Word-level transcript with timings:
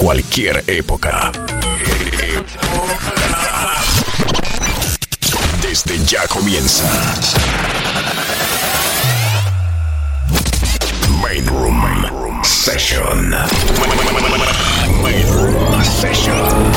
cualquier 0.00 0.64
época. 0.66 1.30
Desde 5.60 6.02
ya 6.06 6.26
comienza. 6.26 6.84
Main 11.22 11.46
Room, 11.46 11.82
Main 11.82 12.08
Room 12.08 12.42
Session. 12.42 13.36
Main 15.02 15.28
Room 15.34 15.84
Session. 15.84 16.72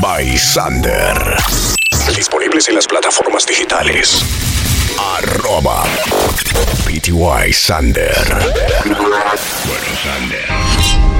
By 0.00 0.38
Sander. 0.38 1.36
Disponibles 2.16 2.70
en 2.70 2.76
las 2.76 2.86
plataformas 2.86 3.44
digitales. 3.46 4.24
Arroba 4.98 5.84
PTY 6.86 7.52
Sander. 7.52 8.26
Bueno, 8.86 9.06
Sander. 10.02 11.19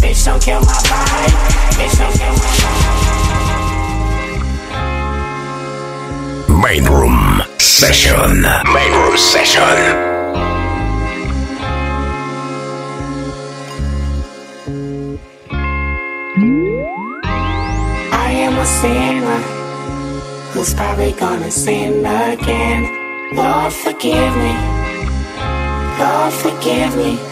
Bitch, 0.00 0.24
don't 0.24 0.42
kill 0.42 0.60
my 0.60 0.78
vibe. 0.90 1.32
Bitch, 1.76 1.98
don't 1.98 2.14
kill 2.18 2.32
my 2.32 2.50
vibe. 2.60 2.98
Main 6.62 6.84
Room 6.84 7.42
Session. 7.58 8.42
Main 8.74 8.92
Room 8.92 9.16
Session. 9.16 9.76
I 18.12 18.30
am 18.46 18.54
a 18.58 18.66
sinner 18.66 19.40
who's 20.52 20.74
probably 20.74 21.12
gonna 21.12 21.50
sin 21.50 22.04
again. 22.04 22.82
Lord, 23.34 23.72
forgive 23.72 24.36
me. 24.36 24.54
Lord, 25.98 26.32
forgive 26.32 26.96
me. 26.96 27.27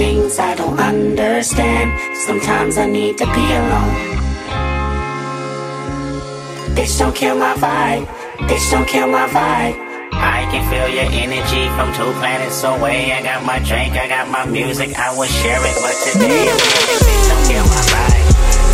Things 0.00 0.38
I 0.38 0.54
don't 0.54 0.80
understand. 0.80 1.92
Sometimes 2.24 2.78
I 2.78 2.86
need 2.86 3.18
to 3.18 3.26
be 3.36 3.44
alone. 3.52 3.92
Bitch, 6.72 6.98
don't 6.98 7.14
kill 7.14 7.36
my 7.36 7.52
vibe. 7.60 8.06
Bitch, 8.48 8.70
don't 8.70 8.88
kill 8.88 9.08
my 9.08 9.28
vibe. 9.28 9.76
I 10.16 10.48
can 10.48 10.64
feel 10.72 10.88
your 10.88 11.04
energy 11.04 11.68
from 11.76 11.92
two 11.92 12.16
planets 12.16 12.64
away. 12.64 13.12
I 13.12 13.20
got 13.20 13.44
my 13.44 13.58
drink, 13.58 13.92
I 13.92 14.08
got 14.08 14.30
my 14.30 14.46
music, 14.46 14.98
I 14.98 15.12
will 15.12 15.28
share 15.28 15.60
it. 15.60 15.76
But 15.84 15.92
today 16.08 16.48
I'm 16.48 16.56
feeling, 16.56 17.04
bitch, 17.04 17.24
don't 17.28 17.44
kill 17.44 17.66
my 17.68 17.82
vibe. 17.92 18.24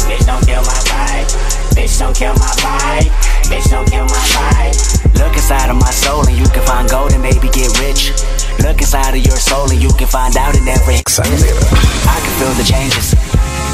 Bitch, 0.07 0.27
don't 0.31 0.47
kill 0.47 0.63
my 0.63 0.79
vibe. 0.87 1.29
Bitch, 1.75 1.99
don't 1.99 2.15
kill 2.15 2.35
my 2.39 2.55
vibe. 2.63 3.11
Bitch, 3.51 3.67
don't 3.69 3.91
kill 3.91 4.07
my 4.07 4.25
vibe. 4.31 4.79
Look 5.19 5.35
inside 5.35 5.71
of 5.71 5.77
my 5.77 5.91
soul 5.91 6.23
and 6.29 6.39
you 6.39 6.47
can 6.55 6.63
find 6.63 6.89
gold 6.89 7.11
and 7.11 7.23
maybe 7.23 7.49
get 7.51 7.75
rich. 7.83 8.15
Look 8.63 8.81
inside 8.81 9.15
of 9.15 9.25
your 9.25 9.37
soul 9.37 9.71
and 9.71 9.81
you 9.83 9.91
can 9.99 10.07
find 10.07 10.37
out 10.37 10.55
in 10.57 10.67
every. 10.69 10.97
I 10.97 12.17
can 12.23 12.35
feel 12.39 12.55
the 12.55 12.65
changes. 12.65 13.15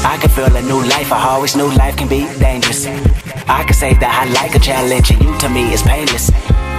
I 0.05 0.17
can 0.17 0.29
feel 0.29 0.53
a 0.55 0.61
new 0.61 0.81
life. 0.89 1.11
I 1.11 1.29
always 1.29 1.55
knew 1.55 1.69
life 1.75 1.95
can 1.95 2.07
be 2.07 2.27
dangerous. 2.39 2.85
I 3.47 3.63
can 3.63 3.73
say 3.73 3.93
that 3.93 4.11
I 4.21 4.31
like 4.33 4.55
a 4.55 4.59
challenge, 4.59 5.11
and 5.11 5.21
you 5.23 5.37
to 5.39 5.49
me 5.49 5.73
is 5.73 5.81
painless. 5.81 6.29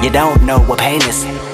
You 0.03 0.10
don't 0.10 0.42
know 0.44 0.60
what 0.60 0.78
pain 0.78 1.00
is. 1.03 1.53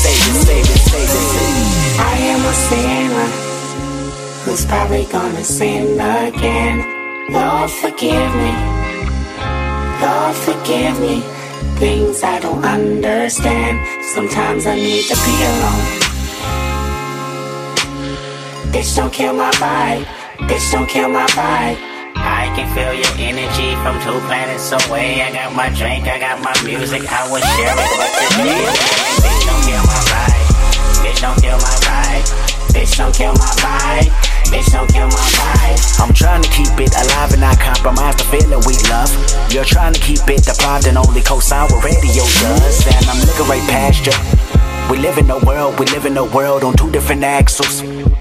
this, 0.03 0.45
say 0.45 0.61
this. 0.61 1.99
I 1.99 2.17
am 2.33 2.41
a 2.45 2.53
sinner 2.53 3.29
who's 4.43 4.65
probably 4.65 5.05
gonna 5.05 5.43
sin 5.43 5.99
again. 5.99 6.77
Lord, 7.29 7.69
forgive 7.69 8.31
me. 8.35 8.53
Lord, 10.01 10.35
forgive 10.35 10.99
me. 10.99 11.21
Things 11.77 12.23
I 12.23 12.39
don't 12.39 12.63
understand. 12.63 13.79
Sometimes 14.13 14.65
I 14.65 14.75
need 14.75 15.05
to 15.05 15.15
be 15.15 15.35
alone. 15.51 16.01
Bitch, 18.71 18.95
don't 18.95 19.13
kill 19.13 19.33
my 19.33 19.51
vibe. 19.51 20.05
Bitch, 20.47 20.71
don't 20.71 20.87
kill 20.87 21.09
my 21.09 21.25
vibe. 21.27 21.90
I 22.21 22.53
can 22.55 22.69
feel 22.73 22.93
your 22.93 23.13
energy 23.17 23.73
from 23.81 23.97
two 24.05 24.19
planets 24.27 24.71
away. 24.71 25.21
I 25.21 25.31
got 25.33 25.55
my 25.55 25.69
drink, 25.73 26.07
I 26.07 26.19
got 26.19 26.41
my 26.41 26.53
music, 26.63 27.01
I 27.09 27.25
will 27.29 27.41
share 27.41 27.73
it. 27.73 27.89
Today, 28.37 28.65
I'm 28.65 29.21
bitch, 29.21 29.41
don't 29.45 29.63
kill 29.65 29.83
my 29.85 30.01
vibe. 30.09 30.51
Bitch, 31.01 31.19
don't 31.21 31.37
kill 31.41 31.57
my 31.57 31.75
vibe. 31.81 32.25
Bitch, 32.73 32.97
don't 32.97 33.13
kill 33.13 33.33
my 33.33 33.51
vibe. 33.59 34.09
Bitch, 34.51 34.71
don't 34.71 34.89
kill 34.91 35.07
my 35.07 35.27
vibe. 35.39 36.01
I'm 36.01 36.13
trying 36.13 36.41
to 36.41 36.49
keep 36.49 36.71
it 36.79 36.93
alive 36.93 37.31
and 37.31 37.41
not 37.41 37.59
compromise 37.59 38.15
the 38.17 38.25
feeling 38.25 38.61
we 38.67 38.75
love. 38.89 39.11
You're 39.51 39.65
trying 39.65 39.93
to 39.93 39.99
keep 39.99 40.21
it 40.27 40.43
deprived 40.43 40.87
and 40.87 40.97
only 40.97 41.21
co-sign 41.21 41.69
what 41.71 41.83
radio 41.83 42.23
does. 42.23 42.85
And 42.87 43.05
I'm 43.07 43.19
looking 43.19 43.47
right 43.47 43.65
past 43.69 44.05
you. 44.05 44.13
We 44.91 44.97
live 44.97 45.17
in 45.17 45.29
a 45.29 45.39
world, 45.39 45.79
we 45.79 45.85
live 45.87 46.05
in 46.05 46.17
a 46.17 46.25
world 46.25 46.63
on 46.63 46.73
two 46.75 46.91
different 46.91 47.23
axles. 47.23 47.81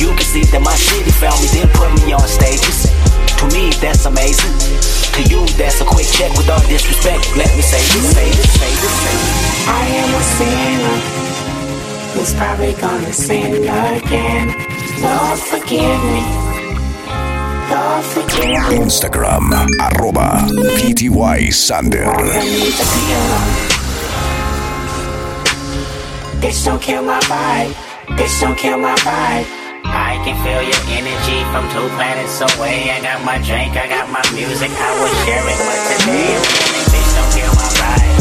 You 0.00 0.16
can 0.16 0.24
see 0.24 0.48
that 0.48 0.64
my 0.64 0.72
city 0.80 1.12
found 1.12 1.36
me, 1.44 1.48
then 1.52 1.68
put 1.76 1.92
me 2.00 2.16
on 2.16 2.24
stages. 2.24 2.88
To 3.36 3.44
me, 3.52 3.68
that's 3.84 4.08
amazing. 4.08 4.56
To 5.12 5.20
you, 5.28 5.44
that's 5.60 5.84
a 5.84 5.84
quick 5.84 6.08
check 6.08 6.32
with 6.40 6.48
all 6.48 6.64
disrespect. 6.72 7.28
Let 7.36 7.52
me 7.52 7.60
say 7.60 7.84
this, 7.92 8.08
say 8.16 8.32
this, 8.32 8.48
say 8.56 8.72
this, 8.80 8.96
say 8.96 9.12
this. 9.12 9.68
I 9.68 9.84
am 10.00 10.08
a 10.16 10.24
sinner 10.40 10.96
who's 12.16 12.32
probably 12.32 12.72
gonna 12.80 13.12
sin 13.12 13.60
again. 13.60 14.56
Lord, 15.04 15.36
forgive 15.36 16.00
me. 16.08 16.24
Lord, 17.68 18.00
forgive 18.08 18.72
me. 18.72 18.80
Instagram, 18.80 19.52
arroba 19.84 20.48
PTY 20.80 21.52
Sander. 21.52 22.08
I 22.08 22.40
need 22.40 22.72
to 22.72 22.88
be 22.88 23.04
alone. 23.20 23.52
Bitch, 26.40 26.64
don't 26.64 26.80
kill 26.80 27.04
my 27.04 27.20
vibe. 27.28 27.76
Bitch, 28.16 28.40
don't 28.40 28.56
kill 28.56 28.78
my 28.78 28.96
vibe. 29.04 29.59
I 29.92 30.22
can 30.24 30.36
feel 30.42 30.62
your 30.62 30.82
energy 30.94 31.38
from 31.50 31.66
two 31.74 31.86
planets 31.98 32.40
away. 32.40 32.90
I 32.90 33.00
got 33.02 33.24
my 33.24 33.38
drink, 33.42 33.76
I 33.76 33.86
got 33.88 34.10
my 34.10 34.22
music, 34.32 34.70
I 34.70 34.90
will 34.98 35.14
share 35.26 35.44
it. 35.46 35.58
But 35.58 35.80
today 36.00 36.70
bitch, 36.90 37.10
don't 37.14 37.30
kill 37.34 37.52
my 37.54 37.68
vibe. 37.78 38.20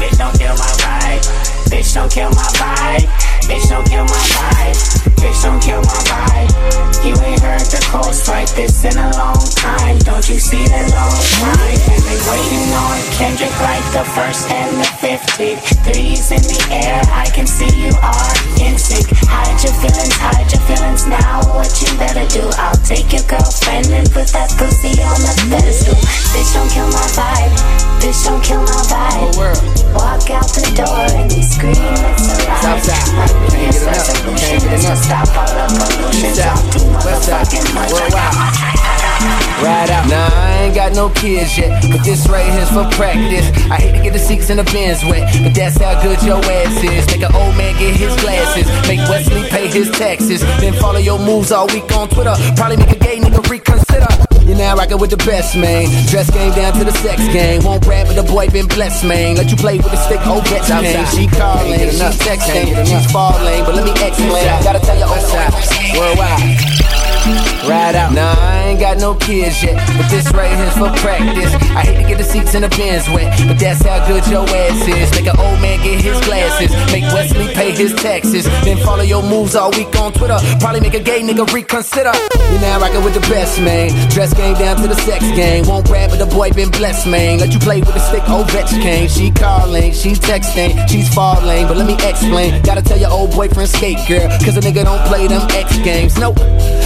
Bitch, 0.00 0.18
don't 0.18 0.34
kill 0.38 0.54
my 0.56 0.72
vibe. 0.82 1.22
Bitch, 1.70 1.94
don't 1.94 2.10
kill 2.10 2.30
my 2.30 2.48
vibe. 2.58 3.37
Bitch, 3.48 3.68
don't 3.68 3.88
kill 3.88 4.04
my 4.04 4.22
vibe. 4.36 4.76
Bitch, 5.16 5.42
don't 5.42 5.60
kill 5.60 5.80
my 5.80 6.00
vibe. 6.04 6.52
You 7.04 7.14
ain't 7.24 7.40
heard 7.40 7.64
the 7.72 7.80
cold 7.90 8.14
strike 8.14 8.38
like 8.38 8.54
this 8.54 8.84
in 8.84 8.94
a 8.94 9.10
long 9.18 9.40
time. 9.58 9.98
Don't 10.06 10.22
you 10.28 10.38
see 10.38 10.62
the 10.62 10.82
long 10.94 11.18
line? 11.42 11.80
And 11.90 12.02
they 12.06 12.18
waiting 12.30 12.70
on 12.70 12.98
Kendrick 13.18 13.56
like 13.58 13.82
the 13.90 14.04
first 14.14 14.50
and 14.50 14.78
the 14.78 14.88
fifty. 15.02 15.56
Threes 15.82 16.30
in 16.30 16.42
the 16.42 16.60
air, 16.70 17.02
I 17.10 17.26
can 17.34 17.46
see 17.46 17.66
you 17.72 17.90
are 17.98 18.34
in 18.62 18.78
sync. 18.78 19.10
Hide 19.26 19.58
your 19.64 19.74
feelings, 19.82 20.16
hide 20.22 20.46
your 20.52 20.62
feelings 20.70 21.06
now. 21.06 21.42
What 21.50 21.72
you 21.82 21.90
better 21.98 22.26
do? 22.30 22.46
I'll 22.62 22.78
take 22.86 23.10
your 23.12 23.26
girlfriend 23.26 23.90
and 23.90 24.06
put 24.12 24.28
that 24.36 24.54
pussy 24.54 24.94
on 25.02 25.18
the 25.18 25.34
pedestal. 25.50 25.98
Bitch, 26.30 26.52
don't 26.54 26.70
kill 26.70 26.88
my 26.94 27.08
vibe. 27.18 27.54
Bitch, 27.98 28.22
don't 28.22 28.42
kill 28.44 28.62
my 28.62 28.82
vibe. 28.86 29.34
Walk 29.98 30.30
out 30.30 30.46
the 30.54 30.62
door 30.78 31.06
and 31.18 31.30
they 31.30 31.42
scream 31.42 31.74
it's 32.78 32.88
a 32.88 33.37
Nah, 40.08 40.30
I 40.32 40.62
ain't 40.64 40.74
got 40.74 40.94
no 40.94 41.10
kids 41.10 41.58
yet, 41.58 41.82
but 41.90 42.02
this 42.04 42.28
right 42.28 42.46
here's 42.46 42.70
for 42.70 42.88
practice. 42.96 43.46
I 43.70 43.76
hate 43.76 43.96
to 43.96 44.02
get 44.02 44.12
the 44.12 44.18
seats 44.18 44.48
in 44.48 44.56
the 44.56 44.64
bins 44.64 45.04
wet, 45.04 45.28
but 45.42 45.54
that's 45.54 45.76
how 45.76 46.00
good 46.02 46.22
your 46.22 46.38
ass 46.38 46.82
is. 46.82 47.06
Make 47.08 47.22
an 47.22 47.34
old 47.34 47.56
man 47.56 47.76
get 47.78 47.94
his 47.94 48.14
glasses, 48.22 48.66
make 48.88 49.00
Wesley 49.08 49.42
pay 49.50 49.68
his 49.68 49.90
taxes, 49.90 50.40
then 50.60 50.72
follow 50.74 50.98
your 50.98 51.18
moves 51.18 51.52
all 51.52 51.66
week 51.66 51.90
on 51.92 52.08
Twitter. 52.08 52.34
Probably 52.56 52.76
make 52.78 52.90
a 52.90 52.98
gay 52.98 53.18
nigga 53.18 53.46
reconsider. 53.50 54.17
You 54.44 54.54
now 54.54 54.74
rockin' 54.76 54.98
with 54.98 55.10
the 55.10 55.16
best, 55.18 55.56
man. 55.56 55.88
Dress 56.06 56.30
game 56.30 56.52
down 56.54 56.72
to 56.74 56.84
the 56.84 56.92
sex 56.92 57.20
game. 57.28 57.62
Won't 57.64 57.86
rap, 57.86 58.06
but 58.06 58.16
the 58.16 58.22
boy 58.22 58.48
been 58.48 58.66
blessed, 58.66 59.04
man. 59.04 59.36
Let 59.36 59.50
you 59.50 59.56
play 59.56 59.76
with 59.76 59.90
the 59.90 59.96
stick, 59.96 60.20
oh, 60.22 60.40
bet 60.42 60.66
you 60.68 60.80
can. 60.80 61.06
She 61.14 61.26
calling, 61.26 61.78
she 61.78 62.18
texting, 62.24 62.86
she's 62.86 63.12
falling, 63.12 63.64
but 63.64 63.74
let 63.74 63.84
me 63.84 63.92
explain. 63.92 64.46
Gotta 64.64 64.80
tell 64.80 64.96
you, 64.96 65.04
oh, 65.06 65.98
worldwide. 65.98 66.97
Ride 67.68 67.96
out. 67.96 68.12
Nah, 68.12 68.34
I 68.38 68.72
ain't 68.72 68.80
got 68.80 68.98
no 68.98 69.14
kids 69.14 69.62
yet, 69.62 69.76
but 69.96 70.08
this 70.08 70.24
right 70.32 70.50
here's 70.56 70.72
for 70.72 70.88
practice. 71.04 71.52
I 71.76 71.84
hate 71.84 72.00
to 72.00 72.08
get 72.08 72.18
the 72.18 72.24
seats 72.24 72.54
in 72.54 72.62
the 72.62 72.68
bins 72.70 73.08
wet, 73.10 73.28
but 73.46 73.58
that's 73.58 73.84
how 73.84 74.06
good 74.08 74.26
your 74.26 74.48
ass 74.48 74.88
is. 74.88 75.10
Make 75.12 75.28
an 75.28 75.38
old 75.38 75.60
man 75.60 75.82
get 75.84 76.00
his 76.00 76.18
glasses, 76.24 76.70
make 76.92 77.04
Wesley 77.12 77.52
pay 77.54 77.72
his 77.72 77.92
taxes, 77.94 78.44
then 78.64 78.78
follow 78.78 79.02
your 79.02 79.22
moves 79.22 79.54
all 79.54 79.70
week 79.72 79.94
on 80.00 80.12
Twitter. 80.12 80.38
Probably 80.60 80.80
make 80.80 80.94
a 80.94 81.00
gay 81.00 81.20
nigga 81.20 81.44
reconsider. 81.52 82.12
You 82.52 82.58
now 82.60 82.80
rockin' 82.80 83.04
with 83.04 83.14
the 83.14 83.24
best, 83.28 83.60
man. 83.60 83.90
Dress 84.10 84.32
game 84.32 84.54
down 84.54 84.76
to 84.80 84.88
the 84.88 84.96
sex 85.04 85.24
game. 85.36 85.66
Won't 85.66 85.88
rap, 85.90 86.10
but 86.10 86.18
the 86.18 86.26
boy 86.26 86.50
been 86.52 86.70
blessed, 86.70 87.06
man. 87.06 87.38
Let 87.38 87.52
you 87.52 87.58
play 87.58 87.80
with 87.80 87.92
the 87.92 88.00
stick, 88.00 88.28
old 88.30 88.46
bet 88.48 88.68
came. 88.68 89.08
She 89.08 89.30
calling, 89.30 89.92
she 89.92 90.12
texting, 90.12 90.88
she's 90.88 91.12
falling, 91.12 91.66
but 91.68 91.76
let 91.76 91.86
me 91.86 91.96
explain. 92.08 92.62
Gotta 92.62 92.82
tell 92.82 92.98
your 92.98 93.10
old 93.10 93.32
boyfriend 93.32 93.68
skate, 93.68 94.00
girl, 94.08 94.28
cause 94.40 94.56
a 94.56 94.60
nigga 94.60 94.84
don't 94.84 95.04
play 95.06 95.26
them 95.26 95.46
X 95.50 95.76
games. 95.78 96.16
Nope. 96.18 96.38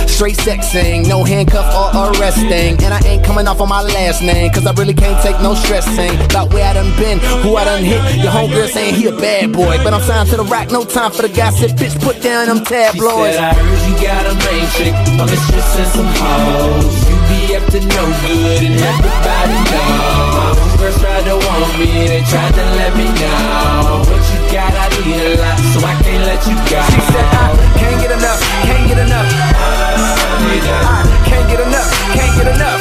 Straight 0.08 0.31
sexing, 0.34 1.08
no 1.08 1.24
handcuff 1.24 1.66
or 1.94 2.12
arresting. 2.12 2.76
And 2.82 2.92
I 2.94 3.00
ain't 3.06 3.24
coming 3.24 3.46
off 3.46 3.60
on 3.60 3.68
my 3.68 3.82
last 3.82 4.22
name, 4.22 4.50
cause 4.52 4.66
I 4.66 4.72
really 4.72 4.94
can't 4.94 5.20
take 5.22 5.40
no 5.40 5.54
stressing. 5.54 6.14
About 6.24 6.52
where 6.52 6.64
I 6.64 6.74
done 6.74 6.92
been, 6.96 7.18
who 7.42 7.56
I 7.56 7.64
done 7.64 7.84
hit. 7.84 8.00
Your 8.22 8.32
homegirl 8.32 8.68
saying 8.68 8.94
he 8.94 9.06
a 9.06 9.12
bad 9.12 9.52
boy. 9.52 9.78
But 9.84 9.94
I'm 9.94 10.02
signed 10.02 10.28
to 10.30 10.36
the 10.36 10.44
rock, 10.44 10.70
no 10.70 10.84
time 10.84 11.10
for 11.12 11.22
the 11.22 11.28
gossip. 11.28 11.72
Bitch, 11.72 11.98
put 12.00 12.22
down 12.22 12.46
them 12.46 12.64
tabloids. 12.64 13.34
She 13.34 13.40
said, 13.40 13.44
I 13.44 13.54
heard 13.54 13.82
you 13.88 13.94
got 14.02 14.22
a 14.26 14.34
main 14.34 14.66
chick 14.76 14.94
on 15.20 15.26
the 15.28 15.36
streets 15.36 15.74
and 15.78 15.90
some 15.92 16.10
hoes. 16.12 16.94
You 17.08 17.16
be 17.28 17.56
up 17.56 17.64
to 17.72 17.80
no 17.80 18.04
good 18.26 18.62
and 18.62 18.76
everybody 18.80 19.58
know. 19.70 20.22
My 20.32 20.50
homegirls 20.56 20.98
tried 21.00 21.24
to 21.28 21.36
want 21.36 21.72
me, 21.78 21.90
they 22.08 22.22
tried 22.26 22.52
to 22.54 22.64
let 22.78 22.92
me 22.96 23.06
know. 23.20 24.02
What 24.08 24.22
you 24.32 24.40
got, 24.52 24.72
I 24.72 24.86
need 25.04 25.20
a 25.20 25.40
lot, 25.40 25.58
so 25.72 25.78
I 25.84 25.94
can't 26.02 26.24
let 26.24 26.40
you 26.46 26.56
go. 26.68 26.78
She 26.92 27.00
said, 27.12 27.26
I 27.32 27.74
can't 27.78 28.00
get 28.00 28.10
enough, 28.12 28.40
can't 28.64 28.88
get 28.88 28.98
enough. 28.98 30.21
I 30.42 31.22
can't 31.26 31.46
get 31.48 31.60
enough, 31.60 31.88
can't 32.12 32.32
get 32.36 32.48
enough. 32.54 32.80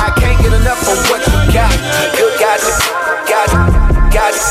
I 0.00 0.12
can't 0.20 0.38
get 0.42 0.52
enough 0.52 0.80
of 0.84 0.98
what 1.08 1.20
you 1.24 1.52
got. 1.52 1.72
You 2.18 2.28
got 2.38 2.60
it, 2.60 2.76
got 3.28 3.48
it, 3.48 3.58
got 4.12 4.34
it. 4.34 4.42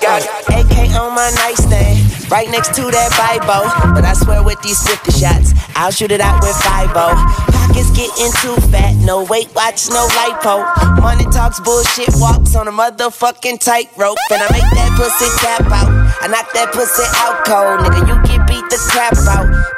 Got 0.00 0.20
it. 0.20 0.28
AK 0.52 0.94
on 1.00 1.14
my 1.14 1.30
nightstand, 1.40 2.30
right 2.30 2.48
next 2.50 2.74
to 2.74 2.82
that 2.90 3.10
Bible. 3.16 3.64
But 3.94 4.04
I 4.04 4.12
swear 4.12 4.42
with 4.42 4.60
these 4.60 4.80
50 4.86 5.12
shots, 5.12 5.54
I'll 5.74 5.90
shoot 5.90 6.12
it 6.12 6.20
out 6.20 6.42
with 6.42 6.54
5 6.60 6.92
Pockets 6.92 7.90
getting 7.96 8.32
too 8.44 8.54
fat, 8.68 8.94
no 9.00 9.24
weight 9.24 9.48
watch, 9.56 9.88
no 9.88 10.06
lipo. 10.12 10.60
Money 11.00 11.24
talks 11.32 11.58
bullshit, 11.60 12.12
walks 12.20 12.54
on 12.54 12.68
a 12.68 12.72
motherfucking 12.72 13.60
tightrope. 13.60 14.18
And 14.30 14.42
I 14.42 14.48
make 14.52 14.68
that 14.76 14.92
pussy 15.00 15.30
tap 15.40 15.64
out. 15.72 15.88
I 16.20 16.28
knock 16.28 16.52
that 16.52 16.72
pussy 16.74 17.04
out 17.24 17.44
cold, 17.48 17.80
nigga. 17.80 18.04
You 18.04 18.20
get 18.28 18.43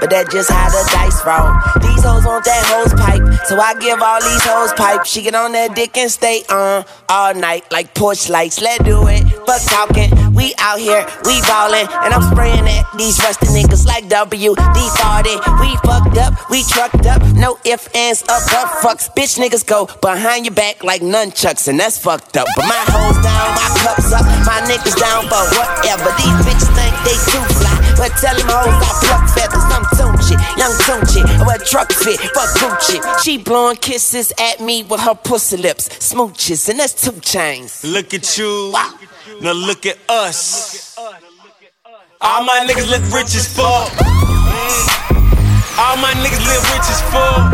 but 0.00 0.10
that 0.10 0.30
just 0.30 0.50
how 0.50 0.68
the 0.72 0.82
dice 0.92 1.20
roll. 1.24 1.52
These 1.84 2.04
hoes 2.04 2.24
want 2.24 2.44
that 2.44 2.64
hose 2.64 2.94
pipe, 2.94 3.20
so 3.44 3.60
I 3.60 3.74
give 3.76 4.00
all 4.00 4.20
these 4.20 4.44
hoes 4.44 4.72
pipe. 4.72 5.04
She 5.04 5.22
get 5.22 5.34
on 5.34 5.52
that 5.52 5.74
dick 5.74 5.96
and 5.96 6.10
stay 6.10 6.44
on 6.48 6.84
all 7.08 7.34
night 7.34 7.70
like 7.70 7.94
porch 7.94 8.28
lights. 8.28 8.60
Let's 8.60 8.84
do 8.84 9.06
it, 9.08 9.24
fuck 9.44 9.62
talking. 9.68 10.12
We 10.32 10.54
out 10.58 10.78
here, 10.78 11.04
we 11.24 11.40
ballin', 11.42 11.88
and 12.04 12.12
I'm 12.12 12.22
spraying 12.32 12.68
at 12.68 12.84
these 12.96 13.18
rusty 13.20 13.46
niggas 13.52 13.86
like 13.86 14.08
WD 14.08 14.56
40. 14.56 15.36
We 15.60 15.76
fucked 15.84 16.16
up, 16.16 16.32
we 16.50 16.62
trucked 16.64 17.06
up, 17.06 17.22
no 17.34 17.58
ifs, 17.64 17.88
ands, 17.94 18.22
or 18.22 18.40
but 18.52 18.68
fucks. 18.80 19.08
Bitch 19.12 19.36
niggas 19.36 19.66
go 19.66 19.86
behind 20.00 20.46
your 20.46 20.54
back 20.54 20.84
like 20.84 21.00
nunchucks, 21.00 21.68
and 21.68 21.80
that's 21.80 21.98
fucked 21.98 22.36
up. 22.36 22.46
But 22.56 22.64
my 22.64 22.84
hoes 22.88 23.16
down, 23.24 23.48
my 23.56 23.68
cups 23.84 24.12
up, 24.12 24.24
my 24.44 24.60
niggas 24.68 24.96
down 24.96 25.24
for 25.28 25.44
whatever. 25.56 26.08
These 26.20 26.40
bitches 26.44 26.70
think 26.76 26.92
they 27.04 27.16
too 27.32 27.44
fly, 27.60 27.76
but 27.96 28.12
tell 28.20 28.36
them 28.36 28.46
hoes 28.48 28.76
I 28.78 28.92
pluck 29.04 29.24
feathers. 29.34 29.64
I'm 29.72 29.84
Tunechi, 29.96 30.36
young 30.56 30.72
Tunechi, 30.84 31.22
a 31.24 31.58
Trukfit, 31.64 32.18
fuck 32.34 32.50
Gucci. 32.60 33.00
She 33.24 33.38
blowing 33.38 33.76
kisses 33.76 34.32
at 34.38 34.60
me 34.60 34.82
with 34.84 35.00
her 35.00 35.14
pussy 35.14 35.56
lips, 35.56 35.88
smooches, 35.88 36.68
and 36.68 36.78
that's 36.78 36.94
two 36.94 37.18
chains. 37.20 37.84
Look 37.84 38.14
at 38.14 38.38
you. 38.38 38.72
Now 39.40 39.52
look 39.52 39.86
at 39.86 39.98
us. 40.08 40.96
All 42.20 42.44
my 42.44 42.60
niggas 42.66 42.88
look 42.88 43.02
rich 43.12 43.34
as 43.34 43.46
fuck. 43.54 43.92
All 45.78 45.96
my 45.98 46.12
niggas 46.24 46.40
live 46.48 46.64
rich 46.72 46.88
as 46.88 47.00
fuck. 47.12 47.52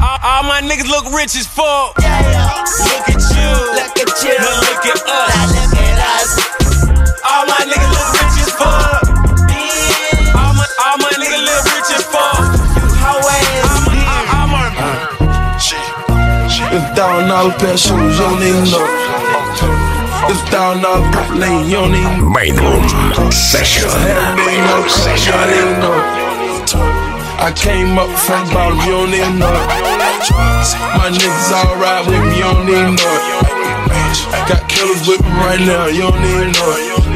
All, 0.00 0.18
all 0.22 0.42
my 0.44 0.60
niggas 0.62 0.88
look 0.88 1.12
rich 1.12 1.34
as 1.34 1.46
fuck. 1.46 1.96
Look 1.98 2.06
at 2.06 3.22
you. 3.34 3.50
Look 3.74 3.96
at 3.98 4.10
you. 4.22 4.38
Now 4.38 4.60
look 4.62 4.86
at 4.86 5.02
us. 5.02 5.50
look 5.50 5.74
at 5.82 5.98
us. 5.98 6.30
All 7.26 7.44
my 7.46 7.58
niggas 7.66 7.90
look 7.90 8.08
rich 8.22 8.29
fuck. 8.60 9.02
All 10.36 10.52
my, 10.58 10.66
all 10.84 10.96
my 11.00 11.10
niggas 11.16 11.44
live 11.48 11.64
rich 11.72 11.90
as 11.96 12.04
fuck. 12.04 12.44
How 13.00 13.16
ass. 13.16 13.72
All 13.72 13.88
my, 13.88 14.36
all 14.36 14.48
my, 14.52 14.68
It's 16.76 16.88
thousand 16.96 17.28
dollar 17.28 17.52
pair 17.58 17.72
of 17.74 17.80
shoes, 17.80 17.96
you 17.96 18.24
don't 18.24 18.42
even 18.44 18.64
know. 18.68 18.84
It's 20.30 20.42
thousand 20.52 20.82
dollar 20.84 21.02
purple 21.10 21.38
lane, 21.40 21.66
you 21.70 21.80
don't 21.80 21.94
even 21.96 22.32
Main 22.32 22.54
room 22.60 22.84
session. 23.32 23.88
Main 24.36 24.62
room 24.68 24.88
session. 24.88 25.32
you 25.32 25.40
don't 25.40 25.56
even 25.58 25.80
know. 25.80 25.98
I 27.40 27.50
came 27.56 27.96
up 27.98 28.12
from 28.26 28.46
the 28.46 28.52
bottom, 28.52 28.78
you 28.84 28.92
don't 28.92 29.14
even 29.16 29.38
know. 29.40 29.56
My 31.00 31.08
niggas 31.08 31.50
all 31.56 31.74
ride 31.80 32.04
with 32.06 32.20
me, 32.28 32.36
you 32.36 32.44
don't 32.44 32.68
even 32.68 32.94
know. 33.00 33.16
Got 34.46 34.68
killers 34.68 35.08
with 35.08 35.22
me 35.24 35.30
right 35.40 35.60
now, 35.60 35.86
you 35.86 36.02
don't 36.02 36.24
even 36.24 36.52
know. 36.52 37.09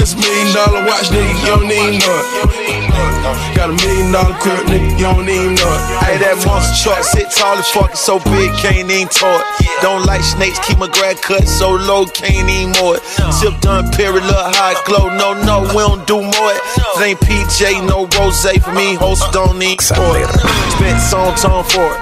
This 0.00 0.16
million 0.16 0.48
dollar 0.56 0.80
watch, 0.88 1.12
nigga, 1.12 1.28
you 1.44 1.60
don't 1.60 1.68
know 1.68 2.16
it. 2.24 3.52
Got 3.52 3.68
a 3.68 3.76
million 3.84 4.08
dollar 4.10 4.32
crib, 4.40 4.64
nigga, 4.64 4.96
you 4.96 5.04
don't 5.04 5.28
know 5.28 5.68
it. 5.76 5.82
Hey, 6.00 6.16
that 6.24 6.40
monster 6.48 6.72
truck 6.88 7.04
sit 7.04 7.28
tall 7.28 7.60
as 7.60 7.68
fuck, 7.68 7.92
it's 7.92 8.00
so 8.00 8.16
big, 8.16 8.48
can't 8.64 8.88
even 8.88 9.04
it. 9.04 9.44
Don't 9.84 10.08
like 10.08 10.24
snakes, 10.24 10.56
keep 10.64 10.80
my 10.80 10.88
grad 10.88 11.20
cut 11.20 11.44
so 11.44 11.76
low, 11.76 12.08
can't 12.08 12.48
even 12.48 12.72
it. 12.96 13.04
Tip 13.44 13.60
done, 13.60 13.92
period, 13.92 14.24
look 14.24 14.40
hot 14.56 14.80
glow. 14.88 15.12
No, 15.12 15.36
no, 15.36 15.68
we 15.68 15.84
don't 15.84 16.08
do 16.08 16.24
more 16.24 16.48
it. 16.48 16.64
Ain't 16.96 17.20
PJ, 17.20 17.84
no 17.84 18.08
rose 18.16 18.40
for 18.40 18.72
me, 18.72 18.96
host 18.96 19.28
don't 19.36 19.60
need 19.60 19.84
it. 19.84 20.32
Spent 20.80 20.96
song 20.96 21.36
tone 21.36 21.68
for 21.68 21.92
it. 21.92 22.00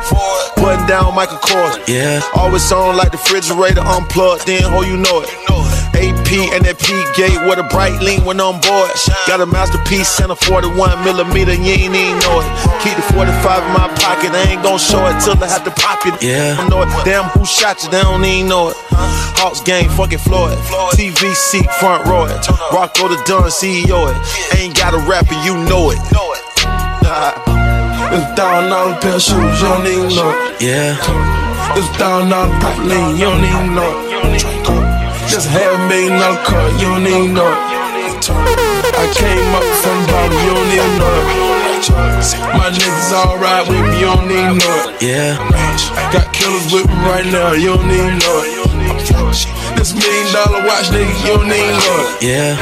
Button 0.55 0.87
down 0.87 1.19
Michael 1.19 1.43
Kors. 1.43 1.83
Yeah. 1.91 2.23
Always 2.39 2.71
on 2.71 2.95
like 2.95 3.11
the 3.11 3.19
refrigerator 3.19 3.83
unplugged, 3.83 4.47
then 4.47 4.71
oh, 4.71 4.87
you 4.87 4.95
know 5.03 5.27
it. 5.27 5.35
AP 5.99 6.55
and 6.55 6.65
that 6.65 6.79
P 6.79 6.95
gate 7.19 7.39
with 7.45 7.59
a 7.59 7.67
bright 7.75 7.99
lean 8.01 8.25
when 8.25 8.41
on 8.41 8.63
board. 8.63 8.91
Got 9.27 9.43
a 9.43 9.47
masterpiece 9.47 10.21
and 10.21 10.31
a 10.31 10.37
41 10.37 11.05
millimeter, 11.05 11.55
you 11.55 11.75
ain't 11.75 11.95
even 11.95 12.19
know 12.23 12.39
it. 12.39 12.49
Keep 12.87 12.97
the 12.97 13.07
45 13.13 13.27
in 13.27 13.73
my 13.75 13.91
pocket, 13.99 14.31
I 14.31 14.55
ain't 14.55 14.63
gon' 14.63 14.79
show 14.79 15.03
it 15.11 15.19
till 15.21 15.37
I 15.43 15.49
have 15.51 15.65
to 15.67 15.75
pop 15.75 16.07
it. 16.07 16.15
Yeah. 16.23 16.57
Don't 16.57 16.71
know 16.71 16.83
it. 16.83 16.91
Damn, 17.05 17.27
who 17.35 17.45
shot 17.45 17.83
you? 17.83 17.91
They 17.91 18.03
don't 18.03 18.25
even 18.25 18.49
know 18.49 18.71
it. 18.71 18.77
Hawks 19.39 19.61
game, 19.61 19.91
fucking 19.91 20.19
Floyd. 20.19 20.59
TV 20.95 21.35
seat, 21.35 21.69
front 21.79 22.07
row 22.07 22.27
it. 22.27 22.39
Rocco 22.73 23.09
the 23.09 23.19
Dunn, 23.27 23.51
CEO 23.51 24.11
it. 24.11 24.17
Ain't 24.59 24.77
got 24.77 24.95
a 24.95 25.01
rapper, 25.05 25.35
you 25.43 25.55
know 25.67 25.91
it. 25.91 25.99
It's 28.11 28.25
thousand 28.39 28.71
dollar 28.71 28.99
pair 29.01 29.15
of 29.15 29.23
shoes, 29.23 29.61
you 29.61 29.69
don't 29.69 29.87
even 29.87 30.09
know. 30.17 30.33
Yeah. 30.61 30.97
It's 31.77 31.89
thousand 31.99 32.31
dollar 32.31 32.49
purple 32.61 32.85
lane, 32.85 33.17
you 33.17 33.25
don't 33.27 33.45
even 33.45 33.75
know. 33.75 34.88
Just 35.39 35.51
half 35.51 35.71
a 35.71 35.87
million 35.87 36.19
dollar 36.19 36.43
car, 36.43 36.69
you 36.83 36.89
don't 36.91 37.07
even 37.07 37.33
know. 37.33 37.47
it. 37.47 38.27
I 38.27 39.07
came 39.15 39.55
up 39.55 39.63
from 39.79 40.03
the 40.03 40.11
bottom, 40.11 40.35
you 40.35 40.51
don't 40.51 40.67
even 40.67 40.99
know. 40.99 41.15
it. 41.15 42.59
My 42.59 42.75
niggas 42.75 43.13
alright 43.15 43.69
with 43.69 43.87
me, 43.87 44.01
you 44.01 44.07
don't 44.07 44.27
need 44.27 44.59
know 44.59 44.91
it. 44.91 45.01
Yeah. 45.01 45.39
I 45.39 46.13
got 46.13 46.35
killers 46.35 46.73
with 46.73 46.89
me 46.89 46.95
right 47.07 47.27
now, 47.27 47.53
you 47.53 47.69
don't 47.69 47.87
need 47.87 48.19
know 48.19 48.43
it. 48.43 49.58
This 49.79 49.95
million 49.95 50.27
dollar 50.35 50.67
watch, 50.67 50.91
nigga, 50.91 51.07
you 51.23 51.39
don't 51.39 51.47
need 51.47 51.71
know 51.71 52.19
it. 52.19 52.19
Yeah. 52.19 52.59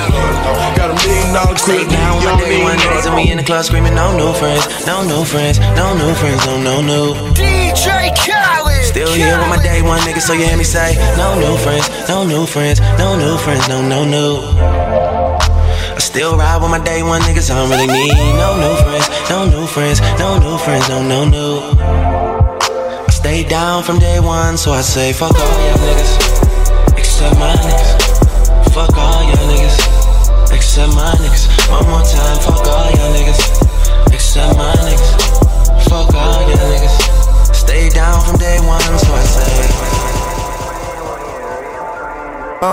Got 0.76 0.92
a 0.92 0.96
million 1.00 1.32
dollar 1.32 1.56
crib, 1.56 1.88
down 1.88 2.20
nigga, 2.20 2.20
you 2.20 2.28
don't 2.28 2.38
day, 2.44 2.58
need 2.58 2.62
one 2.62 2.76
know 2.76 2.84
niggas 2.84 3.06
and 3.08 3.16
we 3.16 3.30
in 3.32 3.38
the 3.38 3.42
club 3.42 3.64
screaming, 3.64 3.94
no 3.94 4.12
new 4.12 4.36
friends, 4.36 4.68
no 4.84 5.00
new 5.00 5.24
friends, 5.24 5.58
no 5.80 5.96
new 5.96 6.12
friends, 6.12 6.44
no, 6.44 6.60
no, 6.60 6.84
no. 6.84 7.14
DJ 7.32 8.12
Khaled. 8.20 8.84
Still 8.84 9.12
here 9.14 9.38
with 9.40 9.48
my 9.48 9.56
day 9.62 9.80
one 9.80 9.98
nigga, 10.00 10.20
so 10.20 10.34
you 10.34 10.44
hear 10.44 10.58
me 10.58 10.64
say, 10.64 10.92
no 11.16 11.32
new 11.40 11.56
friends, 11.64 11.88
no 12.06 12.22
new 12.22 12.44
friends, 12.44 12.80
no 13.00 13.16
new 13.16 13.38
friends, 13.38 13.66
no, 13.66 13.80
no, 13.80 14.04
no. 14.04 14.44
I 14.60 15.98
still 15.98 16.36
ride 16.36 16.60
with 16.60 16.70
my 16.70 16.84
day 16.84 17.02
one 17.02 17.22
niggas, 17.22 17.50
I 17.50 17.56
don't 17.56 17.70
really 17.70 17.88
need 17.88 18.12
no 18.36 18.60
new 18.60 18.76
friends, 18.84 19.08
no 19.30 19.48
new 19.48 19.66
friends, 19.66 20.00
no 20.20 20.36
new 20.36 20.58
friends, 20.58 20.86
no, 20.90 21.00
no, 21.02 21.24
no. 21.24 21.72
I 21.80 23.10
stay 23.10 23.42
down 23.42 23.82
from 23.84 23.98
day 23.98 24.20
one, 24.20 24.58
so 24.58 24.72
I 24.72 24.82
say, 24.82 25.14
fuck 25.14 25.32
all 25.32 25.40
y'all 25.40 25.78
niggas, 25.80 26.25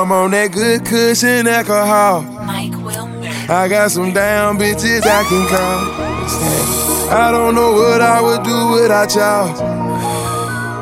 I'm 0.04 0.12
on 0.12 0.32
that 0.36 0.52
good 0.52 0.84
cushion 0.84 1.48
alcohol. 1.48 2.28
Mike 2.44 2.76
I 3.48 3.72
got 3.72 3.88
some 3.88 4.12
damn 4.12 4.60
bitches 4.60 5.08
I 5.08 5.24
can 5.24 5.48
call. 5.48 5.80
I 7.08 7.32
don't 7.32 7.56
know 7.56 7.72
what 7.72 8.04
I 8.04 8.20
would 8.20 8.44
do 8.44 8.52
without 8.84 9.16
y'all. 9.16 9.48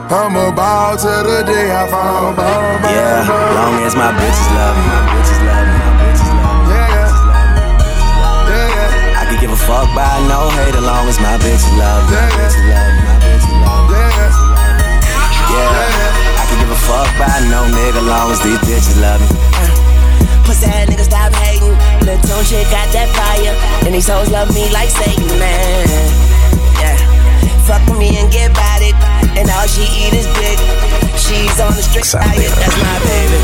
I'm 0.10 0.34
a 0.34 0.50
ball 0.58 0.98
till 0.98 1.22
the 1.22 1.46
day 1.46 1.70
I 1.70 1.86
fall. 1.86 2.34
Ball, 2.34 2.82
ball, 2.82 2.90
Yeah, 2.90 3.22
ball. 3.30 3.54
long 3.62 3.86
as 3.86 3.94
my 3.94 4.10
bitches 4.10 4.50
love 4.58 4.74
me, 4.74 4.90
my 4.90 5.06
bitches 5.14 5.38
love 5.46 5.70
me, 5.70 5.76
my 5.86 5.92
bitches 6.02 6.34
love 6.42 6.66
me. 6.66 6.74
Yeah, 6.74 6.98
yeah, 8.50 8.74
yeah, 8.74 9.22
I 9.22 9.24
could 9.30 9.38
give 9.38 9.54
a 9.54 9.62
fuck 9.70 9.86
by 9.94 10.18
no 10.26 10.50
hate, 10.50 10.74
as 10.74 10.82
long 10.82 11.06
as 11.06 11.22
my 11.22 11.38
bitches 11.38 11.70
love 11.78 12.10
me, 12.10 12.18
my 12.18 12.26
Yeah. 12.26 12.42
bitches 12.42 12.58
love 12.58 12.74
me, 12.74 12.81
fuck 16.92 17.08
by 17.16 17.40
no 17.48 17.64
nigga, 17.72 18.04
long 18.04 18.36
as 18.36 18.44
these 18.44 18.60
bitches 18.68 19.00
love 19.00 19.24
me. 19.24 19.28
Uh, 19.56 20.44
pussy 20.44 20.68
ass 20.68 20.92
nigga 20.92 21.06
stop 21.08 21.32
hating. 21.40 21.76
Tune 22.28 22.44
shit 22.44 22.68
got 22.68 22.88
that 22.92 23.08
fire. 23.16 23.56
And 23.88 23.96
these 23.96 24.12
hoes 24.12 24.28
love 24.28 24.52
me 24.52 24.68
like 24.76 24.92
Satan, 24.92 25.32
man. 25.40 25.88
Yeah. 26.84 27.00
Fuck 27.64 27.88
with 27.88 28.00
me 28.04 28.20
and 28.20 28.28
get 28.28 28.52
bodied. 28.52 28.98
And 29.40 29.48
all 29.56 29.68
she 29.72 29.88
eat 29.88 30.12
is 30.12 30.28
dick. 30.36 30.60
She's 31.16 31.56
on 31.64 31.72
the 31.80 31.84
strict 31.84 32.12
diet, 32.12 32.52
that's 32.60 32.78
my 32.84 32.98
baby. 33.08 33.40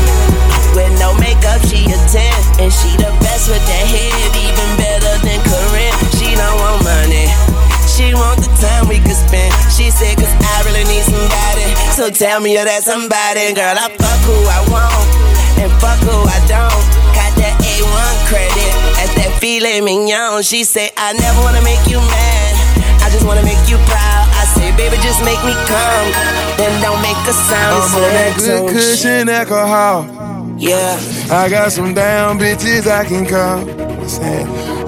With 0.76 0.92
no 1.00 1.16
makeup, 1.16 1.64
she 1.64 1.88
a 1.88 1.96
10. 1.96 2.60
And 2.60 2.68
she 2.68 2.92
the 3.00 3.08
best 3.24 3.48
with 3.48 3.64
that 3.64 3.84
head, 3.88 4.12
even 4.36 4.68
better 4.76 5.14
than 5.24 5.40
Corinne. 5.48 5.96
She 6.20 6.36
don't 6.36 6.56
want 6.60 6.84
money. 6.84 7.32
She 7.88 8.12
want 8.12 8.44
the 8.44 8.52
time 8.60 8.86
we 8.86 9.00
could 9.00 9.16
spend. 9.16 9.50
She 9.72 9.88
said, 9.88 10.20
cause 10.20 10.30
I 10.44 10.47
really 10.64 10.84
need 10.84 11.04
somebody. 11.04 11.66
So 11.94 12.10
tell 12.10 12.40
me 12.40 12.54
you're 12.54 12.64
that 12.64 12.82
somebody. 12.82 13.54
Girl, 13.54 13.76
I 13.76 13.90
fuck 13.94 14.20
who 14.26 14.36
I 14.46 14.60
want. 14.70 15.06
And 15.58 15.70
fuck 15.82 15.98
who 16.06 16.14
I 16.14 16.38
don't. 16.46 16.84
Got 17.14 17.32
that 17.42 17.54
A1 17.58 18.14
credit. 18.30 18.72
At 19.02 19.10
that 19.18 19.38
filet 19.40 19.80
mignon. 19.80 20.42
She 20.42 20.64
say 20.64 20.90
I 20.96 21.12
never 21.12 21.40
wanna 21.42 21.62
make 21.62 21.82
you 21.90 21.98
mad. 21.98 22.54
I 23.02 23.10
just 23.10 23.26
wanna 23.26 23.42
make 23.42 23.60
you 23.68 23.78
proud. 23.88 24.24
I 24.34 24.44
say, 24.54 24.70
baby, 24.76 24.96
just 25.02 25.22
make 25.24 25.40
me 25.44 25.54
come. 25.66 26.06
Then 26.58 26.72
don't 26.82 27.00
make 27.02 27.18
a 27.26 27.32
sound. 27.32 27.82
I'm 27.82 27.94
on 27.94 28.10
that 28.14 28.34
good 28.38 28.70
cushion 28.70 29.28
alcohol. 29.28 30.06
Yeah. 30.58 30.98
I 31.30 31.48
got 31.48 31.72
some 31.72 31.94
damn 31.94 32.38
bitches 32.38 32.86
I 32.86 33.04
can 33.04 33.24
call. 33.26 33.62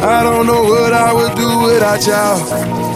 I 0.00 0.22
don't 0.22 0.46
know 0.46 0.62
what 0.64 0.92
I 0.92 1.12
would 1.12 1.34
do 1.36 1.48
without 1.62 2.04
y'all. 2.06 2.89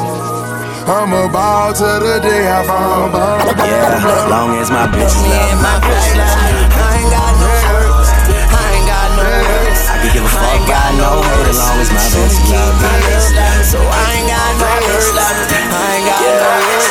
I'm 0.84 1.16
a 1.16 1.24
ball 1.32 1.72
till 1.72 1.96
the 1.96 2.20
day 2.20 2.44
I 2.44 2.60
fall. 2.68 3.08
Ball, 3.08 3.40
ball, 3.56 3.64
Yeah, 3.64 4.04
ball. 4.04 4.28
long 4.28 4.52
as 4.60 4.68
my 4.68 4.84
bitches 4.92 5.16
Me 5.24 5.32
love 5.32 5.56
me, 5.56 5.64
my 5.64 5.80
my 5.80 5.80
bitches 5.80 6.12
bitch 6.12 6.20
love 6.20 6.44
me. 6.44 6.60
I 6.76 6.92
ain't 7.00 7.08
got 7.08 7.32
no 7.40 7.48
words. 7.64 8.08
I 8.12 8.64
ain't 8.76 8.84
got 8.84 9.08
no 9.16 9.24
words. 9.24 9.80
I 9.88 9.94
could 10.04 10.12
give 10.12 10.24
a 10.24 10.28
fuck 10.28 10.60
by 10.68 10.84
no 11.00 11.24
hate, 11.24 11.48
as 11.48 11.56
long 11.56 11.80
as 11.80 11.88
my 11.88 12.04
bitches 12.04 12.36
love 12.52 12.76
me. 12.76 12.92
So 13.64 13.80
I 13.80 14.06
ain't 14.12 14.28
got 14.28 14.50
no 14.60 14.68
words. 14.84 15.08
I 15.08 15.88
ain't 15.88 16.04
got 16.04 16.20
no 16.20 16.52
words. 16.52 16.86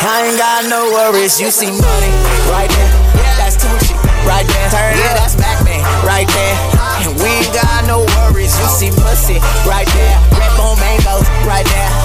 I 0.00 0.16
ain't 0.24 0.38
got 0.40 0.60
no 0.72 0.80
worries. 0.96 1.36
You 1.36 1.52
see 1.52 1.68
money 1.76 2.12
right 2.48 2.72
there. 2.72 2.92
That's 3.36 3.60
Tunechi 3.60 3.92
right 4.24 4.48
there. 4.48 4.68
Turn 4.72 4.96
yeah, 4.96 5.12
that's 5.12 5.36
Mack 5.36 5.60
Maine 5.60 5.84
right 6.08 6.24
there. 6.24 6.56
And 7.04 7.12
we 7.20 7.28
ain't 7.44 7.52
got 7.52 7.84
no 7.84 8.08
worries. 8.16 8.56
You 8.56 8.66
see 8.72 8.90
pussy 8.96 9.44
right 9.68 9.88
there. 9.92 10.16
Red 10.40 10.52
bone 10.56 10.80
mangoes 10.80 11.28
right 11.44 11.68
there. 11.68 11.95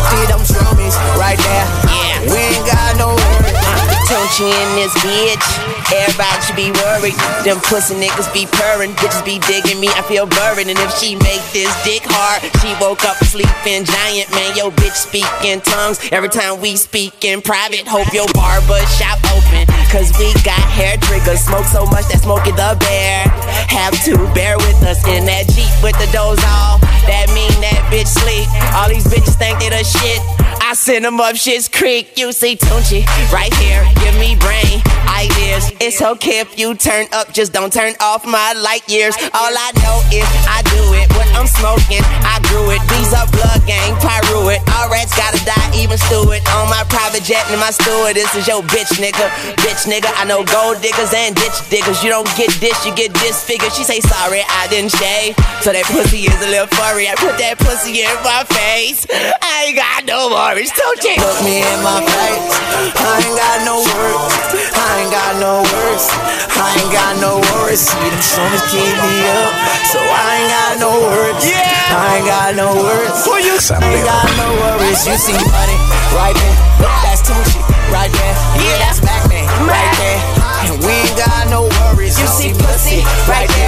In 4.41 4.73
this 4.73 4.89
bitch. 5.05 5.45
Everybody 5.93 6.41
should 6.41 6.57
be 6.57 6.73
worried. 6.81 7.13
Them 7.45 7.61
pussy 7.61 7.93
niggas 7.93 8.25
be 8.33 8.49
purring. 8.49 8.89
Bitches 8.97 9.21
be 9.21 9.37
digging 9.45 9.79
me. 9.79 9.85
I 9.93 10.01
feel 10.01 10.25
buried. 10.25 10.65
And 10.65 10.81
if 10.81 10.97
she 10.97 11.13
make 11.13 11.45
this 11.53 11.69
dick 11.85 12.01
hard, 12.09 12.41
she 12.57 12.73
woke 12.81 13.05
up 13.05 13.21
sleeping 13.21 13.85
giant. 13.85 14.33
Man, 14.33 14.57
yo 14.57 14.73
bitch 14.73 14.97
speak 14.97 15.29
in 15.45 15.61
tongues. 15.61 16.01
Every 16.09 16.29
time 16.29 16.59
we 16.59 16.73
speak 16.75 17.21
in 17.23 17.45
private, 17.45 17.85
hope 17.85 18.09
your 18.17 18.25
barber 18.33 18.81
shop 18.97 19.21
open. 19.29 19.69
Cause 19.93 20.09
we 20.17 20.33
got 20.41 20.57
hair 20.73 20.97
triggers. 20.97 21.45
Smoke 21.45 21.69
so 21.69 21.85
much 21.93 22.09
that 22.09 22.25
Smokey 22.25 22.57
the 22.57 22.73
Bear. 22.81 23.29
Have 23.69 23.93
to 24.09 24.17
bear 24.33 24.57
with 24.57 24.81
us 24.89 25.05
in 25.05 25.29
that 25.29 25.53
Jeep 25.53 25.69
with 25.85 25.93
the 26.01 26.09
doors 26.09 26.41
off. 26.49 26.81
That 27.05 27.29
mean 27.37 27.53
that 27.61 27.85
bitch 27.93 28.09
sleep. 28.09 28.49
All 28.73 28.89
these 28.89 29.05
bitches 29.05 29.37
think 29.37 29.61
they 29.61 29.69
the 29.69 29.85
shit. 29.85 30.40
I 30.61 30.73
send 30.73 31.05
them 31.05 31.19
up 31.19 31.35
shit's 31.35 31.67
creek. 31.67 32.17
You 32.17 32.31
see 32.31 32.55
Tunechi 32.55 33.03
right 33.33 33.53
here. 33.55 33.83
Give 33.99 34.15
me 34.19 34.35
brain 34.35 34.81
ideas. 35.09 35.71
It's 35.81 36.01
okay 36.01 36.39
if 36.39 36.57
you 36.57 36.73
turn 36.75 37.05
up, 37.11 37.33
just 37.33 37.53
don't 37.53 37.71
turn 37.71 37.93
off 37.99 38.25
my 38.25 38.53
light 38.53 38.87
years. 38.89 39.13
All 39.33 39.53
I 39.53 39.69
know 39.81 39.97
is 40.13 40.25
I 40.47 40.61
do 40.71 40.83
it. 40.97 41.05
What 41.13 41.27
I'm 41.37 41.45
smoking, 41.45 42.01
I 42.25 42.41
grew 42.49 42.71
it. 42.71 42.81
These 42.93 43.11
are 43.13 43.27
blood 43.29 43.61
gang, 43.67 43.93
pyro 44.01 44.49
it. 44.49 44.61
All 44.77 44.89
rats 44.89 45.13
gotta 45.17 45.41
die, 45.45 45.69
even 45.77 45.97
Stewart. 45.97 46.41
On 46.57 46.69
my 46.69 46.83
private 46.89 47.23
jet 47.23 47.45
and 47.51 47.59
my 47.59 47.71
steward. 47.71 48.15
This 48.15 48.33
is 48.35 48.47
your 48.47 48.61
bitch 48.71 48.97
nigga. 48.97 49.27
Bitch 49.61 49.85
nigga, 49.85 50.09
I 50.17 50.25
know 50.25 50.45
gold 50.45 50.81
diggers 50.81 51.13
and 51.13 51.35
ditch 51.35 51.57
diggers. 51.69 52.03
You 52.03 52.09
don't 52.09 52.29
get 52.37 52.49
this, 52.61 52.77
you 52.85 52.93
get 52.95 53.13
disfigured. 53.13 53.73
She 53.73 53.83
say 53.83 53.99
sorry, 53.99 54.41
I 54.47 54.67
didn't 54.69 54.93
shave. 54.93 55.35
So 55.61 55.71
that 55.73 55.85
pussy 55.91 56.25
is 56.25 56.39
a 56.41 56.49
little 56.49 56.71
furry. 56.77 57.09
I 57.09 57.15
put 57.17 57.37
that 57.37 57.59
pussy 57.59 58.01
in 58.01 58.15
my 58.23 58.45
face. 58.49 59.05
I 59.11 59.69
ain't 59.69 59.77
got 59.77 60.05
no 60.05 60.33
worries. 60.51 60.71
Don't 60.75 60.99
you 61.03 61.15
look 61.15 61.39
me 61.47 61.63
in 61.63 61.79
my 61.79 62.03
face? 62.03 62.51
I 62.99 63.23
ain't 63.23 63.37
got 63.39 63.57
no 63.63 63.79
words. 63.79 64.35
I 64.75 64.89
ain't 64.99 65.11
got 65.11 65.33
no 65.39 65.63
words. 65.63 66.05
I 66.59 66.67
ain't 66.75 66.91
got 66.91 67.13
no 67.23 67.39
worries. 67.55 67.79
See 67.79 67.95
them 67.95 68.19
songs 68.19 68.59
keep 68.67 68.83
me 68.83 69.13
up. 69.31 69.51
So 69.87 69.99
I 70.03 70.43
ain't 70.43 70.51
got 70.51 70.73
no 70.83 70.91
words. 71.07 71.41
Yeah. 71.47 71.95
I 71.95 72.19
ain't 72.19 72.27
got 72.27 72.51
no 72.59 72.67
words. 72.75 73.23
Who 73.23 73.39
you 73.39 73.55
I 73.55 73.79
ain't 73.79 74.03
got 74.03 74.27
no 74.35 74.47
worries. 74.59 74.99
You 75.07 75.15
see 75.15 75.39
money 75.39 75.77
right 76.19 76.35
there. 76.35 76.57
That's 77.07 77.23
too 77.23 77.31
Tunechi 77.31 77.61
right 77.87 78.11
there. 78.11 78.35
Yeah, 78.59 78.77
that's 78.83 78.99
Mack 79.07 79.23
Maine 79.31 79.47
right 79.63 79.91
there. 80.03 80.19
And 80.67 80.75
we 80.83 80.91
ain't 80.91 81.15
got 81.15 81.47
no 81.47 81.71
worries. 81.79 82.19
You 82.19 82.27
see 82.27 82.51
pussy 82.51 83.07
right 83.31 83.47
there. 83.47 83.60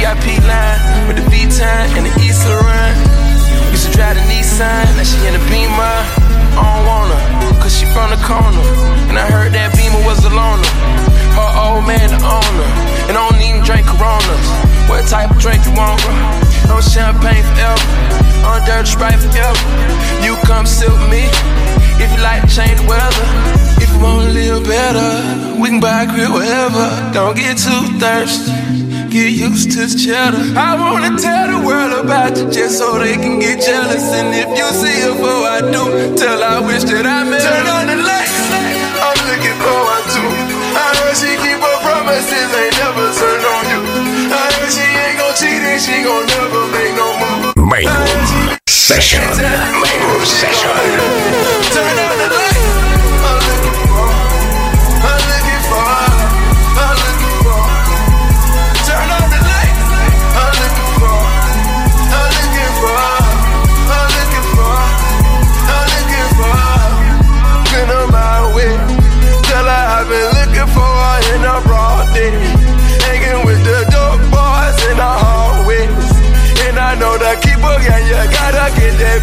VIP 0.00 0.40
line 0.48 0.80
with 1.04 1.20
the 1.20 1.26
V-Time 1.28 1.92
and 1.92 2.08
the 2.08 2.14
East 2.24 2.48
run. 2.48 2.92
Used 3.68 3.84
to 3.84 3.92
drive 3.92 4.16
the 4.16 4.24
Nissan, 4.32 4.88
now 4.96 5.04
she 5.04 5.20
in 5.28 5.36
the 5.36 5.44
Beamer. 5.52 5.96
I 6.56 6.64
don't 6.64 6.88
want 6.88 7.12
her, 7.12 7.60
cause 7.60 7.76
she 7.76 7.84
from 7.92 8.08
the 8.08 8.16
corner. 8.24 8.64
And 9.12 9.20
I 9.20 9.28
heard 9.28 9.52
that 9.52 9.76
Beamer 9.76 10.00
was 10.08 10.24
a 10.24 10.32
loner. 10.32 10.72
Her 11.36 11.50
old 11.52 11.84
man 11.84 12.08
the 12.08 12.16
owner. 12.16 12.68
And 13.12 13.14
I 13.14 13.20
don't 13.28 13.44
even 13.44 13.60
drink 13.60 13.84
Coronas. 13.92 14.46
What 14.88 15.04
type 15.04 15.36
of 15.36 15.36
drink 15.36 15.68
you 15.68 15.76
want, 15.76 16.00
bro? 16.00 16.16
No 16.72 16.80
champagne 16.80 17.44
forever. 17.52 17.84
On 18.48 18.64
dirty 18.64 18.88
Sprite 18.88 19.20
forever. 19.20 19.68
You 20.24 20.32
come 20.48 20.64
with 20.64 21.12
me. 21.12 21.28
If 22.00 22.08
you 22.08 22.24
like 22.24 22.48
to 22.48 22.48
change 22.48 22.80
the 22.80 22.88
weather. 22.88 23.26
If 23.76 23.92
you 23.92 24.00
wanna 24.00 24.32
live 24.32 24.64
better, 24.64 25.60
we 25.60 25.68
can 25.68 25.78
buy 25.78 26.04
a 26.04 26.06
crib 26.08 26.32
wherever. 26.32 26.88
Don't 27.12 27.36
get 27.36 27.60
too 27.60 27.84
thirsty 28.00 28.79
get 29.10 29.32
used 29.34 29.72
to 29.72 29.90
cheddar. 29.90 30.38
I 30.54 30.78
wanna 30.78 31.18
tell 31.18 31.50
the 31.50 31.58
world 31.66 31.92
about 31.98 32.38
you 32.38 32.46
just 32.48 32.78
so 32.78 32.96
they 32.98 33.14
can 33.14 33.40
get 33.40 33.58
jealous. 33.60 34.06
And 34.14 34.30
if 34.30 34.46
you 34.56 34.66
see 34.70 35.02
her 35.02 35.12
before 35.18 35.50
I 35.50 35.60
do, 35.66 36.14
tell 36.14 36.38
I 36.38 36.60
wish 36.62 36.84
that 36.86 37.06
I 37.06 37.26
met 37.26 37.42
Turn 37.42 37.66
on 37.66 37.84
the 37.90 37.98
lights, 37.98 38.38
I'm 39.02 39.18
looking. 39.26 39.58
I 40.78 40.94
heard 41.02 41.16
she 41.18 41.34
keep 41.42 41.58
her 41.58 41.78
promises, 41.82 42.50
ain't 42.54 42.76
never 42.78 43.10
turned 43.18 43.46
on 43.50 43.64
you. 43.72 43.80
I 44.30 44.46
heard 44.54 44.70
she 44.70 44.86
ain't 44.86 45.18
gon' 45.18 45.34
cheat 45.34 45.58
and 45.58 45.80
she 45.82 46.06
gon' 46.06 46.26
never 46.30 46.62
make 46.70 46.94
no 46.94 47.10
move. 47.18 47.58
Session. 48.68 49.26
Session. 50.22 51.19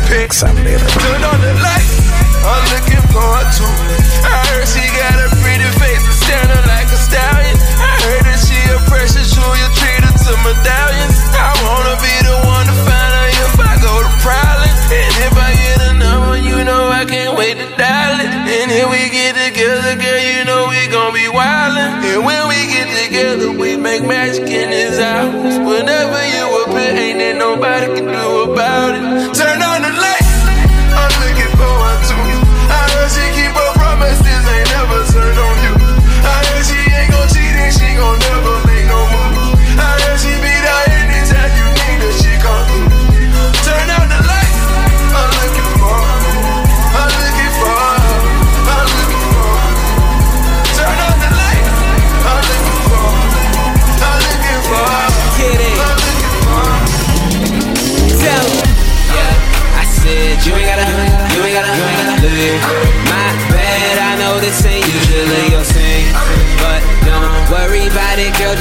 Pick. 0.08 0.32
Turn 0.32 1.22
on 1.24 1.40
the 1.44 1.54
light. 1.60 1.88
I'm 2.48 2.64
looking 2.72 3.04
forward 3.12 3.50
to 3.60 3.68
it. 3.92 4.02
I 4.24 4.40
heard 4.56 4.68
she 4.72 4.84
got 4.96 5.20
a 5.20 5.28
pretty 5.44 5.68
face 5.84 6.00
and 6.00 6.18
standing 6.24 6.64
like 6.64 6.88
a 6.88 7.00
stallion. 7.00 7.56
I 7.76 7.92
heard 8.08 8.24
that 8.24 8.40
she 8.40 8.56
a 8.72 8.80
precious 8.88 9.28
jewel, 9.36 9.52
you 9.52 9.68
treat 9.76 10.02
her 10.08 10.16
to 10.16 10.34
medallions. 10.48 11.18
I 11.36 11.52
wanna 11.68 11.96
be 12.00 12.16
the 12.24 12.38
one 12.48 12.66
to 12.72 12.76
find 12.88 13.12
her 13.20 13.28
if 13.36 13.56
I 13.60 13.74
go 13.84 13.94
to 14.08 14.12
prowling. 14.24 14.76
And 14.96 15.14
if 15.28 15.36
I 15.36 15.50
get 15.60 15.78
a 15.92 15.94
number, 16.00 16.36
you 16.40 16.64
know 16.64 16.88
I 16.88 17.04
can't 17.04 17.36
wait 17.36 17.60
to 17.60 17.68
dial 17.76 18.16
it. 18.24 18.32
And 18.32 18.72
if 18.72 18.88
we 18.88 19.12
get 19.12 19.36
together, 19.36 20.00
girl, 20.00 20.22
you 20.24 20.48
know 20.48 20.72
we 20.72 20.88
gon' 20.88 21.12
be 21.12 21.28
wildin'. 21.28 22.16
And 22.16 22.24
when 22.24 22.48
we 22.48 22.60
get 22.72 22.88
together, 22.96 23.52
we 23.52 23.76
make 23.76 24.08
magic 24.08 24.48
in 24.48 24.72
this 24.72 24.96
house. 25.04 25.60
Whenever 25.60 26.20
you 26.32 26.44
appear, 26.64 26.96
ain't 26.96 27.20
there 27.20 27.36
nobody 27.36 27.88
can 27.92 28.08
do 28.08 28.52
about 28.56 28.96
it. 28.96 29.37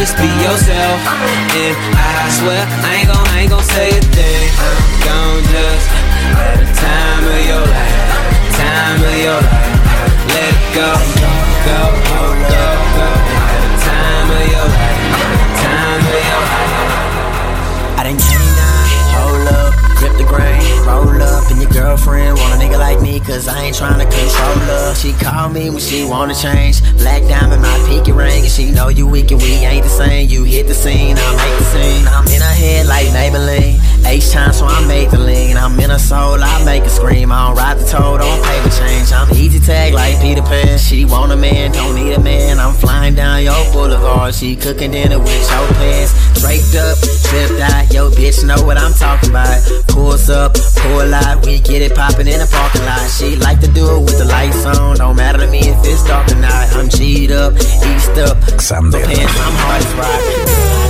Just 0.07 0.23
be 0.23 0.31
yourself, 0.39 1.03
and 1.03 1.75
I 1.99 2.31
swear 2.31 2.63
I 2.63 2.95
ain't 2.95 3.11
gon' 3.11 3.27
I 3.27 3.41
ain't 3.43 3.51
gon' 3.51 3.67
say 3.67 3.91
a 3.91 4.01
thing. 4.15 4.47
Don't 5.03 5.43
just 5.51 5.87
have 6.31 6.63
the 6.63 6.69
time 6.79 7.27
of 7.27 7.43
your 7.43 7.67
life, 7.67 8.07
time 8.55 9.03
of 9.03 9.17
your 9.19 9.43
life. 9.43 10.31
Let 10.31 10.55
go, 10.79 10.95
go, 11.27 11.83
go, 12.07 12.23
go, 12.39 12.67
go. 12.95 13.09
Have 13.35 13.67
the 13.67 13.83
time 13.83 14.31
of 14.31 14.47
your 14.47 14.69
life, 14.79 15.03
time 15.67 16.03
of 16.07 16.23
your 16.23 16.43
life. 16.55 17.99
I 17.99 18.07
done 18.07 18.23
came 18.23 18.53
down, 18.63 18.87
hold 19.11 19.43
up, 19.59 19.75
grip 19.99 20.15
the 20.23 20.27
grain, 20.31 20.63
roll 20.87 21.19
up, 21.19 21.51
and 21.51 21.59
your 21.59 21.73
girlfriend 21.75 22.39
want 22.39 22.55
a 22.55 22.59
nigga 22.63 22.79
like 22.79 23.03
me, 23.03 23.19
cause 23.19 23.49
I 23.49 23.59
ain't 23.59 23.75
tryna 23.75 24.07
her. 24.07 24.36
She 24.97 25.13
call 25.13 25.51
me 25.51 25.69
when 25.69 25.79
she 25.79 26.05
wanna 26.05 26.35
change, 26.35 26.81
black 26.99 27.23
diamond, 27.29 27.63
my 27.63 27.85
pinky 27.87 28.13
ring, 28.13 28.43
and 28.43 28.51
she 28.51 28.71
know 28.71 28.89
you 28.89 29.07
weak 29.07 29.31
and 29.31 29.41
we 29.41 29.53
ain't 29.65 29.85
the 29.85 29.91
same. 29.91 30.29
You 30.29 30.43
hit 30.45 30.67
the 30.67 30.75
scene, 30.75 31.17
I 31.19 31.31
make 31.37 31.59
the 31.59 31.65
scene. 31.65 32.09
I'm 32.09 32.27
in 32.27 32.41
her 32.41 32.57
head 32.57 32.87
like 32.87 33.07
Maybelline, 33.09 33.79
H 34.07 34.31
time, 34.31 34.53
so 34.53 34.65
I 34.65 34.87
make 34.89 35.11
the 35.11 35.19
lean. 35.19 35.57
I'm 35.59 35.79
in 35.79 35.91
her 35.91 35.99
soul, 35.99 36.43
I 36.43 36.65
make 36.65 36.85
her 36.85 36.89
scream. 36.89 37.31
I 37.31 37.49
don't 37.49 37.57
ride 37.57 37.79
the 37.79 37.85
toad, 37.85 38.21
don't 38.21 38.43
paper 38.43 38.71
change. 38.71 39.13
I'm 39.13 39.31
easy 39.37 39.61
tag 39.61 39.93
like 39.93 40.21
Peter 40.21 40.43
Pan. 40.43 40.79
She 40.79 41.05
want 41.05 41.31
a 41.31 41.37
man, 41.37 41.73
don't 41.73 41.95
need 41.95 42.15
a 42.15 42.21
man. 42.21 42.59
I'm 42.59 42.75
flying 42.75 43.15
down 43.15 43.45
your 43.45 43.73
boulevard, 43.73 44.35
she 44.35 44.57
cooking 44.57 44.93
dinner 44.93 45.19
with 45.19 45.51
your 45.51 45.69
pants. 45.77 46.41
Draped 46.41 46.75
up, 46.75 46.97
tripped 47.29 47.61
out, 47.61 47.93
yo 47.93 48.11
bitch 48.11 48.45
know 48.45 48.61
what 48.65 48.79
I'm 48.79 48.95
talking 48.95 49.31
about. 49.31 49.61
Pulls 49.89 50.31
up, 50.31 50.55
pull 50.55 51.13
out, 51.13 51.45
we 51.45 51.61
get 51.61 51.83
it 51.83 51.95
poppin' 51.95 52.29
in 52.29 52.39
the 52.39 52.49
parking 52.51 52.85
lot. 52.85 53.09
She 53.11 53.37
like 53.37 53.61
to 53.61 53.69
do 53.69 53.85
it 53.97 54.01
with 54.01 54.19
the 54.19 54.25
lights 54.25 54.65
on, 54.65 54.86
don't 54.95 55.17
matter 55.17 55.39
to 55.39 55.51
me 55.51 55.61
if 55.61 55.79
it's 55.85 56.05
dark 56.07 56.31
or 56.31 56.37
not. 56.37 56.73
I'm 56.77 56.89
G'd 56.89 57.33
up, 57.33 57.55
eased 57.55 58.19
up, 58.19 58.39
Xander. 58.61 59.05
pants, 59.05 59.41
I'm 59.41 59.55
hard 59.55 59.83
as 59.83 59.95
rock. 59.95 60.86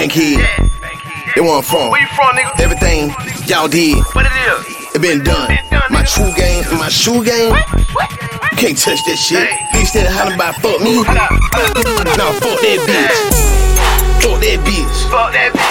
Bankhead. 0.00 0.40
They 1.34 1.42
want 1.42 1.66
from. 1.66 1.90
Where 1.90 2.00
you 2.00 2.06
from, 2.16 2.34
nigga? 2.34 2.58
Everything 2.60 3.10
y'all 3.46 3.68
did, 3.68 3.98
What 4.16 4.24
it 4.24 4.32
is? 4.32 4.96
it 4.96 5.02
been 5.02 5.22
done. 5.22 5.52
My 5.90 6.02
true 6.04 6.32
game, 6.40 6.64
my 6.80 6.88
shoe 6.88 7.22
game. 7.22 7.52
You 7.52 8.56
can't 8.56 8.78
touch 8.80 8.96
that 9.04 9.18
shit. 9.20 9.46
Bitch 9.76 9.92
that 9.92 10.08
hollering 10.08 10.36
about 10.40 10.54
fuck 10.56 10.80
me. 10.80 11.02
Nah, 11.04 12.32
fuck 12.40 12.60
that 12.64 12.80
bitch. 12.88 13.12
Fuck 14.24 14.40
that 14.40 14.58
bitch. 14.64 14.96
Fuck 15.12 15.32
that 15.36 15.52
bitch. 15.52 15.68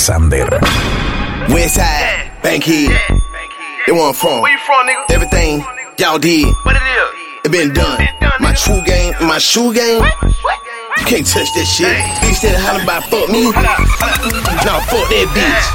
Xander. 0.00 0.56
West 1.52 1.74
side, 1.74 2.30
Bankhead. 2.42 2.96
They 3.86 3.92
want 3.92 4.16
from. 4.16 4.40
Where 4.40 4.52
you 4.52 4.58
from, 4.64 4.86
nigga? 4.86 5.04
Everything 5.12 5.62
y'all 5.98 6.18
did, 6.18 6.46
What 6.64 6.76
it 6.76 6.82
is? 6.82 7.44
it 7.44 7.52
been 7.52 7.74
done. 7.74 8.00
My 8.40 8.54
true 8.54 8.80
game, 8.86 9.12
my 9.20 9.36
shoe 9.38 9.74
game. 9.74 10.02
You 10.98 11.04
can't 11.06 11.26
touch 11.26 11.50
that 11.58 11.66
shit. 11.66 11.90
Bitch 12.22 12.38
that 12.46 12.54
hollering 12.54 12.86
about 12.86 13.04
fuck 13.10 13.26
me. 13.26 13.50
Nah, 13.50 14.78
fuck 14.86 15.06
that 15.10 15.26
bitch. 15.34 15.66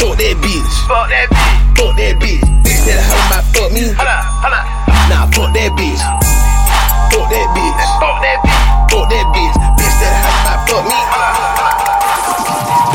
Fuck 0.00 0.16
that 0.16 0.36
bitch. 0.40 0.74
Fuck 0.88 1.12
that 1.12 1.28
bitch. 1.28 1.60
Fuck 1.76 1.92
that 2.00 2.14
bitch. 2.16 2.40
Bitch 2.64 2.82
that 2.88 3.04
hollering 3.04 3.28
about 3.28 3.44
fuck 3.52 3.70
me. 3.70 3.84
Hold 3.92 4.08
up, 4.08 4.24
hold 4.40 4.56
up. 4.56 4.64
Nah, 5.12 5.28
fuck 5.28 5.52
that 5.52 5.70
bitch. 5.76 6.00
Fuck 7.12 7.28
that 7.28 7.48
bitch. 7.52 7.84
Fuck 8.00 8.16
that 8.24 8.38
bitch. 8.40 8.64
Fuck 8.88 9.06
that 9.12 9.26
bitch. 9.36 9.54
Bitch 9.76 9.96
that 10.00 10.14
hollering 10.24 10.40
about 10.40 10.60
fuck 10.72 10.84
me. 10.88 10.98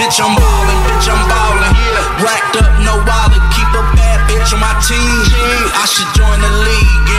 Bitch, 0.02 0.16
I'm 0.24 0.32
ballin', 0.32 0.80
bitch, 0.88 1.12
I'm 1.12 1.22
ballin'. 1.28 1.76
Yeah. 1.76 2.24
Racked 2.24 2.56
up, 2.56 2.72
no 2.88 3.04
wallet, 3.04 3.44
keep 3.52 3.68
a 3.76 3.84
bad 4.00 4.24
bitch 4.32 4.56
on 4.56 4.64
my 4.64 4.72
team. 4.88 4.98
I 5.76 5.84
should 5.86 6.08
join 6.16 6.40
the 6.40 6.48
league, 6.64 7.04
NBA. 7.06 7.19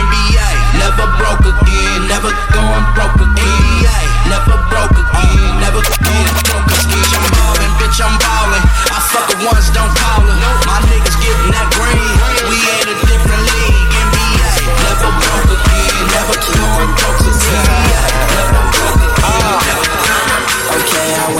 Never 0.81 1.05
broke 1.21 1.45
again, 1.45 1.99
never 2.09 2.33
going 2.57 2.85
broke 2.97 3.21
again. 3.21 3.85
Never 4.25 4.57
broke 4.73 4.97
again, 4.97 5.51
never 5.61 5.81
going 5.85 6.33
broke 6.49 6.73
again. 6.73 7.05
I'm 7.13 7.25
ballin', 7.37 7.73
bitch, 7.77 8.01
I'm 8.01 8.15
ballin'. 8.17 8.65
I 8.89 8.99
fuck 9.13 9.29
her 9.29 9.39
once, 9.45 9.69
don't 9.77 9.93
call 9.93 10.25
her. 10.25 10.37
My 10.65 10.81
niggas 10.89 11.17
getting 11.21 11.51
that 11.53 11.69
green. 11.77 12.13
We 12.49 12.57
in 12.81 12.87
a 12.89 12.97
different 13.05 13.43
league, 13.53 13.93
NBA. 13.93 14.49
Never 14.89 15.09
broke 15.21 15.53
again, 15.53 16.01
never 16.17 16.35
going 16.49 16.91
broke 16.97 17.29
again. 17.29 18.01
Never 18.33 18.50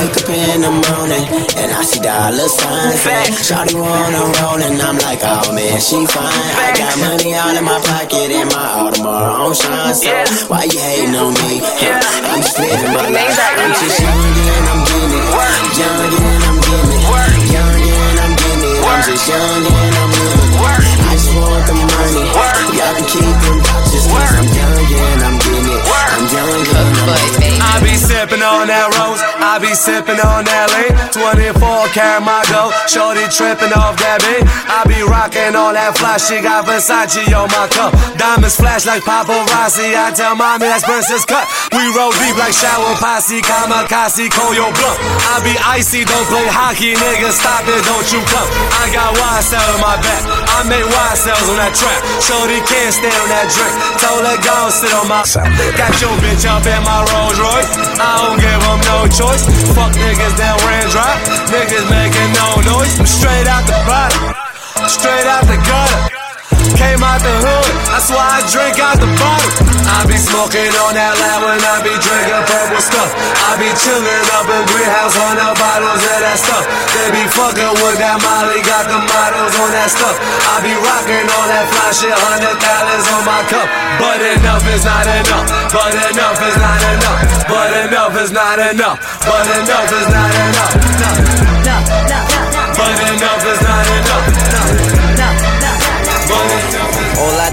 wake 0.01 0.17
up 0.17 0.29
in 0.29 0.61
the 0.61 0.71
morning 0.71 1.25
and 1.61 1.69
I 1.69 1.81
see 1.85 2.01
dollar 2.01 2.49
signs. 2.49 3.05
Shawty 3.45 3.77
wanna 3.77 4.33
roll 4.41 4.57
and 4.57 4.81
I'm 4.81 4.97
like, 5.05 5.21
oh 5.21 5.53
man, 5.53 5.77
she 5.77 6.05
fine. 6.09 6.25
I 6.57 6.73
got 6.73 6.93
money 6.97 7.37
all 7.37 7.53
in 7.53 7.63
my 7.65 7.77
pocket 7.85 8.33
and 8.33 8.49
my 8.49 8.65
Audemars 8.81 9.37
on 9.37 9.53
shine. 9.53 9.93
So 9.93 10.09
why 10.49 10.65
you 10.65 10.79
hating 10.79 11.15
on 11.15 11.33
me? 11.45 11.61
I'm 11.61 12.41
just 12.41 12.57
living 12.57 12.93
my 12.93 13.09
life. 13.13 13.37
I'm 13.61 13.73
just 13.77 13.99
young 14.01 14.17
and 14.17 14.65
I'm 14.71 14.81
getting 14.89 15.13
it. 15.13 15.29
Young 15.77 16.13
and 16.17 16.43
I'm 16.49 16.57
getting 16.65 16.91
it. 16.91 17.01
Young 17.53 17.77
and 17.77 18.17
I'm 18.21 18.33
getting 18.41 18.65
it. 18.65 18.81
I'm 18.81 19.01
just 19.05 19.27
young 19.29 19.65
and 19.69 19.95
I'm 20.01 20.11
living 20.17 20.49
it. 20.49 20.69
I 21.01 21.13
just 21.13 21.29
want 21.37 21.63
the 21.69 21.75
money. 21.77 22.25
Y'all 22.77 22.93
can 22.97 23.05
keep 23.05 23.35
them 23.43 23.57
vouchers 23.61 24.05
'cause 24.07 24.33
I'm 24.39 24.47
young 24.57 24.81
and 25.05 25.21
I'm 25.27 25.35
getting 25.37 25.69
it. 25.77 26.00
I'm 26.21 26.29
young 26.29 26.53
and 26.53 26.77
I'm 26.77 27.81
getting 27.81 27.97
it. 27.97 27.97
Sipping 27.97 28.45
on 28.45 28.69
that 28.69 28.93
rose. 29.01 29.17
I 29.41 29.57
be 29.57 29.73
sipping 29.73 30.21
on 30.21 30.45
that 30.45 30.69
lean. 30.69 30.93
24 31.09 31.57
karat 31.97 32.21
my 32.21 32.45
gold. 32.53 32.69
Shorty 32.85 33.25
tripping 33.33 33.73
off 33.73 33.97
that 33.97 34.21
beat. 34.21 34.45
I 34.69 34.85
be 34.85 35.01
rocking 35.01 35.57
on 35.57 35.73
that 35.73 35.97
fly. 35.97 36.21
She 36.21 36.37
got 36.45 36.69
Versace 36.69 37.25
on 37.33 37.49
my 37.49 37.65
cup. 37.73 37.97
Diamonds 38.21 38.53
flash 38.53 38.85
like 38.85 39.01
paparazzi. 39.01 39.97
I 39.97 40.13
tell 40.13 40.37
mommy 40.37 40.69
that's 40.69 40.85
princess 40.85 41.25
cut. 41.25 41.49
We 41.73 41.89
roll 41.97 42.13
deep 42.21 42.37
like 42.37 42.53
shower 42.53 42.93
posse. 43.01 43.41
Kamikaze, 43.41 44.29
call 44.29 44.53
your 44.53 44.69
bluff. 44.77 44.97
I 45.33 45.41
be 45.41 45.57
icy, 45.57 46.05
don't 46.05 46.27
play 46.29 46.45
hockey. 46.53 46.93
Nigga, 46.93 47.33
stop 47.33 47.65
it, 47.65 47.81
don't 47.89 48.05
you 48.13 48.21
come. 48.29 48.49
I 48.77 48.93
got 48.93 49.17
YSL 49.17 49.65
on 49.73 49.81
my 49.81 49.97
back. 49.97 50.21
I 50.29 50.61
make 50.69 50.85
YSLs 50.85 51.47
on 51.49 51.57
that 51.57 51.73
track. 51.73 51.99
Shorty 52.21 52.61
can't 52.69 52.93
stand 52.93 53.17
on 53.17 53.29
that 53.33 53.49
drink. 53.49 53.73
Told 53.97 54.21
her 54.21 54.37
go 54.45 54.69
sit 54.69 54.93
on 54.93 55.09
my. 55.09 55.25
Got 55.79 55.97
your 56.03 56.10
bitch 56.19 56.45
up 56.45 56.65
in 56.65 56.81
my 56.83 56.99
Rolls 57.13 57.39
Royce. 57.39 57.71
I 57.99 58.11
don't 58.19 58.39
give 58.39 58.59
them 58.59 58.79
no 58.91 59.07
choice. 59.07 59.43
Fuck 59.75 59.93
niggas 59.95 60.35
that 60.37 60.57
ran 60.67 60.85
dry. 60.91 61.13
Niggas 61.47 61.87
making 61.87 62.31
no 62.35 62.59
noise. 62.75 62.99
I'm 62.99 63.07
straight 63.07 63.47
out 63.47 63.63
the 63.67 63.79
bottom. 63.87 64.35
Straight 64.87 65.27
out 65.27 65.45
the 65.47 65.57
gutter. 65.67 66.20
Came 66.77 67.01
out 67.03 67.21
the 67.21 67.35
hood, 67.45 67.71
that's 67.91 68.09
why 68.09 68.25
I 68.25 68.41
drink 68.49 68.81
out 68.81 68.97
the 68.97 69.09
bottle. 69.21 69.51
I 69.85 70.05
be 70.07 70.17
smoking 70.17 70.71
on 70.81 70.93
that 70.95 71.13
loud 71.19 71.41
when 71.45 71.59
I 71.61 71.83
be 71.83 71.93
drinking 71.99 72.43
purple 72.47 72.81
stuff. 72.81 73.11
I 73.43 73.59
be 73.59 73.69
chillin' 73.75 74.27
up 74.37 74.47
in 74.49 74.63
greenhouse 74.71 75.13
on 75.19 75.35
the 75.37 75.49
bottles 75.57 76.01
of 76.01 76.19
that 76.21 76.37
stuff. 76.39 76.65
They 76.95 77.11
be 77.11 77.23
fucking 77.33 77.75
with 77.81 77.97
that 77.99 78.17
Molly, 78.23 78.61
got 78.63 78.87
the 78.87 78.97
models 78.97 79.53
on 79.61 79.69
that 79.75 79.89
stuff. 79.91 80.15
I 80.47 80.63
be 80.63 80.73
rocking 80.73 81.27
on 81.27 81.45
that 81.51 81.65
fly 81.69 81.91
shit, 81.91 82.15
hundred 82.15 82.57
dollars 82.57 83.05
on 83.13 83.21
my 83.27 83.41
cup. 83.51 83.67
But 83.99 84.21
enough 84.21 84.65
is 84.71 84.83
not 84.85 85.05
enough. 85.05 85.45
But 85.69 85.93
enough 85.93 86.39
is 86.39 86.57
not 86.57 86.81
enough. 86.81 87.19
But 87.45 87.69
enough 87.85 88.15
is 88.15 88.31
not 88.31 88.57
enough. 88.57 88.97
But 89.21 89.45
enough 89.59 89.91
is 89.91 90.07
not 90.09 90.31
enough. 90.33 90.71
But 92.77 92.97
enough 93.11 93.43
is 93.45 93.61
not 93.61 93.61
enough. 93.61 93.70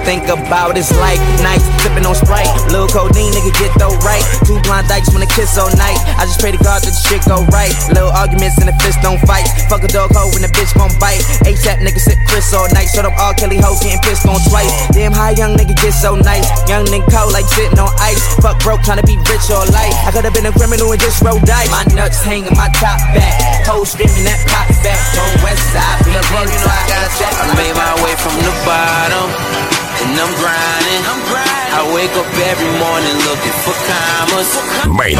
Think 0.08 0.24
about 0.32 0.72
is 0.80 0.88
life, 0.96 1.20
night, 1.44 1.60
sipping 1.84 2.08
on 2.08 2.16
Sprite. 2.16 2.48
Little 2.72 2.88
codeine, 2.88 3.28
nigga, 3.28 3.52
get 3.60 3.68
though 3.76 3.92
right. 4.00 4.24
Two 4.48 4.56
blind 4.64 4.88
dykes 4.88 5.12
wanna 5.12 5.28
kiss 5.28 5.60
all 5.60 5.68
night. 5.76 6.00
I 6.16 6.24
just 6.24 6.40
pray 6.40 6.48
to 6.48 6.56
God 6.64 6.80
that 6.80 6.96
the 6.96 7.02
shit 7.04 7.20
go 7.28 7.44
right. 7.52 7.76
Little 7.92 8.08
arguments 8.08 8.56
and 8.56 8.72
the 8.72 8.76
fist 8.80 9.04
don't 9.04 9.20
fight. 9.28 9.44
Fuck 9.68 9.84
a 9.84 9.90
dog 9.92 10.16
hoe 10.16 10.32
when 10.32 10.40
the 10.40 10.48
bitch 10.48 10.72
gon' 10.72 10.88
bite. 10.96 11.20
ASAP 11.44 11.84
nigga 11.84 12.00
sit 12.00 12.16
Chris 12.24 12.48
all 12.56 12.64
night. 12.72 12.88
Shut 12.88 13.04
up 13.04 13.12
all 13.20 13.36
Kelly 13.36 13.60
hoes 13.60 13.84
getting 13.84 14.00
pissed 14.00 14.24
on 14.24 14.40
twice. 14.48 14.72
Damn, 14.96 15.12
how 15.12 15.28
young 15.28 15.52
nigga 15.60 15.76
get 15.76 15.92
so 15.92 16.16
nice. 16.16 16.48
Young 16.64 16.88
nigga 16.88 17.04
cold 17.12 17.36
like 17.36 17.44
sitting 17.44 17.76
on 17.76 17.92
ice. 18.00 18.24
Fuck 18.40 18.64
broke, 18.64 18.80
tryna 18.88 19.04
be 19.04 19.20
rich 19.28 19.52
all 19.52 19.68
life. 19.76 19.92
I 20.08 20.10
could've 20.16 20.32
been 20.32 20.48
a 20.48 20.54
criminal 20.56 20.88
and 20.88 21.00
just 21.04 21.20
roll 21.20 21.36
dice. 21.44 21.68
My 21.68 21.84
nuts 21.92 22.24
hanging 22.24 22.56
my 22.56 22.72
top 22.80 22.96
back. 23.12 23.60
Hoes 23.68 23.92
screaming 23.92 24.24
that 24.24 24.40
pop 24.48 24.72
back. 24.80 25.04
On 25.20 25.44
west 25.44 25.60
side, 25.68 26.00
be 26.08 26.16
you 26.16 26.16
know 26.16 26.72
I 26.72 26.80
got 26.88 27.12
that. 27.12 27.32
I 27.44 27.52
made 27.60 27.76
my 27.76 27.92
way 28.00 28.16
from 28.16 28.32
the 28.40 28.52
bottom 28.64 29.77
and 30.02 30.14
I'm 30.14 30.32
grinding. 30.38 31.02
I 31.74 31.82
wake 31.94 32.14
up 32.14 32.30
every 32.50 32.72
morning 32.78 33.16
looking 33.26 33.56
for 33.66 33.74
commas. 33.86 34.50
Main 34.94 35.18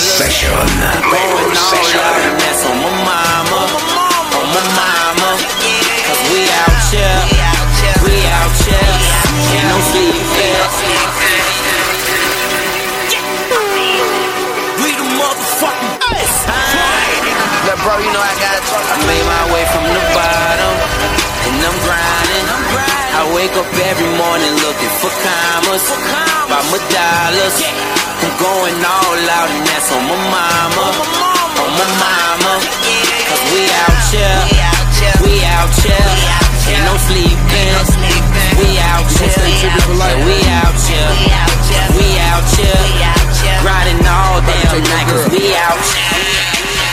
session. 0.00 0.52
Main 1.08 1.54
session. 1.56 2.00
And 2.00 2.36
that's 2.40 2.64
on 2.64 2.76
my 2.80 2.92
mama. 3.04 3.60
On 4.36 4.46
my 4.52 4.64
mama. 4.76 5.30
Cause 5.36 6.22
we 6.32 6.40
out 6.48 6.80
here. 6.88 7.20
We 8.04 8.16
out 8.28 8.56
here. 8.64 8.94
Ain't 9.52 9.66
no 9.68 9.78
sleeping. 9.92 10.64
We 14.80 14.90
the 14.96 15.06
motherfucking 15.16 15.94
best. 16.08 16.48
Look, 17.68 17.78
bro, 17.84 17.94
you 18.00 18.10
know 18.12 18.24
I 18.24 18.34
gotta 18.40 18.62
talk. 18.64 18.84
I 18.84 18.96
made 19.04 19.24
my 19.28 19.44
way 19.52 19.64
from 19.72 19.84
the 19.84 20.02
bottom. 20.16 20.74
And 21.46 21.56
I'm 21.68 21.76
grinding. 21.84 22.99
I 23.10 23.26
wake 23.34 23.50
up 23.58 23.66
every 23.66 24.10
morning 24.14 24.54
looking 24.62 24.92
for 25.02 25.10
commas, 25.10 25.82
by 26.46 26.62
my 26.70 26.78
dollars. 26.78 27.56
I'm 28.22 28.34
going 28.38 28.78
all 28.78 29.18
out 29.34 29.50
and 29.50 29.66
that's 29.66 29.90
on 29.90 30.04
my 30.06 30.14
mama, 30.30 30.86
on 31.58 31.70
my 31.74 31.88
mama. 31.98 32.52
Cause 33.26 33.42
we 33.50 33.66
out 33.66 33.98
here, 34.14 34.40
we 35.26 35.42
out 35.42 35.74
here, 35.82 36.06
ain't 36.70 36.84
no 36.86 36.94
sleeping. 37.10 37.74
We 38.62 38.78
out 38.78 39.10
here, 39.10 39.26
yeah, 39.58 40.22
we 40.22 40.38
out 40.46 40.76
here, 40.86 41.10
we 41.98 42.06
out 42.22 42.46
here, 42.54 43.58
grinding 43.64 44.06
all 44.06 44.38
damn 44.44 44.82
night 44.86 45.06
cause 45.10 45.26
we 45.34 45.50
out 45.58 45.82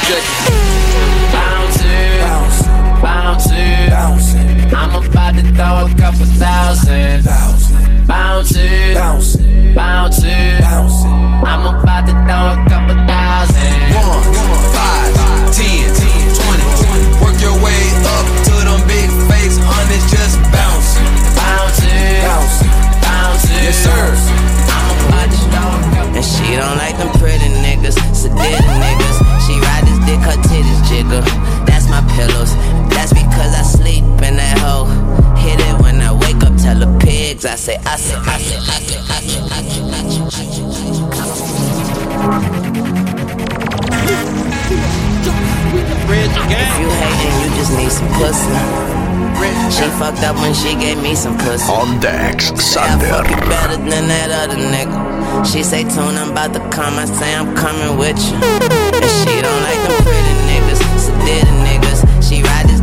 here. 0.10 0.77
Bounce, 3.28 3.52
bounce, 3.52 4.34
bounce. 4.34 4.72
I'm 4.72 5.04
about 5.04 5.36
to 5.36 5.44
throw 5.52 5.84
a 5.84 5.92
couple 6.00 6.24
thousand. 6.40 7.28
Bounce 8.08 8.56
it, 8.56 8.96
bounce 8.96 9.36
it, 9.36 9.76
bounce 9.76 10.24
it. 10.24 10.64
I'm 10.64 11.60
about 11.68 12.08
to 12.08 12.16
throw 12.24 12.56
a 12.56 12.64
couple 12.72 12.96
thousand. 13.04 13.84
One, 14.00 14.24
five, 14.72 15.12
ten, 15.52 15.92
twenty. 16.40 16.72
Work 17.20 17.36
your 17.44 17.52
way 17.60 17.84
up 18.16 18.24
to 18.48 18.56
them 18.64 18.80
big 18.88 19.12
face 19.28 19.60
hundreds, 19.60 20.08
just 20.08 20.40
bounce. 20.48 20.96
Bounce 21.36 21.84
it, 21.84 22.24
bounce 22.24 22.64
it, 22.64 22.72
bounce 23.04 23.44
it. 23.44 23.60
Yes, 23.60 23.76
sir. 23.76 24.08
I'm 24.72 24.96
about 25.04 25.28
to 25.28 25.40
throw 25.52 25.68
a 25.68 25.84
couple 26.00 26.16
And 26.16 26.24
she 26.24 26.56
don't 26.56 26.80
like 26.80 26.96
them 26.96 27.12
pretty 27.20 27.52
niggas, 27.60 28.00
sedated 28.16 28.72
niggas. 28.80 29.20
She 29.44 29.60
ride 29.60 29.84
this 29.84 30.00
dick, 30.08 30.24
her 30.24 30.40
titties 30.48 30.80
jiggle. 30.88 31.67
That's 31.88 32.04
my 32.04 32.16
pillows. 32.16 32.56
That's 32.90 33.14
because 33.14 33.54
I 33.56 33.62
sleep 33.64 34.04
in 34.04 34.36
that 34.36 34.60
hoe. 34.60 34.86
Hit 35.38 35.60
it 35.60 35.82
when 35.82 36.02
I 36.02 36.12
wake 36.12 36.44
up, 36.44 36.56
tell 36.58 36.78
the 36.78 36.88
pigs. 37.00 37.46
I 37.46 37.56
say, 37.56 37.78
I 37.86 37.96
say, 37.96 38.16
I 38.16 38.38
say, 38.40 38.58
I 38.58 38.80
say, 38.80 39.00
I 39.00 39.22
say, 39.22 39.40
I 39.40 39.62
say, 39.64 39.84
I 39.88 40.04
say, 40.04 41.48
If 46.50 46.80
you 46.80 46.90
hating, 46.90 47.36
you 47.44 47.50
just 47.56 47.72
need 47.78 47.92
some 47.92 48.08
pussy. 48.20 48.52
She 49.72 49.84
fucked 50.00 50.24
up 50.24 50.36
when 50.38 50.54
she 50.54 50.76
gave 50.76 51.02
me 51.02 51.16
some 51.16 51.38
pussy. 51.38 51.72
On 51.72 52.00
decks, 52.00 52.48
Say 52.60 52.82
I 52.82 53.00
fuck 53.00 53.30
you 53.30 53.36
better 53.48 53.78
than 53.78 54.08
that 54.08 54.32
other 54.32 54.58
nigga. 54.58 55.46
She 55.46 55.64
say, 55.64 55.84
Tune, 55.84 56.18
I'm 56.18 56.32
about 56.32 56.54
to 56.54 56.60
come. 56.70 56.96
I 56.98 57.06
say, 57.06 57.34
I'm 57.34 57.56
coming 57.56 57.98
with 57.98 58.18
you. 58.28 58.36
And 58.44 59.12
she 59.24 59.40
don't 59.40 59.62
like 59.64 59.80
them 59.88 60.04
pretty 60.04 60.36
niggas, 60.50 60.82
sedated 60.98 61.44
niggas. 61.44 61.48
She 61.48 61.52
ride 61.54 61.67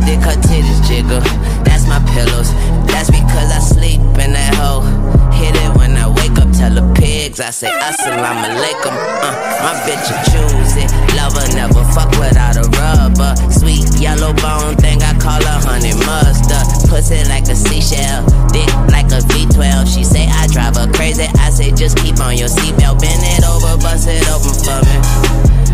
dick, 0.05 0.21
her 0.21 0.37
titties 0.45 0.79
jiggle. 0.87 1.19
That's 1.65 1.85
my 1.87 1.99
pillows. 2.13 2.53
That's 2.87 3.09
because 3.09 3.49
I 3.51 3.59
sleep 3.59 3.99
in 4.21 4.31
that 4.37 4.53
hoe. 4.55 4.85
Hit 5.33 5.55
it 5.57 5.71
when 5.75 5.97
I 5.97 6.07
wake 6.07 6.37
up, 6.39 6.49
tell 6.53 6.71
the 6.71 6.85
pigs. 6.95 7.41
I 7.41 7.49
say, 7.49 7.67
Assalamu 7.67 8.45
alaikum. 8.45 8.93
Uh, 8.93 9.33
my 9.65 9.73
bitch 9.83 10.07
a 10.13 10.17
choosy. 10.31 10.85
Lover 11.17 11.43
never 11.57 11.83
fuck 11.91 12.09
without 12.21 12.55
a 12.55 12.65
rubber. 12.79 13.33
Sweet 13.51 13.85
yellow 13.99 14.33
bone 14.39 14.77
thing, 14.77 15.01
I 15.01 15.17
call 15.19 15.41
her 15.41 15.59
honey 15.65 15.93
mustard. 16.05 16.65
Pussy 16.89 17.25
like 17.27 17.49
a 17.49 17.55
seashell, 17.55 18.23
dick 18.53 18.69
like 18.93 19.09
a 19.11 19.19
V12. 19.33 19.89
She 19.89 20.03
say 20.03 20.27
I 20.29 20.47
drive 20.47 20.77
her 20.77 20.87
crazy. 20.93 21.27
I 21.41 21.49
say 21.49 21.71
just 21.71 21.97
keep 21.97 22.19
on 22.21 22.37
your 22.37 22.47
seatbelt, 22.47 23.01
bend 23.01 23.21
it 23.25 23.43
over, 23.43 23.75
bust 23.81 24.07
it 24.07 24.23
open 24.29 24.53
for 24.63 24.79
me. 24.85 24.95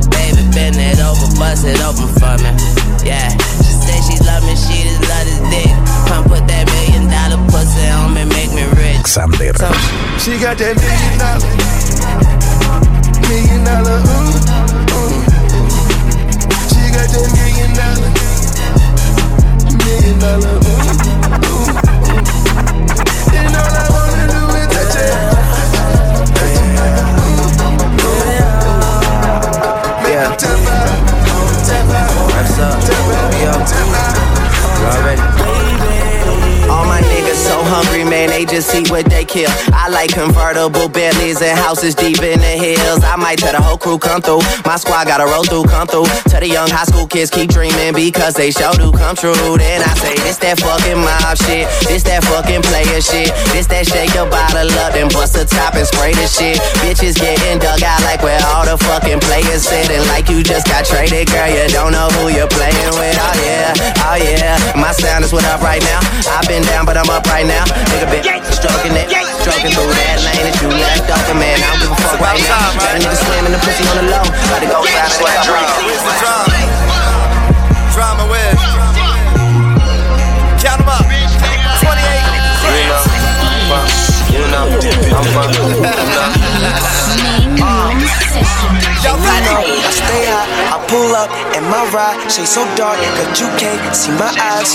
Baby, 0.10 0.41
bend 0.56 0.78
it 0.80 1.00
over, 1.04 1.28
bust 1.38 1.65
it 1.67 1.80
open 1.84 2.08
for 2.17 2.36
me. 2.41 2.52
Yeah, 3.06 3.30
she 3.92 4.16
say 4.16 4.16
she 4.16 4.24
love 4.24 4.44
me, 4.44 4.56
she 4.56 4.84
just 4.88 5.02
love 5.10 5.26
this 5.26 5.40
dick. 5.52 5.72
Come 6.08 6.24
put 6.26 6.48
that 6.48 6.66
million 6.72 7.10
dollar 7.12 7.40
pussy 7.50 7.88
on 7.90 8.14
me, 8.14 8.24
make 8.26 8.52
me 8.54 8.64
rich. 8.80 9.06
Sander. 9.08 9.54
So, 9.58 9.68
She 10.20 10.38
got 10.40 10.58
that 10.58 10.76
million 10.80 11.18
dollar, 11.20 11.52
million 13.28 13.64
dollar, 13.64 14.00
ooh, 14.00 14.32
ooh. 14.96 15.22
She 16.72 16.84
got 16.96 17.08
that 17.12 17.28
million 17.36 17.72
dollar, 17.76 18.12
million 19.84 20.16
dollar, 20.20 20.56
ooh, 20.56 20.70
ooh, 20.72 21.21
man, 38.12 38.28
they 38.28 38.43
just 38.43 38.67
see 38.67 38.84
what 38.91 39.08
they 39.08 39.24
kill. 39.24 39.47
I 39.71 39.88
like 39.88 40.12
convertible 40.12 40.91
Bentleys 40.91 41.41
and 41.41 41.58
houses 41.58 41.95
deep 41.95 42.19
in 42.19 42.43
the 42.43 42.56
hills. 42.60 43.00
I 43.08 43.15
might 43.15 43.39
tell 43.39 43.56
the 43.56 43.63
whole 43.63 43.80
crew 43.80 43.97
come 43.97 44.19
through. 44.21 44.43
My 44.67 44.76
squad 44.76 45.08
gotta 45.08 45.24
roll 45.24 45.47
through, 45.47 45.71
come 45.71 45.88
through. 45.88 46.12
Tell 46.28 46.43
the 46.43 46.52
young 46.52 46.67
high 46.67 46.84
school 46.84 47.08
kids 47.08 47.32
keep 47.32 47.50
dreaming 47.50 47.95
because 47.95 48.36
they 48.36 48.52
sure 48.52 48.76
do 48.76 48.91
come 48.91 49.15
true. 49.15 49.34
Then 49.56 49.80
I 49.80 49.95
say, 49.95 50.19
this 50.28 50.38
that 50.43 50.60
fucking 50.60 51.00
mob 51.00 51.39
shit. 51.39 51.71
This 51.88 52.04
that 52.04 52.28
fucking 52.28 52.62
player 52.67 53.00
shit. 53.00 53.32
This 53.56 53.71
that 53.71 53.88
shake 53.88 54.12
your 54.12 54.28
bottle 54.28 54.67
up, 54.84 54.91
then 54.91 55.08
bust 55.08 55.39
the 55.39 55.47
top 55.47 55.80
and 55.80 55.88
spray 55.88 56.12
the 56.12 56.28
shit. 56.28 56.60
Bitches 56.84 57.15
getting 57.15 57.63
dug 57.63 57.80
out 57.80 58.04
like 58.04 58.19
where 58.19 58.43
all 58.52 58.67
the 58.67 58.76
fucking 58.91 59.24
players 59.24 59.63
sitting. 59.63 60.04
Like 60.12 60.28
you 60.28 60.43
just 60.43 60.67
got 60.67 60.84
traded, 60.84 61.32
girl. 61.32 61.47
You 61.47 61.63
don't 61.71 61.95
know 61.95 62.12
who 62.19 62.28
you're 62.28 62.52
playing 62.52 62.91
with. 63.00 63.15
Oh 63.24 63.36
yeah, 63.39 63.71
oh 64.04 64.19
yeah. 64.19 64.60
My 64.76 64.91
sound 64.91 65.24
is 65.24 65.32
what 65.32 65.47
up 65.47 65.63
right 65.63 65.82
now. 65.88 66.04
I've 66.28 66.47
been 66.52 66.67
down, 66.67 66.84
but 66.84 67.00
I'm 67.00 67.08
up 67.08 67.24
right 67.32 67.47
now. 67.47 67.63
Nigga 68.02 68.18
been 68.18 68.26
stroking 68.50 68.98
it, 68.98 69.14
stroking 69.46 69.70
through 69.78 69.94
that 69.94 70.18
lane 70.26 70.42
that 70.50 70.58
you 70.58 70.74
left 70.74 71.06
open, 71.06 71.38
man. 71.38 71.54
I 71.54 71.70
don't 71.70 71.86
give 71.86 71.94
a 71.94 72.02
fuck 72.02 72.18
right 72.18 72.42
now. 72.50 72.74
Got 72.82 72.98
a 72.98 73.06
nigga 73.06 73.14
slamming 73.14 73.54
the 73.54 73.62
pussy 73.62 73.86
on 73.94 74.02
the 74.02 74.10
low. 74.10 74.26
About 74.26 74.58
to 74.58 74.66
go. 74.74 74.82
Where's 74.82 75.22
the 75.22 75.30
drama? 75.46 75.70
Drama 77.94 78.26
with. 78.26 78.58
Count 80.66 80.82
them 80.82 80.90
up. 80.90 81.06
28. 81.06 81.22
You 84.34 84.50
know, 84.50 84.66
I'm 84.66 84.82
fun. 84.82 84.82
Y'all 85.14 85.31
ride 91.92 92.20
shade 92.32 92.48
so 92.48 92.64
dark 92.80 92.98
that 93.20 93.36
you 93.36 93.48
can't 93.60 93.80
see 93.92 94.12
my 94.16 94.32
eyes. 94.32 94.72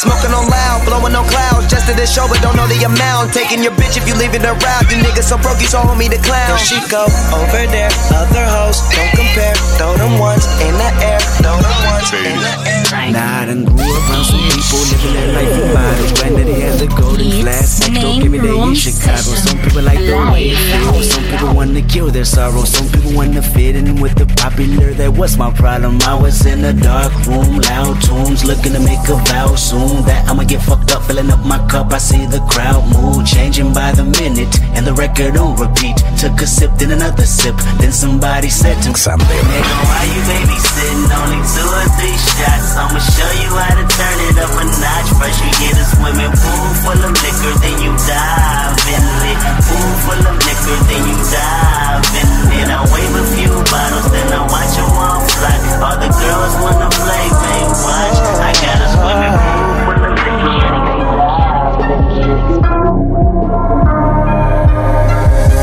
Smoking 0.00 0.32
on 0.32 0.48
loud, 0.48 0.80
blowing 0.88 1.12
on 1.12 1.24
clouds, 1.28 1.68
just 1.68 1.88
to 1.88 1.92
this 1.92 2.12
show, 2.12 2.24
but 2.28 2.40
don't 2.40 2.56
know 2.56 2.66
the 2.66 2.80
amount. 2.84 3.32
Taking 3.32 3.62
your 3.62 3.72
bitch 3.76 4.00
if 4.00 4.08
you 4.08 4.16
leaving 4.16 4.42
her 4.42 4.56
around. 4.56 4.88
You 4.88 5.04
niggas 5.04 5.28
so 5.28 5.36
broke, 5.36 5.60
you 5.60 5.68
saw 5.68 5.84
me 5.94 6.08
the 6.08 6.20
clown. 6.24 6.56
She 6.58 6.80
go 6.88 7.04
over 7.36 7.64
there, 7.68 7.92
other 8.16 8.44
hoes, 8.48 8.80
don't 8.92 9.12
compare. 9.12 9.56
Throw 9.76 9.96
them 9.96 10.18
ones 10.18 10.44
in 10.64 10.72
the 10.74 10.90
air, 11.04 11.20
throw 11.44 11.56
them 11.60 11.76
ones 11.84 12.08
in 12.16 12.36
the 12.40 12.52
air. 12.64 12.85
Nah, 12.86 13.42
I 13.42 13.46
done 13.46 13.64
grew 13.64 13.82
up 13.82 14.10
around 14.10 14.24
some 14.30 14.38
people 14.46 14.78
living 14.78 15.14
their 15.18 15.32
life 15.34 15.58
in 15.58 15.74
bottles. 15.74 16.12
Granddaddy 16.20 16.60
has 16.60 16.80
a 16.82 16.86
golden 16.86 17.30
flask, 17.42 17.82
don't 17.92 18.22
give 18.22 18.30
me 18.30 18.38
day 18.38 18.54
in 18.54 18.74
Chicago. 18.74 19.34
Some 19.34 19.58
people 19.58 19.82
like 19.82 19.98
the 19.98 20.14
way 20.30 20.54
it 20.54 20.58
feels, 20.70 21.10
some 21.10 21.24
people 21.24 21.52
wanna 21.52 21.82
kill 21.82 22.10
their 22.10 22.24
sorrow. 22.24 22.62
Some 22.62 22.86
people 22.92 23.12
wanna 23.12 23.42
fit 23.42 23.74
in 23.74 24.00
with 24.00 24.14
the 24.14 24.26
popular. 24.38 24.94
That 24.94 25.12
was 25.18 25.36
my 25.36 25.50
problem. 25.52 25.98
I 26.02 26.14
was 26.14 26.46
in 26.46 26.64
a 26.64 26.72
dark 26.72 27.12
room, 27.26 27.58
loud 27.58 28.00
tunes, 28.02 28.44
looking 28.44 28.72
to 28.72 28.80
make 28.80 29.02
a 29.08 29.18
vow 29.34 29.56
soon 29.56 30.04
that 30.06 30.28
I'ma 30.28 30.44
get 30.44 30.62
fucked 30.62 30.92
up, 30.92 31.02
filling 31.02 31.30
up 31.30 31.44
my 31.44 31.58
cup. 31.66 31.92
I 31.92 31.98
see 31.98 32.24
the 32.26 32.38
crowd 32.46 32.86
mood 32.94 33.26
changing 33.26 33.72
by 33.72 33.90
the 33.92 34.04
minute, 34.04 34.54
and 34.78 34.86
the 34.86 34.94
record 34.94 35.36
on 35.36 35.56
repeat. 35.56 35.98
Took 36.22 36.40
a 36.40 36.46
sip, 36.46 36.70
then 36.78 36.92
another 36.92 37.26
sip, 37.26 37.56
then 37.80 37.90
somebody 37.90 38.48
said 38.48 38.80
to 38.82 38.90
me, 38.90 38.94
Nigga, 38.94 39.74
why 39.90 40.02
you 40.06 40.22
babysitting? 40.30 41.02
Only 41.10 41.42
two 41.50 41.66
or 41.66 41.86
three 41.98 42.18
shots. 42.38 42.75
I'ma 42.76 43.00
show 43.00 43.32
you 43.40 43.48
how 43.56 43.72
to 43.72 43.84
turn 43.88 44.18
it 44.28 44.36
up 44.36 44.52
a 44.52 44.64
notch. 44.68 45.08
First 45.16 45.40
you 45.40 45.48
get 45.64 45.80
a 45.80 45.84
swimming 45.96 46.28
pool 46.28 46.68
full 46.84 47.00
of 47.00 47.16
liquor, 47.24 47.56
then 47.64 47.80
you 47.80 47.88
dive 48.04 48.76
in 48.84 49.00
it. 49.32 49.38
Pool 49.64 49.92
full 50.04 50.20
of 50.20 50.36
liquor, 50.44 50.76
then 50.84 51.02
you 51.08 51.16
dive 51.24 52.04
in 52.20 52.28
it. 52.52 52.68
I 52.68 52.84
wave 52.92 53.16
a 53.16 53.24
few 53.32 53.48
bottles, 53.72 54.12
then 54.12 54.28
I 54.28 54.44
watch 54.44 54.76
them 54.76 54.92
all 54.92 55.24
fly. 55.24 55.56
All 55.88 55.96
the 55.96 56.12
girls 56.20 56.54
wanna 56.60 56.92
play, 56.92 57.24
they 57.32 57.64
watch. 57.80 58.18
I 58.44 58.52
got 58.60 58.76
a 58.84 58.88
swimming 58.92 59.36
pool 59.40 59.72
full 59.88 60.04
of 60.04 60.20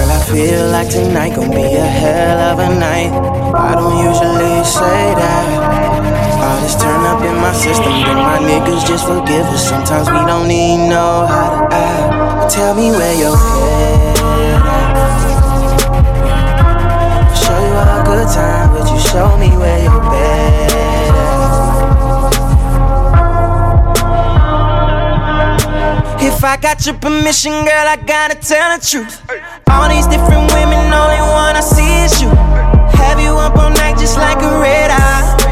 I 0.09 0.17
feel 0.33 0.65
like 0.73 0.89
tonight 0.89 1.35
gon' 1.35 1.51
be 1.51 1.61
a 1.61 1.85
hell 1.85 2.39
of 2.51 2.57
a 2.57 2.69
night. 2.73 3.13
I 3.53 3.75
don't 3.75 4.01
usually 4.01 4.63
say 4.65 5.13
that. 5.13 5.62
All 6.53 6.61
this 6.61 6.75
turn 6.75 7.01
up 7.05 7.23
in 7.23 7.35
my 7.41 7.51
system, 7.51 7.91
then 8.05 8.17
my 8.17 8.37
niggas 8.37 8.85
just 8.85 9.07
forgive 9.07 9.45
us. 9.47 9.67
Sometimes 9.67 10.07
we 10.07 10.19
don't 10.29 10.51
even 10.51 10.87
know 10.87 11.25
how 11.25 11.49
to 11.49 11.73
act. 11.73 12.53
Tell 12.53 12.75
me 12.75 12.91
where 12.91 13.15
your 13.17 13.35
head 13.35 14.17
at. 14.21 14.93
Show 17.33 17.57
you 17.57 17.73
a 17.73 18.03
good 18.05 18.27
time, 18.29 18.69
but 18.69 18.85
you 18.91 18.99
show 18.99 19.35
me 19.39 19.49
where 19.57 19.81
your 19.81 19.99
bed 19.99 20.71
at. 20.71 20.93
If 26.21 26.43
I 26.43 26.57
got 26.57 26.85
your 26.85 26.95
permission, 26.99 27.65
girl, 27.65 27.87
I 27.87 27.95
gotta 28.05 28.35
tell 28.35 28.77
the 28.77 28.85
truth. 28.85 29.23
All 29.71 29.89
these 29.89 30.05
different 30.05 30.53
women, 30.53 30.93
only 30.93 31.19
one 31.33 31.55
I 31.55 31.61
see 31.61 32.03
is 32.05 32.21
you. 32.21 32.29
Have 33.01 33.19
you 33.19 33.33
up 33.39 33.55
all 33.57 33.71
night 33.71 33.97
just 33.97 34.17
like 34.17 34.37
a 34.37 34.59
red 34.61 34.91
eye? 34.91 35.42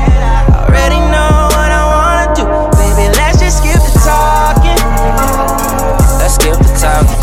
Talking. 6.82 7.22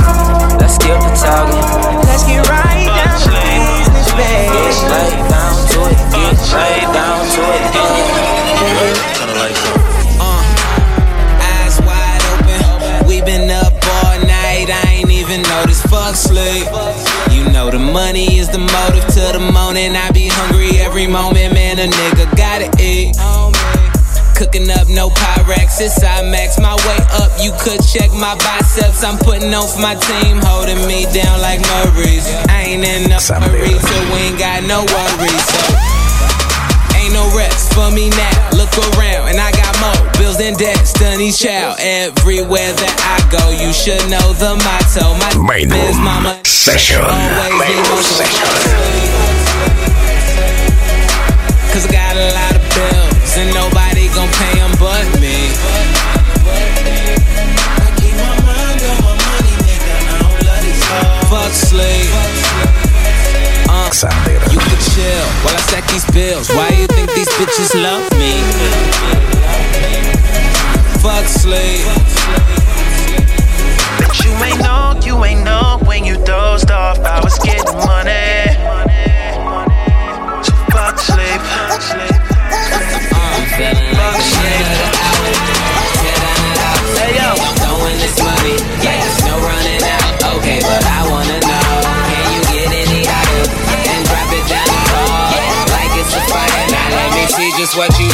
Let's 0.62 0.74
skip 0.78 0.94
the 1.02 1.10
talking. 1.18 1.58
Let's 2.06 2.22
get 2.22 2.46
right 2.46 2.86
down 2.86 3.18
to 3.26 3.30
business, 3.34 4.08
baby. 4.14 4.54
Get 4.54 4.78
right 4.86 5.18
down 5.26 5.54
to 5.74 5.78
it. 5.90 5.98
Get 6.14 6.38
right 6.54 6.86
down 6.94 7.18
to 7.34 7.40
it. 7.58 7.62
Kinda 9.18 9.34
like 9.34 9.58
Uh, 10.22 10.42
eyes 11.42 11.76
wide 11.82 12.22
open. 12.38 13.06
We 13.08 13.20
been 13.22 13.50
up 13.50 13.74
all 13.98 14.18
night. 14.22 14.70
I 14.70 15.02
ain't 15.02 15.10
even 15.10 15.42
noticed. 15.42 15.82
Fuck 15.90 16.14
sleep. 16.14 16.66
You 17.34 17.50
know 17.50 17.70
the 17.70 17.80
money 17.80 18.38
is 18.38 18.48
the 18.48 18.58
motive 18.58 19.06
to 19.14 19.24
the 19.36 19.50
morning. 19.52 19.96
I 19.96 20.10
be 20.12 20.28
hungry 20.28 20.78
every 20.78 21.08
moment, 21.08 21.54
man. 21.54 21.80
A 21.80 21.88
nigga 21.90 22.24
gotta 22.36 22.70
eat. 22.80 23.16
Cooking 24.38 24.70
up 24.70 24.86
no 24.86 25.10
Pyrex, 25.10 25.82
it's 25.82 25.98
IMAX. 25.98 26.62
My 26.62 26.78
way 26.86 27.00
up, 27.18 27.34
you 27.42 27.50
could 27.58 27.82
check 27.82 28.06
my 28.14 28.38
biceps. 28.38 29.02
I'm 29.02 29.18
putting 29.18 29.50
on 29.52 29.66
for 29.66 29.82
my 29.82 29.98
team, 29.98 30.38
holding 30.38 30.78
me 30.86 31.10
down 31.10 31.42
like 31.42 31.58
Maurice. 31.66 32.30
I 32.46 32.70
ain't 32.70 32.86
in 32.86 33.10
no 33.10 33.18
hurry, 33.18 33.74
so 33.74 33.96
we 34.14 34.30
ain't 34.30 34.38
got 34.38 34.62
no 34.62 34.86
worries. 34.86 35.42
So 35.42 35.74
ain't 37.02 37.18
no 37.18 37.26
rest 37.34 37.74
for 37.74 37.90
me 37.90 38.14
now. 38.14 38.54
Look 38.54 38.70
around, 38.94 39.34
and 39.34 39.42
I 39.42 39.50
got 39.50 39.74
more 39.82 40.06
bills 40.22 40.38
than 40.38 40.54
debts. 40.54 40.92
Dunny 40.94 41.32
child, 41.34 41.82
everywhere 41.82 42.70
that 42.78 42.94
I 43.10 43.18
go, 43.34 43.42
you 43.50 43.74
should 43.74 44.06
know 44.06 44.22
the 44.38 44.54
motto. 44.54 45.18
My 45.18 45.34
Main 45.34 45.66
is 45.66 45.98
room 45.98 46.04
mama. 46.06 46.38
session. 46.46 47.02
Always 47.02 47.58
Main 47.58 47.82
room 47.90 48.06
session. 48.06 48.46
Cause 51.74 51.86
I 51.86 51.92
got 51.92 52.14
a 52.14 52.30
lot 52.38 52.54
of 52.54 52.62
bills 52.70 53.34
and 53.34 53.50
nobody 53.52 53.87
gon' 54.18 54.28
pay 54.34 54.54
them 54.58 54.72
but 54.80 55.06
me. 55.20 55.36
Fuck 61.30 61.52
sleep. 61.52 62.10
Uh, 63.70 63.90
you 64.50 64.58
can 64.58 64.78
chill 64.90 65.26
while 65.44 65.54
I 65.54 65.60
stack 65.68 65.86
these 65.92 66.04
bills. 66.10 66.48
Why 66.50 66.68
you 66.70 66.88
think 66.88 67.14
these 67.14 67.28
bitches 67.38 67.80
love 67.80 68.10
me? 68.18 68.34
Fuck 70.98 71.26
sleep. 71.26 71.86
But 73.98 74.18
you 74.24 74.32
ain't 74.42 74.60
know, 74.60 74.98
you 75.04 75.24
ain't 75.24 75.44
know 75.44 75.78
when 75.84 76.04
you 76.04 76.16
dozed 76.24 76.72
off. 76.72 76.98
I 76.98 77.20
was 77.22 77.38
getting 77.38 77.72
money. 77.86 78.56
So 80.42 80.54
fuck 80.74 80.98
sleep. 80.98 81.40
I'm 83.14 83.46
feeling 83.56 83.87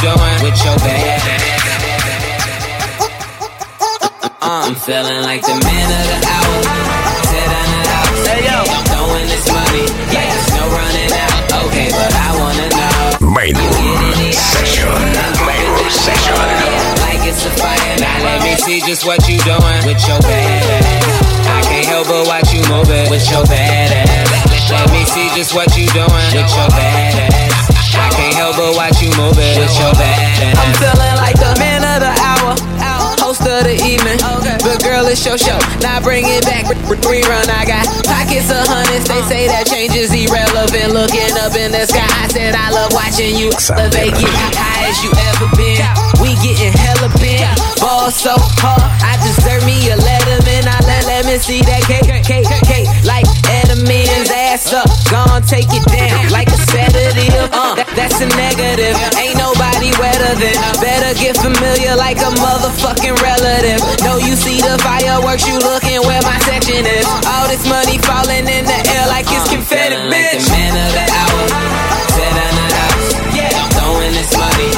doing 0.04 0.38
with 0.44 0.58
your 0.60 0.76
bad. 0.84 1.16
Uh, 4.44 4.68
I'm 4.68 4.76
feeling 4.76 5.20
like 5.24 5.40
the 5.40 5.56
man 5.56 5.88
of 5.96 6.04
the 6.12 6.18
hour. 6.28 6.56
Tear 7.24 7.46
down 7.48 7.68
the 7.72 7.82
house. 7.88 8.20
Hey, 8.28 8.40
yo. 8.44 8.58
I'm 8.68 8.84
throwing 8.92 9.26
this 9.32 9.46
money. 9.48 9.88
Yeah, 10.12 10.28
there's 10.28 10.52
no 10.60 10.64
running 10.68 11.12
out. 11.24 11.40
Okay, 11.64 11.88
but 11.88 12.12
I 12.12 12.28
wanna 12.36 12.68
know. 12.76 13.32
Main 13.32 13.56
room 13.56 14.28
session. 14.28 14.92
Main 15.48 15.66
room 15.72 15.88
session. 15.88 16.36
Like 17.08 17.24
it's 17.24 17.40
a 17.48 17.52
fire. 17.56 17.96
Now 17.96 18.28
let 18.28 18.44
me 18.44 18.60
see 18.60 18.84
just 18.84 19.08
what 19.08 19.24
you 19.24 19.40
doing 19.48 19.80
with 19.88 20.04
your 20.04 20.20
bad 20.20 20.84
ass. 20.84 21.48
I 21.48 21.64
can't 21.64 21.88
help 21.88 22.12
but 22.12 22.28
watch 22.28 22.52
you 22.52 22.60
move 22.68 22.92
it 22.92 23.08
with 23.08 23.24
your 23.32 23.44
bad 23.48 23.88
ass. 24.04 24.68
Let 24.68 24.92
me 24.92 25.00
see 25.08 25.32
just 25.32 25.56
what 25.56 25.72
you 25.80 25.88
doing 25.96 26.28
with 26.36 26.52
your 26.52 26.68
bad 26.76 27.32
ass. 27.32 27.33
I 27.96 28.08
can't 28.12 28.34
help 28.34 28.56
but 28.56 28.76
watch 28.76 29.00
you 29.00 29.10
move 29.16 29.38
it 29.38 29.56
with 29.58 29.74
your 29.78 29.92
bad 29.96 30.18
ass. 30.20 30.58
I'm 30.60 30.74
feeling 30.76 31.16
like 31.16 31.36
the 31.40 31.54
man 31.58 31.82
of 31.82 31.98
the 32.04 32.12
hour. 32.22 32.74
Host 33.24 33.40
of 33.40 33.54
of 33.54 33.64
the 33.64 33.78
evening. 33.86 34.18
But 34.60 34.82
girl, 34.82 35.06
it's 35.06 35.22
your 35.24 35.38
show. 35.38 35.56
Now 35.80 36.02
bring 36.02 36.26
it 36.26 36.42
back. 36.44 36.66
Rerun, 36.90 37.46
I 37.46 37.64
got 37.64 37.86
pockets 38.02 38.50
of 38.50 38.66
hundreds. 38.66 39.06
They 39.06 39.22
uh. 39.22 39.30
say 39.30 39.42
that 39.46 39.70
change 39.70 39.94
is 39.94 40.10
irrelevant. 40.10 40.90
Looking 40.90 41.32
up 41.38 41.54
in 41.54 41.70
the 41.70 41.86
sky, 41.86 42.04
I 42.04 42.26
said 42.28 42.54
I 42.58 42.74
love 42.74 42.92
watching 42.92 43.38
you 43.38 43.54
elevate. 43.70 44.14
Get 44.18 44.54
high 44.58 44.90
as 44.90 44.98
you 45.06 45.10
ever 45.30 45.48
been. 45.54 45.80
We 46.18 46.34
getting 46.42 46.74
hella 46.74 47.08
bent. 47.22 47.54
Ball 47.78 48.10
so 48.10 48.34
hard, 48.60 48.82
I 49.00 49.16
deserve 49.22 49.62
me 49.64 49.88
a 49.88 49.96
letterman. 49.96 50.66
I 50.66 50.78
let 50.84 51.06
let 51.06 51.22
me 51.26 51.38
see 51.38 51.62
that 51.62 51.86
cake, 51.86 52.10
cake, 52.26 52.48
cake, 52.66 52.88
like 53.06 53.26
Edelman's 53.74 54.30
ass 54.30 54.72
up. 54.72 54.86
Gone 55.10 55.42
take 55.42 55.66
it 55.70 55.82
down 55.90 56.30
like 56.30 56.46
a 56.48 56.58
sedative. 56.70 57.50
Uh, 57.50 57.74
that, 57.74 57.90
that's 57.98 58.22
a 58.22 58.28
negative. 58.38 58.94
Ain't 59.18 59.34
nobody 59.34 59.90
wetter 59.98 60.34
than. 60.38 60.54
Better 60.78 61.10
get 61.18 61.34
familiar 61.42 61.98
like 61.98 62.18
a 62.22 62.30
motherfucking 62.38 63.18
relative. 63.18 63.82
No, 64.06 64.18
you 64.22 64.38
see 64.38 64.62
the 64.62 64.78
fireworks, 64.78 65.46
you 65.50 65.58
looking 65.58 65.98
where 66.06 66.22
my 66.22 66.38
section 66.46 66.86
is. 66.86 67.06
All 67.26 67.50
this 67.50 67.66
money 67.66 67.98
falling 67.98 68.46
in 68.46 68.62
the 68.62 68.78
air 68.94 69.06
like 69.10 69.26
it's 69.26 69.50
confetti, 69.50 69.98
Feeling 69.98 70.10
like 70.10 70.38
bitch. 70.38 70.46
the 70.46 70.54
man 70.54 70.74
of 70.78 70.90
the 70.94 71.06
hour. 71.10 71.42
Sit 72.14 72.30
on 72.30 72.52
the 72.54 72.66
house. 72.78 73.10
I'm 73.34 73.70
throwing 73.74 74.14
this 74.14 74.30
money 74.38 74.70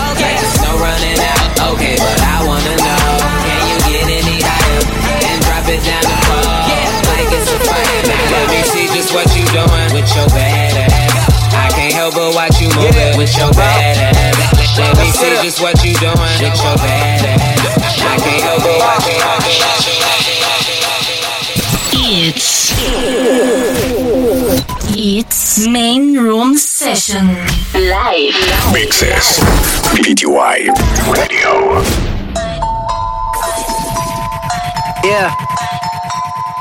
can't 12.26 12.34
help 12.34 12.34
but 12.34 12.34
watch 12.34 12.60
you 12.60 12.68
move 12.68 12.96
it 12.96 13.16
with 13.16 13.36
your 13.36 13.52
bad 13.52 14.16
ass. 14.16 14.78
Let 14.78 14.98
me 14.98 15.10
see 15.10 15.30
just 15.42 15.60
what 15.60 15.84
you 15.84 15.94
doing 15.94 16.16
with 16.16 16.40
your 16.40 16.76
bad 16.76 17.24
ass. 17.24 18.00
I 18.00 18.18
can't 18.18 18.42
help 18.42 18.62
but 18.62 18.78
watch 18.78 19.06
you 19.06 19.14
move 19.14 19.46
it. 19.46 19.62
It's 22.08 22.72
It's 24.96 25.66
main 25.66 26.16
room 26.16 26.56
session 26.56 27.26
live. 27.74 28.34
Mixes. 28.72 29.38
PTY 29.94 30.68
Radio. 31.12 31.82
Yeah. 35.04 35.34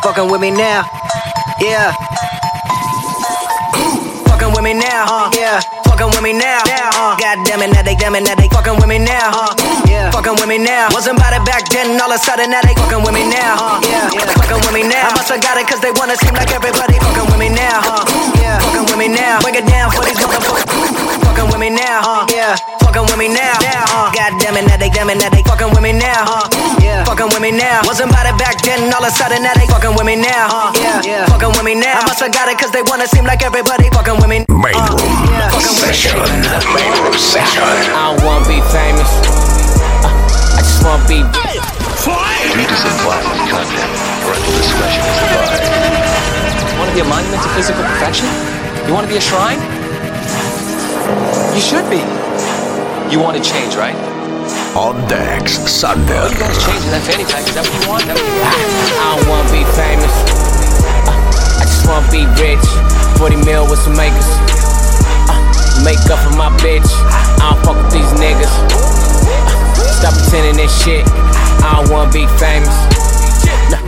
Fucking 0.04 0.30
with 0.30 0.42
me 0.42 0.52
now. 0.52 0.84
Yeah. 1.60 1.94
With 4.66 4.74
me 4.74 4.82
now. 4.82 5.06
Uh, 5.06 5.30
yeah. 5.38 5.62
Fucking 5.86 6.10
with 6.10 6.26
me 6.26 6.34
now. 6.34 6.58
Uh, 6.66 7.14
God 7.22 7.46
damn 7.46 7.62
it, 7.62 7.70
now 7.70 7.86
they 7.86 7.94
damn 7.94 8.18
it, 8.18 8.26
now 8.26 8.34
they 8.34 8.50
fucking 8.50 8.82
with 8.82 8.90
me 8.90 8.98
now. 8.98 9.30
Uh, 9.30 9.54
yeah. 9.86 10.10
Fucking 10.10 10.42
with 10.42 10.50
me 10.50 10.58
now. 10.58 10.90
Wasn't 10.90 11.14
about 11.14 11.38
it 11.38 11.46
back 11.46 11.70
then, 11.70 12.02
all 12.02 12.10
of 12.10 12.18
a 12.18 12.18
sudden 12.18 12.50
now 12.50 12.66
they 12.66 12.74
fucking 12.74 13.06
with 13.06 13.14
me 13.14 13.30
now. 13.30 13.62
Uh, 13.62 13.78
yeah. 13.86 14.10
Fucking 14.10 14.66
with 14.66 14.74
me 14.74 14.82
now. 14.82 15.06
I 15.06 15.14
must 15.14 15.30
have 15.30 15.38
got 15.46 15.62
it 15.62 15.70
cause 15.70 15.82
they 15.86 15.94
wanna 15.94 16.18
seem 16.18 16.34
like 16.34 16.50
everybody 16.50 16.98
fucking 16.98 17.30
with 17.30 17.38
me 17.38 17.50
now. 17.54 17.78
Uh, 17.86 18.10
yeah. 18.42 18.58
Fucking 18.58 18.90
with 18.90 18.98
me 18.98 19.08
now. 19.14 19.38
Break 19.46 19.62
it 19.62 19.70
down 19.70 19.94
for 19.94 20.02
these 20.02 20.18
motherfuckers. 20.18 20.85
Fucking 21.46 21.62
with 21.62 21.70
me 21.70 21.78
now. 21.78 22.02
Uh, 22.02 22.26
yeah. 22.34 22.58
Fucking 22.82 23.06
with 23.06 23.22
me 23.22 23.30
now. 23.30 23.54
Uh, 23.62 24.10
God 24.10 24.34
damn 24.42 24.58
it, 24.58 24.66
now 24.66 24.82
they 24.82 24.90
damn 24.90 25.14
it, 25.14 25.22
now 25.22 25.30
they 25.30 25.46
fucking 25.46 25.70
with 25.70 25.86
me 25.86 25.94
now. 25.94 26.26
Uh, 26.26 26.50
yeah. 26.82 27.06
Fucking 27.06 27.30
with 27.30 27.38
me 27.38 27.54
now. 27.54 27.86
Wasn't 27.86 28.10
about 28.10 28.26
it 28.26 28.34
back 28.42 28.58
then, 28.66 28.90
all 28.90 29.06
of 29.06 29.06
a 29.06 29.14
sudden 29.14 29.46
now 29.46 29.54
they 29.54 29.70
fucking 29.70 29.94
with 29.94 30.10
me 30.10 30.18
now. 30.18 30.50
Uh, 30.50 30.74
yeah. 31.06 31.30
Fucking 31.30 31.54
with 31.54 31.62
me 31.62 31.78
now. 31.78 32.02
I 32.02 32.10
must 32.10 32.18
have 32.26 32.34
got 32.34 32.50
it 32.50 32.58
cause 32.58 32.74
they 32.74 32.82
wanna 32.90 33.06
seem 33.06 33.30
like 33.30 33.46
everybody 33.46 33.94
fucking 33.94 34.18
with 34.18 34.26
me. 34.26 34.42
Main 34.50 34.74
room 34.74 35.70
session. 35.70 36.18
Main 36.18 36.94
room 37.06 37.14
session. 37.14 37.62
I 37.62 38.10
don't 38.10 38.26
wanna 38.26 38.50
be 38.50 38.58
famous. 38.74 39.06
Uh, 40.02 40.10
I 40.10 40.66
just 40.66 40.82
wanna 40.82 41.06
be. 41.06 41.22
Read 42.58 42.70
is 42.74 42.84
implied 42.90 43.22
in 43.38 43.46
content. 43.54 43.92
Parental 44.26 44.50
discretion 44.58 45.02
is 45.06 45.18
advised. 45.30 45.62
You 46.74 46.78
want 46.82 46.90
to 46.90 46.96
be 46.98 47.02
a 47.06 47.06
monument 47.06 47.38
to 47.38 47.50
physical 47.54 47.86
perfection? 47.86 48.26
You 48.90 48.94
want 48.98 49.06
to 49.06 49.12
be 49.14 49.18
a 49.18 49.22
shrine? 49.22 49.62
You 51.56 51.62
should 51.64 51.88
be. 51.90 52.04
You 53.08 53.24
want 53.24 53.40
to 53.40 53.44
change, 53.44 53.80
right? 53.80 53.96
On 54.76 54.92
decks, 55.08 55.56
All 55.58 55.68
Sunday. 55.72 56.20
you 56.28 56.36
got 56.36 56.52
is 56.52 56.60
change 56.68 56.84
in 56.84 56.92
that 56.92 57.00
fanny 57.08 57.24
pack. 57.24 57.48
Is 57.48 57.56
that 57.56 57.64
what 57.64 57.72
you 57.80 57.88
want? 57.88 58.04
That 58.12 58.20
what 58.20 58.28
you 58.28 58.44
want? 58.44 58.60
I 59.00 59.08
don't 59.16 59.28
wanna 59.32 59.56
be 59.56 59.64
famous. 59.72 60.12
I 61.56 61.64
just 61.64 61.88
wanna 61.88 62.12
be 62.12 62.28
rich. 62.44 62.60
40 63.16 63.40
mil 63.48 63.64
with 63.72 63.80
some 63.80 63.96
makers. 63.96 64.28
Uh, 65.32 65.40
make 65.88 66.04
up 66.12 66.20
for 66.28 66.36
my 66.36 66.52
bitch. 66.60 66.84
I 67.40 67.56
don't 67.56 67.64
fuck 67.64 67.80
with 67.80 67.96
these 67.96 68.12
niggas. 68.20 68.52
Uh, 68.52 69.96
stop 69.96 70.12
pretending 70.12 70.60
this 70.60 70.76
shit. 70.84 71.08
I 71.64 71.80
don't 71.80 71.88
wanna 71.88 72.12
be 72.12 72.28
famous. 72.36 72.76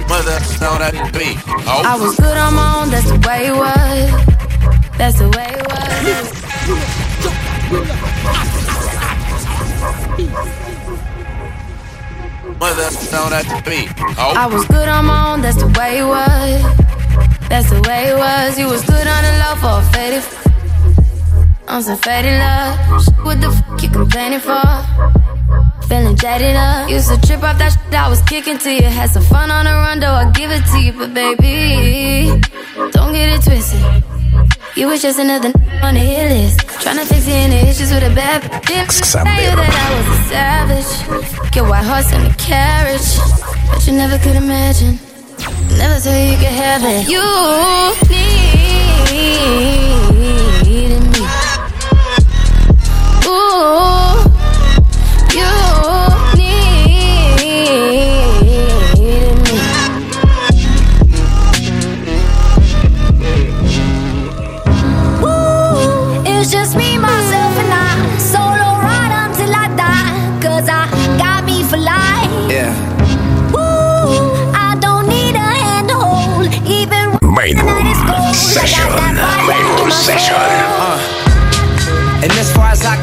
Mother, 0.08 0.40
know 0.64 0.80
that 0.80 0.96
beat. 1.12 1.36
I 1.68 2.00
was 2.00 2.16
good 2.16 2.32
on 2.32 2.56
my 2.56 2.80
own, 2.80 2.88
that's 2.96 3.12
the 3.12 3.20
way 3.28 3.52
it 3.52 3.56
was. 3.60 4.08
That's 4.96 5.20
the 5.20 5.28
way 5.36 5.52
it 5.52 5.68
was. 5.68 6.97
Beat. 13.66 13.90
I 14.18 14.48
was 14.50 14.66
good 14.68 14.88
on 14.88 15.06
my 15.06 15.34
own, 15.34 15.42
that's 15.42 15.58
the 15.58 15.68
way 15.78 16.00
it 16.00 16.06
was. 16.06 16.64
That's 17.50 17.70
the 17.70 17.82
way 17.88 18.08
it 18.08 18.18
was. 18.18 18.58
You 18.58 18.68
was 18.68 18.84
good 18.86 19.06
on 19.06 19.24
the 19.24 19.32
low 19.44 19.56
for 19.60 19.80
a 19.80 19.84
faded. 19.92 20.24
On 21.68 21.84
some 21.84 21.98
faded 21.98 22.40
love. 22.40 22.80
What 23.26 23.42
the 23.42 23.52
fuck 23.52 23.84
you 23.84 23.90
complaining 23.90 24.40
for? 24.40 24.64
Feeling 25.90 26.16
jaded 26.16 26.56
up. 26.56 26.90
Used 26.90 27.10
to 27.10 27.20
trip 27.28 27.44
off 27.44 27.58
that 27.58 27.74
shit 27.74 27.94
I 27.94 28.08
was 28.10 28.22
kicking 28.22 28.58
to 28.60 28.72
you. 28.72 28.84
Had 28.84 29.10
some 29.10 29.24
fun 29.24 29.52
on 29.52 29.66
the 29.66 29.72
run, 29.72 30.00
though 30.00 30.14
I 30.14 30.32
give 30.32 30.52
it 30.52 30.66
to 30.72 30.80
you. 30.80 30.94
But 30.94 31.14
baby, 31.14 32.42
don't 32.92 33.12
get 33.12 33.30
it 33.38 33.44
twisted. 33.44 34.17
You 34.78 34.88
was 34.88 35.02
just 35.02 35.18
another 35.20 35.48
n- 35.48 35.80
on 35.84 35.94
the 35.96 36.00
hit 36.00 36.30
list. 36.30 36.60
Tryna 36.84 37.06
fix 37.08 37.28
any 37.28 37.56
issues 37.68 37.92
with 37.92 38.04
a 38.04 38.14
bad 38.14 38.44
bitch. 38.64 39.02
Tell 39.12 39.26
you 39.26 39.56
that 39.58 39.74
I 39.84 39.88
was 39.98 40.08
a 40.14 40.18
savage. 40.30 41.52
Get 41.52 41.64
white 41.66 41.84
horse 41.84 42.12
and 42.14 42.28
a 42.28 42.34
carriage. 42.36 43.10
But 43.72 43.82
you 43.88 43.94
never 43.94 44.18
could 44.20 44.36
imagine. 44.36 45.00
Never 45.82 45.98
thought 46.00 46.14
you 46.32 46.38
could 46.38 46.56
have 46.66 46.84
it. 46.86 47.10
You 47.10 47.26
needed 48.10 49.67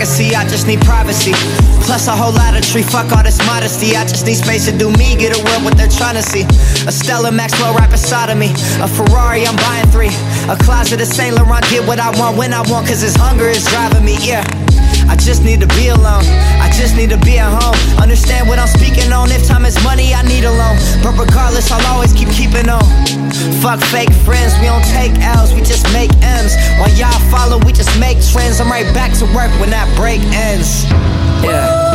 as 0.05 0.21
I 0.21 0.45
just 0.45 0.67
need 0.67 0.81
privacy. 0.83 1.33
Plus 1.81 2.09
a 2.09 2.13
whole 2.13 2.33
lot 2.33 2.57
of 2.57 2.63
tree, 2.63 2.83
fuck 2.83 3.11
all 3.17 3.23
this 3.23 3.39
modesty. 3.47 3.97
I 3.97 4.05
just 4.05 4.27
need 4.27 4.37
space 4.37 4.67
to 4.67 4.77
do 4.77 4.91
me, 4.93 5.17
get 5.17 5.33
a 5.33 5.41
world 5.45 5.65
what 5.65 5.77
they're 5.77 5.89
trying 5.89 6.17
to 6.17 6.23
see. 6.23 6.45
A 6.85 6.93
Stella 6.93 7.33
Maxwell 7.33 7.73
right 7.75 7.91
beside 7.91 8.29
of 8.29 8.37
me. 8.37 8.53
A 8.85 8.89
Ferrari, 8.89 9.47
I'm 9.47 9.57
buying 9.57 9.89
three. 9.89 10.13
A 10.53 10.57
closet 10.61 11.01
of 11.01 11.09
Saint 11.09 11.37
Laurent, 11.37 11.65
get 11.71 11.87
what 11.87 11.99
I 11.99 12.11
want 12.21 12.37
when 12.37 12.53
I 12.53 12.61
want, 12.69 12.87
cause 12.87 13.01
this 13.01 13.17
hunger 13.17 13.49
is 13.49 13.65
driving 13.65 14.05
me, 14.05 14.17
yeah. 14.21 14.45
I 15.09 15.17
just 15.17 15.43
need 15.43 15.61
to 15.61 15.69
be 15.69 15.89
alone. 15.89 16.25
I 16.61 16.71
just 16.73 16.97
need 16.97 17.11
to 17.11 17.19
be 17.19 17.39
at 17.39 17.51
home. 17.51 17.77
Understand 18.01 18.49
what 18.49 18.59
I'm 18.59 18.69
speaking 18.69 19.13
on. 19.13 19.31
If 19.31 19.47
time 19.47 19.65
is 19.65 19.77
money, 19.85 20.15
I 20.15 20.23
need 20.23 20.45
a 20.45 20.53
loan. 20.53 20.77
But 21.03 21.19
regardless, 21.19 21.71
I'll 21.71 21.85
always 21.93 22.13
keep 22.13 22.29
keeping 22.31 22.69
on. 22.69 22.85
Fuck 23.61 23.81
fake 23.93 24.13
friends, 24.25 24.53
we 24.61 24.67
don't 24.67 24.85
take 24.97 25.13
L's, 25.21 25.53
we 25.53 25.61
just 25.61 25.85
make 25.93 26.14
y'all 27.55 27.67
we 27.67 27.73
just 27.73 27.99
make 27.99 28.19
trends. 28.33 28.61
I'm 28.61 28.71
right 28.71 28.93
back 28.95 29.17
to 29.19 29.25
work 29.27 29.51
when 29.61 29.71
that 29.71 29.89
break 29.97 30.21
ends. 30.33 30.85
Yeah. 31.43 31.93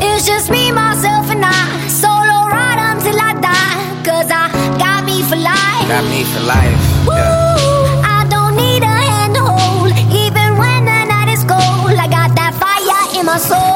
It's 0.00 0.26
just 0.26 0.50
me, 0.50 0.72
myself, 0.72 1.30
and 1.30 1.44
I. 1.44 1.88
Solo 1.88 2.48
ride 2.48 2.78
until 2.78 3.18
I 3.18 3.32
die. 3.40 3.78
Cause 4.04 4.28
I 4.30 4.48
got 4.78 5.04
me 5.04 5.22
for 5.22 5.36
life. 5.36 5.88
Got 5.88 6.04
me 6.10 6.24
for 6.24 6.40
life. 6.40 6.80
Yeah. 7.06 7.56
Ooh, 7.58 8.02
I 8.04 8.26
don't 8.28 8.56
need 8.56 8.82
a 8.82 8.94
hand 9.10 9.34
to 9.34 9.42
hold. 9.42 9.92
Even 10.12 10.58
when 10.58 10.84
the 10.84 11.04
night 11.12 11.28
is 11.32 11.44
cold, 11.44 11.96
I 11.96 12.06
got 12.08 12.34
that 12.36 12.54
fire 12.60 13.18
in 13.18 13.26
my 13.26 13.38
soul. 13.38 13.69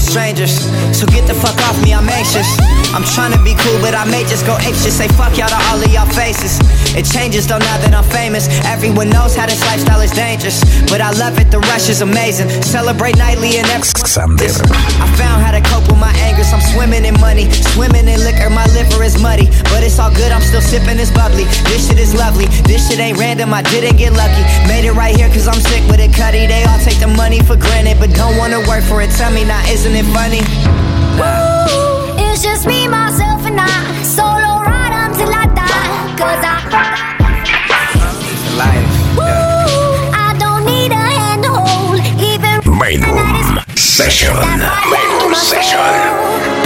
strangers. 0.00 0.64
So 0.96 1.06
get 1.06 1.26
the 1.26 1.34
fuck 1.34 1.56
off 1.68 1.82
me, 1.82 1.94
I'm 1.94 2.08
anxious. 2.08 2.87
I'm 2.96 3.04
trying 3.04 3.36
to 3.36 3.40
be 3.44 3.52
cool, 3.60 3.76
but 3.84 3.92
I 3.92 4.08
may 4.08 4.24
just 4.24 4.48
go 4.48 4.56
ape 4.64 4.72
shit. 4.72 4.96
Say 4.96 5.08
fuck 5.12 5.36
y'all 5.36 5.52
to 5.52 5.60
all 5.68 5.76
of 5.76 5.90
y'all 5.92 6.08
faces. 6.08 6.56
It 6.96 7.04
changes 7.04 7.46
though 7.46 7.60
now 7.60 7.76
that 7.84 7.92
I'm 7.92 8.06
famous. 8.08 8.48
Everyone 8.64 9.10
knows 9.10 9.36
how 9.36 9.44
this 9.44 9.60
lifestyle 9.68 10.00
is 10.00 10.10
dangerous. 10.12 10.64
But 10.88 11.04
I 11.04 11.12
love 11.12 11.36
it, 11.36 11.52
the 11.52 11.60
rush 11.68 11.92
is 11.92 12.00
amazing. 12.00 12.48
Celebrate 12.64 13.16
nightly 13.20 13.60
and 13.60 13.68
every. 13.68 13.84
I 15.04 15.06
found 15.20 15.44
how 15.44 15.52
to 15.52 15.60
cope 15.68 15.84
with 15.84 16.00
my 16.00 16.12
angers. 16.24 16.48
I'm 16.48 16.64
swimming 16.72 17.04
in 17.04 17.12
money, 17.20 17.52
swimming 17.76 18.08
in 18.08 18.24
liquor. 18.24 18.48
My 18.48 18.64
liver 18.72 19.04
is 19.04 19.20
muddy, 19.20 19.52
but 19.68 19.84
it's 19.84 20.00
all 20.00 20.10
good. 20.10 20.32
I'm 20.32 20.42
still 20.42 20.64
sipping 20.64 20.96
this 20.96 21.12
bubbly. 21.12 21.44
This 21.68 21.92
shit 21.92 22.00
is 22.00 22.16
lovely. 22.16 22.48
This 22.64 22.88
shit 22.88 22.98
ain't 22.98 23.20
random. 23.20 23.52
I 23.52 23.62
didn't 23.68 24.00
get 24.00 24.16
lucky. 24.16 24.42
Made 24.64 24.88
it 24.88 24.96
right 24.96 25.14
here 25.14 25.28
cause 25.28 25.46
I'm 25.46 25.60
sick 25.60 25.84
with 25.92 26.00
it, 26.00 26.16
cutty. 26.16 26.48
They 26.48 26.64
all 26.64 26.80
take 26.80 26.98
the 27.04 27.12
money 27.12 27.44
for 27.44 27.56
granted, 27.56 28.00
but 28.00 28.16
don't 28.16 28.40
wanna 28.40 28.64
work 28.64 28.82
for 28.82 29.04
it. 29.04 29.12
Tell 29.20 29.30
me 29.30 29.44
now, 29.44 29.60
isn't 29.68 29.92
it 29.92 30.08
funny? 30.16 30.40
It's 32.38 32.44
just 32.44 32.66
me, 32.68 32.86
myself, 32.86 33.44
and 33.46 33.58
I. 33.58 34.02
Solo 34.04 34.62
ride 34.62 34.94
until 34.94 35.28
I 35.28 35.46
die. 35.58 36.14
Cause 36.16 36.44
I. 36.44 36.58
Ooh, 39.18 40.12
I 40.14 40.36
don't 40.38 40.64
need 40.64 40.92
a 40.92 40.94
hand 40.94 41.42
to 41.42 41.50
hold. 41.50 41.98
Even. 42.22 42.78
Main 42.78 43.02
Room 43.02 43.58
Session. 43.74 44.34
Main 44.34 45.10
Room 45.20 45.34
Session. 45.34 46.57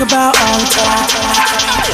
About 0.00 0.34
all 0.40 0.58
the 0.58 0.66
I 1.84 1.89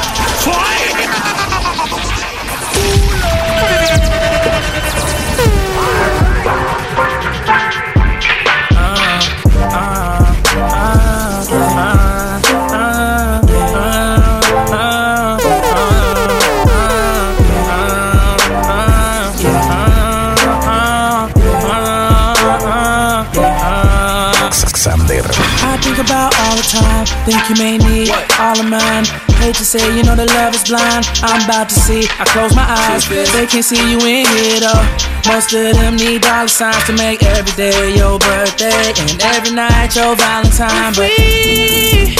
all 28.56 28.64
of 28.64 28.70
mine. 28.70 29.04
Hate 29.40 29.54
to 29.56 29.64
say, 29.64 29.84
you 29.96 30.02
know 30.02 30.16
the 30.16 30.26
love 30.26 30.54
is 30.54 30.64
blind. 30.64 31.06
I'm 31.22 31.44
about 31.44 31.68
to 31.68 31.74
see. 31.74 32.04
I 32.18 32.24
close 32.24 32.54
my 32.54 32.64
eyes, 32.64 33.08
they 33.08 33.46
can't 33.46 33.64
see 33.64 33.80
you 33.90 33.98
in 34.00 34.26
here 34.26 34.60
though. 34.60 34.84
Most 35.28 35.52
of 35.52 35.74
them 35.74 35.96
need 35.96 36.22
dollar 36.22 36.48
signs 36.48 36.84
to 36.86 36.92
make 36.92 37.22
every 37.22 37.52
day 37.56 37.96
your 37.96 38.18
birthday 38.18 38.92
and 38.96 39.22
every 39.22 39.54
night 39.54 39.94
your 39.96 40.16
Valentine. 40.16 40.92
But 40.94 41.10
we 41.18 42.15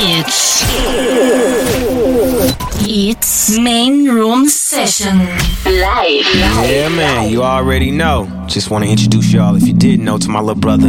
It's 0.00 0.62
It's 2.90 3.58
main 3.58 4.08
room 4.08 4.46
session 4.46 5.18
live. 5.64 6.26
Yeah, 6.34 6.88
man, 6.88 7.30
you 7.30 7.42
already 7.42 7.90
know. 7.90 8.28
Just 8.46 8.70
want 8.70 8.84
to 8.84 8.90
introduce 8.90 9.32
y'all, 9.32 9.56
if 9.56 9.66
you 9.66 9.74
didn't 9.74 10.04
know, 10.04 10.18
to 10.18 10.28
my 10.28 10.40
little 10.40 10.60
brother, 10.60 10.88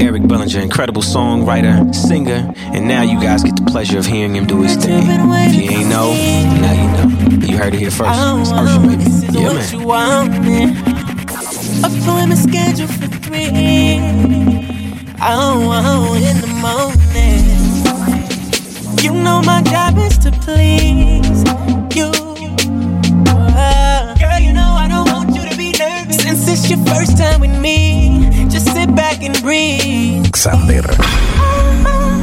Eric 0.00 0.26
Bellinger, 0.26 0.60
incredible 0.60 1.02
songwriter, 1.02 1.94
singer, 1.94 2.52
and 2.56 2.88
now 2.88 3.02
you 3.02 3.20
guys 3.20 3.44
get 3.44 3.56
the 3.56 3.62
pleasure 3.62 3.98
of 3.98 4.06
hearing 4.06 4.34
him 4.34 4.46
do 4.46 4.62
his 4.62 4.76
thing. 4.76 5.04
If 5.06 5.54
you 5.54 5.70
ain't 5.70 5.88
know, 5.88 6.12
now 6.60 6.72
you 6.72 6.88
know. 6.92 7.46
You 7.46 7.56
heard 7.56 7.74
it 7.74 7.80
here 7.80 7.90
first. 7.90 8.10
It's 8.12 8.50
baby. 8.82 9.04
Yeah, 9.40 10.28
man. 10.28 10.87
Want 12.08 12.30
me. 12.30 12.36
Scheduled 12.36 12.90
for 12.90 13.08
three. 13.24 13.98
Oh, 15.20 15.70
oh, 15.72 16.14
in 16.14 16.40
the 16.40 16.52
morning. 16.64 17.44
You 19.02 19.12
know 19.12 19.42
my 19.42 19.62
job 19.62 19.98
is 19.98 20.18
to 20.18 20.30
please 20.30 21.42
you. 21.96 22.10
Uh, 23.56 24.14
Girl, 24.18 24.38
you 24.40 24.52
know 24.52 24.74
I 24.76 24.86
don't 24.88 25.08
want 25.10 25.34
you 25.34 25.48
to 25.48 25.56
be 25.56 25.72
nervous. 25.78 26.22
Since 26.22 26.48
it's 26.48 26.70
your 26.70 26.84
first 26.86 27.16
time 27.18 27.40
with 27.40 27.56
me, 27.60 28.28
just 28.48 28.66
sit 28.72 28.94
back 28.94 29.22
and 29.22 29.40
breathe. 29.42 30.26
Xander. 30.32 30.86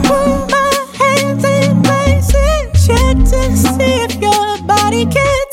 Put 0.08 0.52
my 0.52 0.72
hands 1.00 1.44
in 1.44 1.82
places, 1.84 2.88
check 2.88 3.18
to 3.18 3.56
see 3.58 4.04
if 4.06 4.16
your 4.22 4.58
body 4.66 5.06
can 5.06 5.45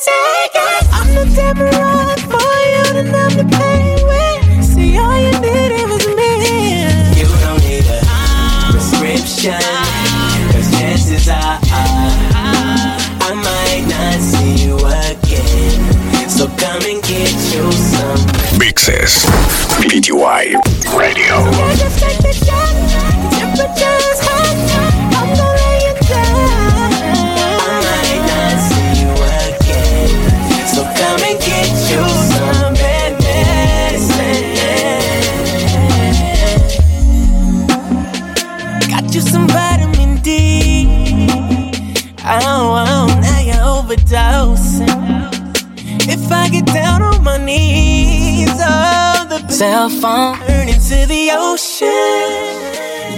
phone 50.02 50.36
turn 50.48 50.68
into 50.68 51.06
the 51.06 51.30
ocean. 51.30 51.86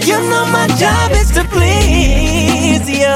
You 0.05 0.17
know 0.29 0.45
my 0.53 0.67
job 0.77 1.11
is 1.13 1.31
to 1.31 1.43
please 1.45 2.87
you. 2.87 3.15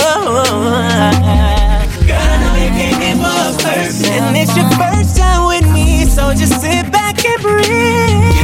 Girl, 2.09 2.17
I 2.17 2.37
know 2.41 2.55
you 2.63 2.71
came 2.79 2.99
here 2.99 3.15
for 3.21 3.29
a 3.29 3.53
purpose. 3.61 4.01
And 4.07 4.35
it's 4.35 4.57
your 4.57 4.69
first 4.71 5.15
time 5.15 5.45
with 5.45 5.71
me, 5.71 6.05
so 6.05 6.33
just 6.33 6.59
sit 6.59 6.91
back 6.91 7.23
and 7.23 7.41
breathe. 7.43 8.38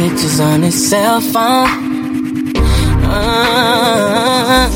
Pictures 0.00 0.40
on 0.40 0.62
his 0.62 0.88
cell 0.88 1.20
phone. 1.20 2.56
Uh, 3.04 4.66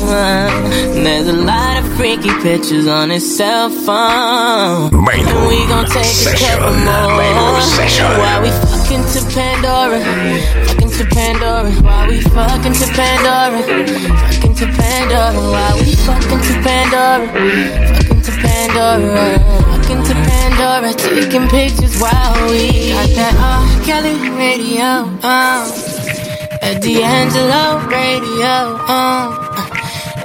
there's 0.93 1.27
a 1.27 1.33
lot 1.33 1.77
of 1.79 1.85
freaky 1.97 2.29
pictures 2.43 2.85
on 2.87 3.09
his 3.09 3.25
cell 3.37 3.71
phone. 3.71 4.91
Main 5.03 5.25
and 5.25 5.47
we 5.47 5.57
gon' 5.65 5.85
take 5.85 6.05
session. 6.05 6.45
a 6.45 6.61
couple 6.61 6.77
more. 6.77 7.61
Session. 7.61 8.05
While 8.05 8.41
we 8.43 8.51
fucking 8.69 9.03
to 9.13 9.19
Pandora, 9.33 9.99
fucking 10.67 10.91
to 10.91 11.05
Pandora. 11.05 11.71
While 11.81 12.07
we 12.07 12.21
fucking 12.21 12.73
to 12.81 12.87
Pandora, 12.93 13.61
fucking 14.29 14.55
to 14.61 14.65
Pandora. 14.77 15.41
While 15.53 15.75
we 15.79 15.95
fucking 16.05 16.41
to 16.47 16.53
Pandora, 16.61 17.25
fucking 17.97 18.21
to 18.21 18.31
Pandora, 18.45 19.74
fucking 19.85 20.03
to 20.03 20.13
Pandora. 20.13 20.93
Taking 20.93 21.47
pictures 21.47 21.99
while 21.99 22.49
we 22.49 22.89
got 22.89 23.09
that 23.15 23.35
R. 23.37 23.85
Kelly 23.85 24.29
radio, 24.31 25.05
uh, 25.21 25.65
that 26.61 26.81
D'Angelo 26.81 27.85
radio, 27.87 28.77
uh. 28.87 29.41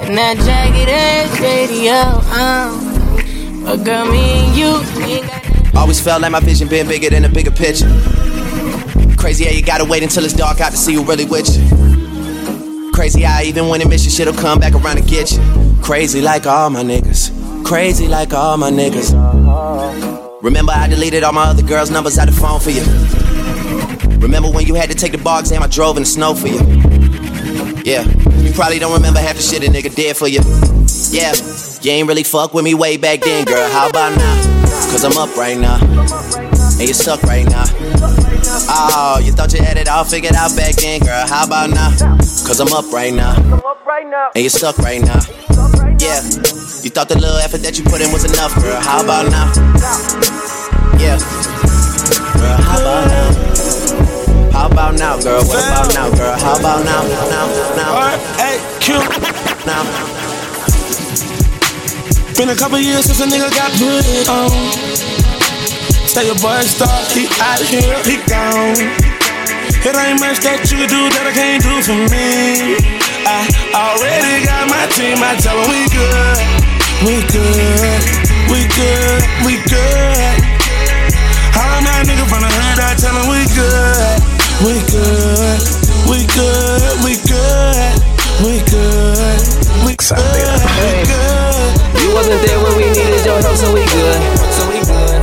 And 0.03 0.17
that 0.17 0.37
jagged 0.39 0.89
edge 0.89 1.41
radio, 1.41 1.93
um. 2.37 3.65
But 3.65 3.85
girl, 3.85 4.11
me 4.11 4.19
and 4.19 4.57
you, 4.57 5.79
Always 5.79 6.01
felt 6.01 6.23
like 6.23 6.33
my 6.33 6.41
vision 6.41 6.69
been 6.69 6.89
bigger 6.89 7.11
than 7.11 7.25
a 7.25 7.29
bigger 7.29 7.51
picture. 7.51 7.89
Crazy 9.17 9.45
how 9.45 9.51
you 9.51 9.63
gotta 9.63 9.85
wait 9.85 10.03
until 10.03 10.25
it's 10.25 10.35
dark 10.35 10.61
out 10.61 10.73
to 10.73 10.79
see 10.79 10.95
who 10.95 11.05
really 11.05 11.25
with 11.25 11.49
you. 11.49 12.91
Crazy 12.93 13.23
how 13.23 13.43
even 13.43 13.69
when 13.69 13.81
it 13.81 13.89
miss 13.89 14.05
you, 14.05 14.11
shit'll 14.11 14.35
come 14.35 14.59
back 14.59 14.75
around 14.75 14.97
to 14.97 15.03
get 15.03 15.33
you. 15.33 15.39
Crazy 15.83 16.21
like 16.21 16.47
all 16.47 16.71
my 16.71 16.83
niggas. 16.83 17.30
Crazy 17.65 18.09
like 18.09 18.33
all 18.33 18.57
my 18.57 18.71
niggas. 18.71 19.13
Remember 20.43 20.73
I 20.73 20.89
deleted 20.89 21.23
all 21.23 21.33
my 21.33 21.45
other 21.45 21.63
girls' 21.63 21.91
numbers 21.91 22.19
out 22.19 22.27
the 22.27 22.33
phone 22.33 22.61
for 22.61 22.71
you. 22.71 22.83
Remember 24.21 24.51
when 24.51 24.67
you 24.67 24.75
had 24.75 24.91
to 24.91 24.97
take 24.97 25.13
the 25.13 25.19
bar 25.19 25.41
exam, 25.41 25.63
I 25.63 25.67
drove 25.67 25.97
in 25.97 26.03
the 26.03 26.09
snow 26.09 26.35
for 26.35 26.49
you. 26.49 26.59
Yeah, 27.85 28.05
you 28.41 28.53
probably 28.53 28.79
don't 28.79 28.93
remember 28.93 29.21
half 29.21 29.37
the 29.37 29.43
shit 29.43 29.67
a 29.67 29.71
nigga 29.71 29.95
did 29.95 30.17
for 30.17 30.29
you. 30.29 30.41
Yeah, 31.11 31.33
you 31.83 31.91
ain't 31.93 32.09
really 32.09 32.25
fuck 32.25 32.55
with 32.55 32.65
me 32.65 32.75
way 32.75 32.97
back 32.97 33.21
then, 33.21 33.45
girl. 33.45 33.71
How 33.71 33.89
about 33.89 34.17
now? 34.17 34.61
Cause 34.91 35.05
I'm 35.05 35.17
up 35.17 35.37
right 35.37 35.59
now. 35.59 35.79
And 36.79 36.89
you 36.89 36.95
suck 36.95 37.23
right 37.23 37.47
now. 37.47 37.65
Oh, 38.73 39.21
you 39.23 39.33
thought 39.33 39.53
you 39.53 39.63
had 39.63 39.77
it 39.77 39.89
all 39.89 40.05
figured 40.05 40.35
out 40.35 40.57
back 40.57 40.75
then, 40.77 41.01
girl. 41.01 41.27
How 41.27 41.47
about 41.47 41.71
now? 41.71 41.91
Cause 42.19 42.61
I'm 42.61 42.73
up 42.73 42.93
right 42.93 43.13
now. 43.13 43.35
And 44.35 44.43
you 44.43 44.51
suck 44.51 44.79
right 44.79 45.01
now. 45.01 45.21
Yeah, 45.99 46.21
you 46.85 46.91
thought 46.91 47.09
the 47.09 47.19
little 47.19 47.37
effort 47.39 47.61
that 47.61 47.77
you 47.77 47.85
put 47.85 48.01
in 48.01 48.09
was 48.13 48.25
enough, 48.25 48.55
girl. 48.57 48.81
How 48.81 49.05
about 49.05 49.29
now? 49.29 49.53
Yeah, 50.97 51.21
girl, 52.41 52.57
how 52.57 52.81
about 52.81 53.05
now? 53.11 53.29
How 54.49 54.67
about 54.71 54.95
now, 54.97 55.21
girl? 55.21 55.45
What 55.45 55.61
about 55.61 55.93
now, 55.93 56.09
girl? 56.09 56.37
How 56.41 56.57
about 56.57 56.85
now? 56.85 57.05
Now, 57.29 57.47
now. 57.77 58.17
Hey, 58.41 58.57
Q. 58.81 58.97
Now. 59.69 59.85
Been 62.37 62.49
a 62.49 62.57
couple 62.57 62.79
years 62.81 63.05
since 63.05 63.21
a 63.21 63.29
nigga 63.29 63.53
got 63.53 63.73
put 63.77 64.29
on. 64.33 64.49
Say 66.09 66.27
your 66.27 66.39
boy 66.41 66.65
stop, 66.65 67.05
he 67.13 67.29
out 67.45 67.61
here, 67.61 68.01
he 68.09 68.17
gone. 68.25 68.81
It 69.85 69.97
ain't 69.97 70.21
much 70.21 70.41
that 70.45 70.65
you 70.73 70.89
do 70.89 71.09
that 71.13 71.25
I 71.29 71.33
can't 71.33 71.61
do 71.61 71.81
for 71.85 72.01
me. 72.09 72.77
I 73.25 73.45
already 73.73 74.45
got 74.45 74.69
my 74.69 74.85
team, 74.97 75.21
I 75.21 75.37
tell 75.37 75.61
'em 75.61 75.69
we 75.69 75.89
good, 75.89 76.70
we 77.05 77.21
good, 77.33 78.03
we 78.51 78.61
good, 78.77 79.23
we 79.47 79.55
good. 79.69 80.37
All 81.57 81.81
my 81.83 82.03
niggas 82.05 82.29
from 82.29 82.43
the 82.45 82.51
hood, 82.51 82.79
I 82.81 82.95
tell 82.97 83.17
'em 83.17 83.29
we 83.29 83.43
good, 83.57 84.19
we 84.65 84.75
good, 84.93 85.61
we 86.11 86.19
good, 86.37 86.93
we 87.05 87.13
good, 87.25 87.93
we 88.45 88.53
good, 88.69 89.41
we 89.85 89.93
good, 89.97 90.61
we 90.81 90.91
good. 91.09 92.03
You 92.03 92.15
wasn't 92.15 92.41
there 92.47 92.61
when 92.61 92.77
we 92.77 92.85
needed 92.93 93.25
your 93.25 93.41
help, 93.41 93.57
so 93.57 93.73
we 93.73 93.85
good. 93.87 94.21
So 94.57 94.63
we 94.69 94.81
good. 94.85 95.21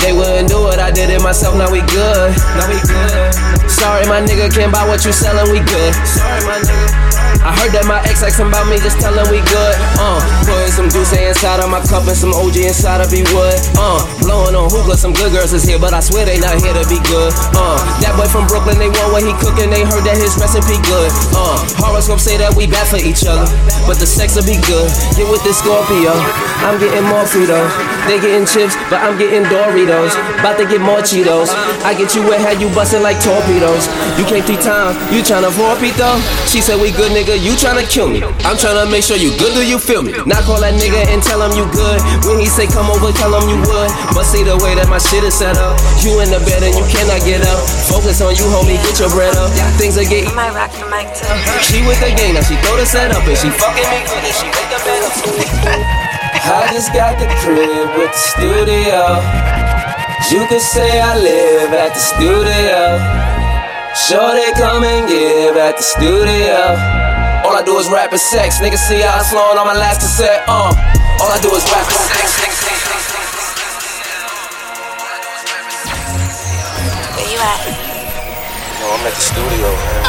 They 0.00 0.12
wouldn't 0.12 0.48
do 0.48 0.68
it, 0.68 0.78
I 0.80 0.90
did 0.90 1.10
it 1.10 1.22
myself, 1.22 1.54
now 1.56 1.70
we 1.70 1.80
good. 1.82 2.30
Now 2.58 2.66
we 2.68 2.78
good. 2.82 3.70
Sorry, 3.70 4.06
my 4.06 4.20
nigga 4.20 4.52
can't 4.52 4.72
buy 4.72 4.84
what 4.88 5.04
you 5.04 5.12
selling, 5.12 5.50
we 5.52 5.60
good. 5.60 5.94
Sorry, 6.06 6.42
my 6.44 6.58
nigga. 6.58 7.01
I 7.42 7.50
heard 7.58 7.74
that 7.74 7.82
my 7.90 7.98
ex 8.06 8.22
asking 8.22 8.54
about 8.54 8.70
me, 8.70 8.78
just 8.78 9.02
tell 9.02 9.10
him 9.10 9.26
we 9.26 9.42
good. 9.50 9.74
Uh, 9.98 10.22
putting 10.46 10.70
some 10.70 10.86
Douce 10.86 11.10
inside 11.10 11.58
of 11.58 11.66
my 11.74 11.82
cup 11.90 12.06
and 12.06 12.14
some 12.14 12.30
OG 12.30 12.54
inside 12.62 13.02
of 13.02 13.10
be 13.10 13.26
wood. 13.34 13.58
Uh, 13.74 13.98
blowing 14.22 14.54
on 14.54 14.70
hookah, 14.70 14.94
some 14.94 15.10
good 15.10 15.34
girls 15.34 15.50
is 15.50 15.66
here, 15.66 15.78
but 15.78 15.90
I 15.90 15.98
swear 15.98 16.22
they 16.22 16.38
not 16.38 16.54
here 16.62 16.70
to 16.70 16.86
be 16.86 17.02
good. 17.10 17.34
Uh, 17.58 17.82
that 17.98 18.14
boy 18.14 18.30
from 18.30 18.46
Brooklyn, 18.46 18.78
they 18.78 18.86
want 18.94 19.10
what 19.10 19.26
he 19.26 19.34
cooking, 19.42 19.74
they 19.74 19.82
heard 19.82 20.06
that 20.06 20.14
his 20.14 20.38
recipe 20.38 20.78
good. 20.86 21.10
Uh, 21.34 21.58
horoscope 21.82 22.22
say 22.22 22.38
that 22.38 22.54
we 22.54 22.70
bad 22.70 22.86
for 22.86 23.02
each 23.02 23.26
other, 23.26 23.50
but 23.90 23.98
the 23.98 24.06
sex 24.06 24.38
will 24.38 24.46
be 24.46 24.62
good. 24.70 24.86
Get 25.18 25.26
with 25.26 25.42
this 25.42 25.58
Scorpio, 25.58 26.14
I'm 26.62 26.78
getting 26.78 27.02
more 27.10 27.26
Fritos. 27.26 27.70
They 28.06 28.18
getting 28.18 28.46
chips, 28.46 28.74
but 28.90 28.98
I'm 28.98 29.14
getting 29.14 29.46
Doritos. 29.46 30.14
About 30.42 30.58
to 30.58 30.66
get 30.66 30.82
more 30.82 30.98
Cheetos. 31.06 31.54
I 31.86 31.94
get 31.94 32.14
you 32.18 32.22
wet, 32.26 32.42
had 32.42 32.58
you 32.58 32.66
busting 32.74 33.02
like 33.02 33.22
torpedoes. 33.22 33.86
You 34.18 34.26
came 34.26 34.42
three 34.42 34.58
times, 34.58 34.98
you 35.14 35.22
tryna 35.22 35.54
forfeit 35.54 35.94
though? 35.94 36.18
She 36.50 36.58
said 36.58 36.82
we 36.82 36.90
good 36.90 37.14
nigga, 37.32 37.44
you 37.44 37.52
tryna 37.56 37.88
kill 37.88 38.08
me. 38.08 38.22
I'm 38.44 38.56
tryna 38.56 38.90
make 38.90 39.04
sure 39.04 39.16
you 39.16 39.30
good, 39.38 39.54
do 39.54 39.64
you 39.64 39.78
feel 39.78 40.02
me? 40.02 40.12
Now 40.26 40.40
call 40.44 40.60
that 40.60 40.76
nigga 40.76 41.00
and 41.08 41.22
tell 41.22 41.40
him 41.40 41.56
you 41.56 41.64
good. 41.72 42.00
When 42.28 42.38
he 42.38 42.46
say 42.46 42.66
come 42.66 42.90
over, 42.92 43.12
tell 43.16 43.32
him 43.32 43.48
you 43.48 43.58
would. 43.64 43.90
But 44.12 44.24
see 44.28 44.44
the 44.44 44.56
way 44.60 44.76
that 44.76 44.88
my 44.88 44.98
shit 44.98 45.24
is 45.24 45.34
set 45.34 45.56
up. 45.56 45.78
You 46.04 46.20
in 46.20 46.28
the 46.28 46.40
bed 46.44 46.62
and 46.62 46.74
you 46.76 46.84
cannot 46.92 47.24
get 47.24 47.40
up. 47.48 47.60
Focus 47.88 48.20
on 48.20 48.36
you, 48.36 48.44
homie, 48.52 48.76
get 48.84 49.00
your 49.00 49.10
bread 49.12 49.32
up. 49.36 49.48
Things 49.80 49.96
are 49.96 50.04
getting. 50.04 50.28
Uh-huh. 50.28 51.60
She 51.64 51.80
with 51.86 52.00
the 52.00 52.12
game, 52.12 52.36
now 52.36 52.44
she 52.44 52.56
throw 52.60 52.76
the 52.76 52.86
set 52.86 53.12
up 53.12 53.24
and 53.24 53.38
she 53.38 53.48
fucking 53.60 53.88
me 53.88 53.98
good 54.04 54.24
and 54.24 54.36
she 54.36 54.46
make 54.52 54.68
the 54.68 54.80
bed 54.84 55.00
up. 55.06 55.14
I 56.42 56.68
just 56.74 56.92
got 56.92 57.16
the 57.16 57.28
crib 57.40 57.96
with 57.96 58.12
the 58.12 58.22
studio. 58.36 59.00
You 60.30 60.46
could 60.48 60.64
say 60.64 61.00
I 61.00 61.16
live 61.16 61.72
at 61.72 61.94
the 61.94 62.02
studio. 62.02 62.80
Sure 63.94 64.32
they 64.32 64.52
come 64.58 64.84
and 64.84 65.06
give 65.06 65.56
at 65.56 65.76
the 65.76 65.82
studio. 65.82 67.01
All 67.52 67.58
I 67.58 67.64
do 67.64 67.76
is 67.76 67.90
rap 67.90 68.10
and 68.10 68.18
sex. 68.18 68.60
Niggas 68.60 68.78
see 68.88 69.02
how 69.02 69.18
I'm 69.18 69.24
flowing 69.28 69.58
on 69.58 69.66
my 69.66 69.76
last 69.76 70.00
cassette. 70.00 70.40
Uh, 70.48 70.72
all 71.20 71.28
I 71.28 71.36
do 71.44 71.52
is 71.52 71.60
rap 71.68 71.84
and 71.84 72.00
sex. 72.08 72.32
Where 77.12 77.28
you 77.28 77.36
at? 77.36 77.60
No, 78.80 78.96
I'm 78.96 79.04
at 79.04 79.12
the 79.12 79.20
studio, 79.20 79.68
man. 79.68 80.00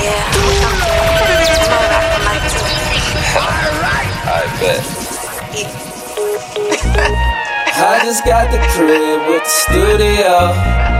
Yeah, 0.00 0.24
I'm 1.60 1.76
a 1.76 1.84
rap 1.92 2.08
the 2.16 2.24
mic 2.24 2.40
too. 2.48 2.64
I 4.32 4.48
bet. 4.64 4.80
I 7.76 8.00
just 8.02 8.24
got 8.24 8.48
the 8.50 8.56
crib 8.72 9.28
with 9.28 9.44
the 9.44 9.50
studio. 9.60 10.99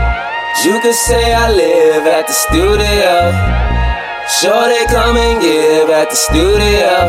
You 0.59 0.77
could 0.83 0.93
say 0.93 1.33
I 1.33 1.49
live 1.49 2.05
at 2.05 2.27
the 2.27 2.35
studio. 2.35 3.31
Sure 4.29 4.67
they 4.67 4.85
come 4.91 5.17
and 5.17 5.41
give 5.41 5.89
at 5.89 6.11
the 6.11 6.15
studio. 6.19 7.07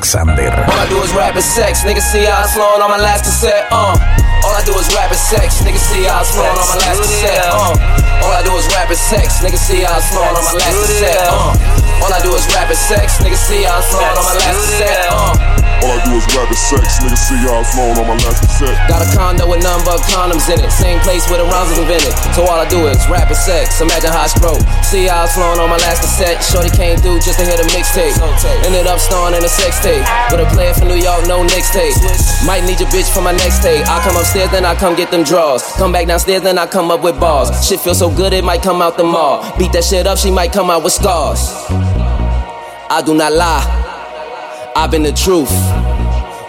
All 0.64 0.78
I 0.78 0.86
do 0.88 0.96
is 1.02 1.12
rap 1.12 1.34
and 1.34 1.44
sex. 1.44 1.82
Niggas 1.82 2.06
see 2.14 2.24
how 2.24 2.46
I'm 2.46 2.50
flowing 2.54 2.80
on 2.80 2.88
my 2.88 3.02
last 3.02 3.28
cassette. 3.28 3.68
Uh. 3.68 3.98
All 4.46 4.54
I 4.56 4.62
do 4.64 4.72
is 4.78 4.88
rap 4.96 5.12
and 5.12 5.20
sex. 5.20 5.60
Niggas 5.60 5.84
see 5.84 6.06
how 6.08 6.22
I'm 6.22 6.28
flowing 6.32 6.54
on 6.54 6.64
my 6.70 6.78
last 6.80 7.02
cassette. 7.02 7.44
Uh. 7.52 8.24
All 8.24 8.32
I 8.32 8.40
do 8.46 8.56
is 8.56 8.64
rap 8.72 8.88
and 8.88 8.96
sex. 8.96 9.44
Niggas 9.44 9.60
see 9.60 9.84
how 9.84 10.00
I'm 10.00 10.06
flowing 10.06 10.32
on 10.38 10.44
my 10.48 10.56
last 10.56 10.78
cassette. 10.88 11.26
Uh. 11.28 12.00
All 12.06 12.12
I 12.14 12.22
do 12.24 12.32
is 12.32 12.46
rap 12.56 12.70
and 12.72 12.78
sex. 12.78 13.20
Niggas 13.20 13.42
see 13.42 13.66
how 13.68 13.76
I'm 13.76 13.86
flowing 13.90 14.16
on 14.16 14.24
my 14.24 14.36
last 14.38 14.58
cassette. 14.70 15.06
Uh. 15.12 15.61
All 15.82 15.90
I 15.90 15.98
do 16.06 16.14
is 16.14 16.22
rap 16.30 16.46
and 16.46 16.54
sex. 16.54 17.02
Niggas 17.02 17.26
see 17.26 17.42
how 17.42 17.58
I'm 17.58 17.66
flowing 17.66 17.98
on 17.98 18.06
my 18.06 18.14
last 18.22 18.38
cassette. 18.46 18.78
Got 18.86 19.02
a 19.02 19.08
condo 19.18 19.50
with 19.50 19.66
none 19.66 19.82
but 19.82 19.98
condoms 20.06 20.46
in 20.46 20.62
it. 20.62 20.70
Same 20.70 21.02
place 21.02 21.26
where 21.26 21.42
the 21.42 21.48
rhymes 21.50 21.74
was 21.74 21.82
invented. 21.82 22.14
So 22.38 22.46
all 22.46 22.62
I 22.62 22.70
do 22.70 22.86
is 22.86 23.02
rap 23.10 23.26
and 23.26 23.34
sex. 23.34 23.82
Imagine 23.82 24.14
how 24.14 24.22
I 24.22 24.30
stroke. 24.30 24.62
See 24.86 25.10
how 25.10 25.20
I 25.20 25.22
was 25.26 25.34
flowing 25.34 25.58
on 25.58 25.66
my 25.66 25.82
last 25.82 26.06
cassette. 26.06 26.38
Shorty 26.38 26.70
came 26.70 27.02
through 27.02 27.18
just 27.18 27.42
to 27.42 27.44
hear 27.44 27.58
the 27.58 27.66
mixtape. 27.74 28.14
Ended 28.62 28.86
up 28.86 29.02
starring 29.02 29.34
in 29.34 29.42
a 29.42 29.50
sex 29.50 29.82
tape. 29.82 30.06
With 30.30 30.46
a 30.46 30.48
player 30.54 30.70
from 30.70 30.86
New 30.86 31.02
York, 31.02 31.26
no 31.26 31.42
next 31.42 31.74
tape. 31.74 31.98
Might 32.46 32.62
need 32.62 32.78
your 32.78 32.90
bitch 32.94 33.10
for 33.10 33.18
my 33.20 33.34
next 33.34 33.58
tape. 33.66 33.82
I 33.90 33.98
come 34.06 34.14
upstairs, 34.14 34.54
then 34.54 34.62
I 34.62 34.78
come 34.78 34.94
get 34.94 35.10
them 35.10 35.26
draws. 35.26 35.66
Come 35.74 35.90
back 35.90 36.06
downstairs, 36.06 36.46
then 36.46 36.62
I 36.62 36.66
come 36.70 36.94
up 36.94 37.02
with 37.02 37.18
bars. 37.18 37.50
Shit 37.66 37.82
feel 37.82 37.98
so 37.98 38.06
good, 38.06 38.30
it 38.32 38.46
might 38.46 38.62
come 38.62 38.78
out 38.78 38.96
the 38.96 39.02
mall. 39.02 39.42
Beat 39.58 39.74
that 39.74 39.82
shit 39.82 40.06
up, 40.06 40.18
she 40.18 40.30
might 40.30 40.52
come 40.54 40.70
out 40.70 40.86
with 40.86 40.94
scars. 40.94 41.42
I 42.86 43.02
do 43.04 43.18
not 43.18 43.32
lie. 43.34 43.91
I've 44.74 44.90
been 44.90 45.02
the 45.02 45.12
truth. 45.12 45.52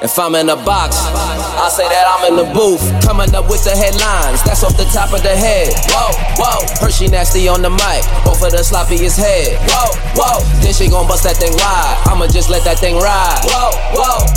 If 0.02 0.20
I'm 0.20 0.36
in 0.36 0.50
a 0.50 0.56
box, 0.56 0.96
I 0.96 1.68
say 1.68 1.88
that 1.88 2.08
I'm 2.08 2.24
in 2.32 2.36
the 2.40 2.48
booth. 2.56 2.84
Coming 3.04 3.36
up 3.36 3.50
with 3.50 3.64
the 3.64 3.76
headlines, 3.76 4.44
that's 4.44 4.64
off 4.64 4.76
the 4.76 4.88
top 4.96 5.12
of 5.12 5.24
the 5.24 5.36
head. 5.36 5.72
Whoa, 5.92 6.12
whoa. 6.40 6.64
Hershey 6.80 7.08
nasty 7.08 7.48
on 7.48 7.62
the 7.62 7.70
mic, 7.70 8.04
off 8.28 8.44
of 8.44 8.52
the 8.52 8.64
sloppiest 8.64 9.20
head. 9.20 9.60
Whoa, 9.68 9.92
whoa. 10.16 10.44
Then 10.64 10.74
she 10.74 10.90
gon' 10.90 11.08
bust 11.08 11.24
that 11.24 11.36
thing 11.36 11.52
wide. 11.56 11.96
I'ma 12.08 12.28
just 12.28 12.50
let 12.50 12.64
that 12.64 12.80
thing 12.80 12.96
ride. 12.96 13.44
Whoa, 13.44 13.72
whoa. 13.96 14.28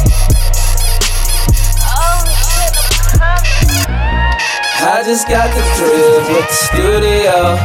I 4.86 5.02
just 5.02 5.26
got 5.28 5.50
the 5.54 5.62
crib 5.78 6.26
with 6.30 6.46
the 6.46 6.58
studio. 6.70 7.58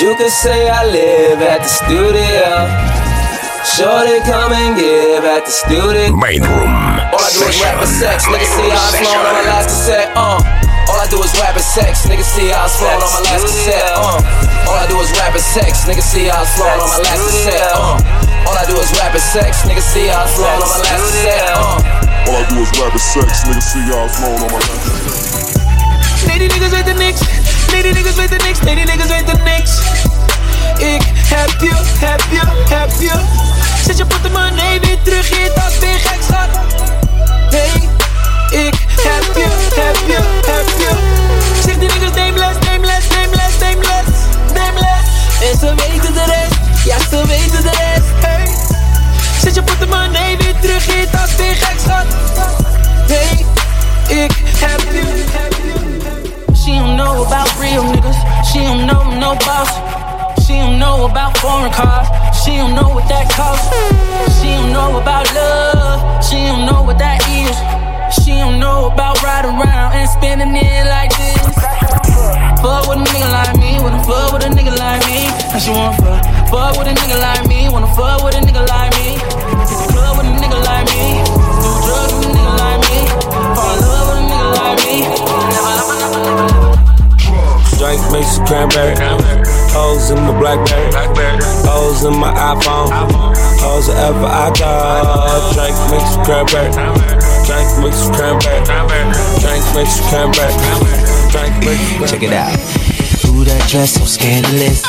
You 0.00 0.16
could 0.16 0.32
say 0.32 0.68
I 0.68 0.84
live 0.84 1.40
at 1.40 1.60
the 1.60 1.68
studio. 1.68 2.99
Shorty 3.60 4.24
come 4.24 4.56
and 4.56 4.72
give 4.72 5.20
at 5.24 5.44
the 5.44 5.52
studio. 5.52 6.16
Main 6.16 6.40
room. 6.40 6.72
All 7.12 7.20
I 7.20 7.28
do 7.28 7.44
is 7.44 7.60
rap 7.60 7.76
and 7.76 7.88
sex, 7.88 8.24
nigga 8.24 8.48
see 8.48 8.68
how 8.72 8.88
it's 8.88 8.96
flowing 8.96 9.20
on 9.20 9.36
my 9.36 9.44
last 9.52 9.68
cassette. 9.68 10.08
Uh. 10.16 10.40
All 10.88 10.96
I 10.96 11.06
do 11.12 11.20
is 11.20 11.32
rap 11.36 11.52
and 11.52 11.64
sex, 11.64 12.08
nigga 12.08 12.24
see 12.24 12.48
how 12.48 12.64
it's 12.64 12.80
flowing 12.80 13.04
on 13.04 13.12
my 13.12 13.20
last 13.28 13.44
cassette. 13.44 13.92
Uh. 14.00 14.16
All 14.64 14.80
I 14.80 14.88
do 14.88 14.96
is 15.00 15.12
rap 15.12 15.36
and 15.36 15.44
sex, 15.44 15.84
nigga 15.84 16.00
see 16.00 16.24
how 16.32 16.40
it's 16.40 16.56
flowing 16.56 16.80
on 16.80 16.88
my 16.88 17.00
last 17.04 17.20
cassette. 17.20 17.72
Uh. 17.76 18.48
All 18.48 18.56
I 18.56 18.64
do 18.64 18.76
is 18.80 18.90
rap 18.96 19.12
and 19.12 19.20
sex, 19.20 19.52
nigga 19.68 19.84
see 19.84 20.08
how 20.08 20.24
it's 20.24 20.34
flowing 20.40 20.62
on 20.64 20.68
my 20.72 20.80
last 20.80 21.04
cassette. 21.04 21.52
Uh. 21.52 22.32
All 22.32 22.36
I 22.40 22.44
do 22.48 22.56
is 22.64 22.70
rap 22.80 22.96
and 22.96 23.04
sex, 23.12 23.44
nigga 23.44 23.60
see 23.60 23.84
how 23.92 24.08
it's 24.08 24.16
flowing 24.16 24.40
on 24.40 24.50
my 24.56 24.60
last 24.64 24.88
cassette. 24.88 25.60
Nee, 26.26 26.38
die 26.38 26.48
niggas 26.48 26.72
weet 26.72 26.88
er 26.88 26.94
niks. 26.94 27.20
Nee, 27.72 27.82
die 27.82 27.92
niggas 27.92 28.14
weten 28.14 28.40
niks. 28.46 28.60
Nee, 28.60 28.74
die 28.74 28.84
niggas 28.84 29.08
weten 29.08 29.40
niks. 29.44 29.80
Ik 30.78 31.02
heb 31.34 31.60
je, 31.60 31.74
heb 32.06 32.22
je, 32.30 32.74
heb 32.74 32.90
je. 32.98 33.12
Zet 33.84 33.98
je 33.98 34.06
portemonnee 34.06 34.80
weer 34.80 34.98
terug, 35.02 35.28
je 35.28 35.52
tas 35.54 35.78
weer 35.78 35.98
gek 35.98 36.22
schat. 36.22 36.48
Hey, 37.50 37.88
ik 38.66 38.74
heb 39.06 39.36
je, 39.36 39.48
heb 39.80 39.96
je, 40.06 40.20
heb 40.50 40.68
je. 40.78 40.92
Zeg 41.64 41.78
die 41.78 41.88
niggas 41.88 42.14
nameless, 42.14 42.58
nameless, 42.66 43.08
nameless, 43.08 43.58
nameless, 43.58 44.18
nameless. 44.54 45.08
En 45.42 45.58
ze 45.58 45.74
weten 45.74 46.14
de 46.14 46.24
rest, 46.24 46.84
ja 46.84 46.98
ze 47.10 47.26
weten 47.26 47.62
de 47.62 47.70
rest. 47.70 48.10
Hey, 48.20 48.56
zet 49.42 49.54
je 49.54 49.62
portemonnee 49.62 50.36
weer 50.36 50.54
terug, 50.60 50.86
je 50.86 51.06
tas 51.10 51.36
weer 51.36 51.56
gek 51.56 51.78
schat. 51.80 52.06
Hey, 53.06 53.44
ik 54.08 54.32
heb 54.58 54.80
je, 54.92 55.24
heb 55.30 55.52
je. 55.52 55.90
She 56.56 56.70
don't 56.78 56.96
know 56.96 57.24
about 57.24 57.50
real 57.60 57.84
niggas. 57.84 58.16
She 58.50 58.58
don't 58.58 58.86
know 58.86 59.18
no 59.18 59.34
boss. 59.34 59.70
She 60.50 60.58
don't 60.58 60.80
know 60.80 61.06
about 61.06 61.38
foreign 61.38 61.70
cars. 61.70 62.10
She 62.42 62.58
don't 62.58 62.74
know 62.74 62.90
what 62.90 63.06
that 63.06 63.30
costs. 63.30 63.70
She 64.42 64.50
don't 64.50 64.74
know 64.74 64.98
about 64.98 65.30
love. 65.30 66.02
She 66.26 66.42
don't 66.42 66.66
know 66.66 66.82
what 66.82 66.98
that 66.98 67.22
is. 67.30 67.54
She 68.18 68.34
don't 68.34 68.58
know 68.58 68.90
about 68.90 69.22
riding 69.22 69.54
around 69.54 69.94
and 69.94 70.10
spending 70.10 70.50
it 70.58 70.90
like 70.90 71.14
this. 71.14 71.38
Fuck 72.58 72.90
with 72.90 72.98
a 72.98 73.06
nigga 73.06 73.30
like 73.30 73.54
me, 73.62 73.78
wanna 73.78 74.02
fuck 74.02 74.34
with 74.34 74.42
a 74.42 74.50
nigga 74.50 74.74
like 74.74 74.98
me. 75.06 75.30
Now 75.54 75.62
she 75.62 75.70
wanna 75.70 75.94
fuck, 76.02 76.18
fuck 76.50 76.74
with 76.82 76.90
a 76.90 76.94
nigga 76.98 77.14
like 77.22 77.46
me, 77.46 77.70
wanna 77.70 77.94
fuck 77.94 78.18
with 78.26 78.34
a 78.34 78.42
nigga 78.42 78.66
like 78.66 78.90
me. 78.98 79.22
Club 79.94 80.18
with 80.18 80.26
a 80.26 80.34
nigga 80.34 80.58
like 80.66 80.90
me, 80.90 81.22
do 81.62 81.70
drugs 81.86 82.10
with 82.18 82.26
a 82.26 82.30
nigga 82.34 82.58
like 82.58 82.82
me, 82.90 82.98
fall 83.54 83.70
in 83.70 83.86
love 83.86 84.06
with 84.10 84.18
a 84.18 84.26
nigga 84.26 84.50
like 84.58 84.82
me. 84.82 85.06
Never, 85.46 85.78
never, 85.78 85.94
never, 85.94 86.26
never. 86.26 86.74
Drink 87.78 88.02
mix 88.10 88.42
cranberry. 88.50 89.49
Hoes 89.72 90.10
in 90.10 90.18
my 90.18 90.34
Blackberry. 90.38 90.90
Hoes 91.62 92.04
in 92.04 92.18
my 92.18 92.32
iPhone. 92.34 92.90
Hoes 93.62 93.88
wherever 93.88 94.26
I 94.26 94.50
go. 94.58 94.70
Drink 95.54 95.76
mix 95.90 96.18
cranberry. 96.26 96.70
Drink 97.46 97.68
mix 97.78 98.10
cranberry. 98.10 98.64
Drink 99.38 99.64
mix 99.74 100.00
cranberry. 100.10 100.50
Drink 101.30 101.54
mix. 101.62 102.10
Check 102.10 102.22
it 102.22 102.32
out. 102.32 102.50
Ooh, 103.30 103.44
that 103.44 103.62
dress 103.70 103.94
so 103.94 104.04
scandalous. 104.04 104.82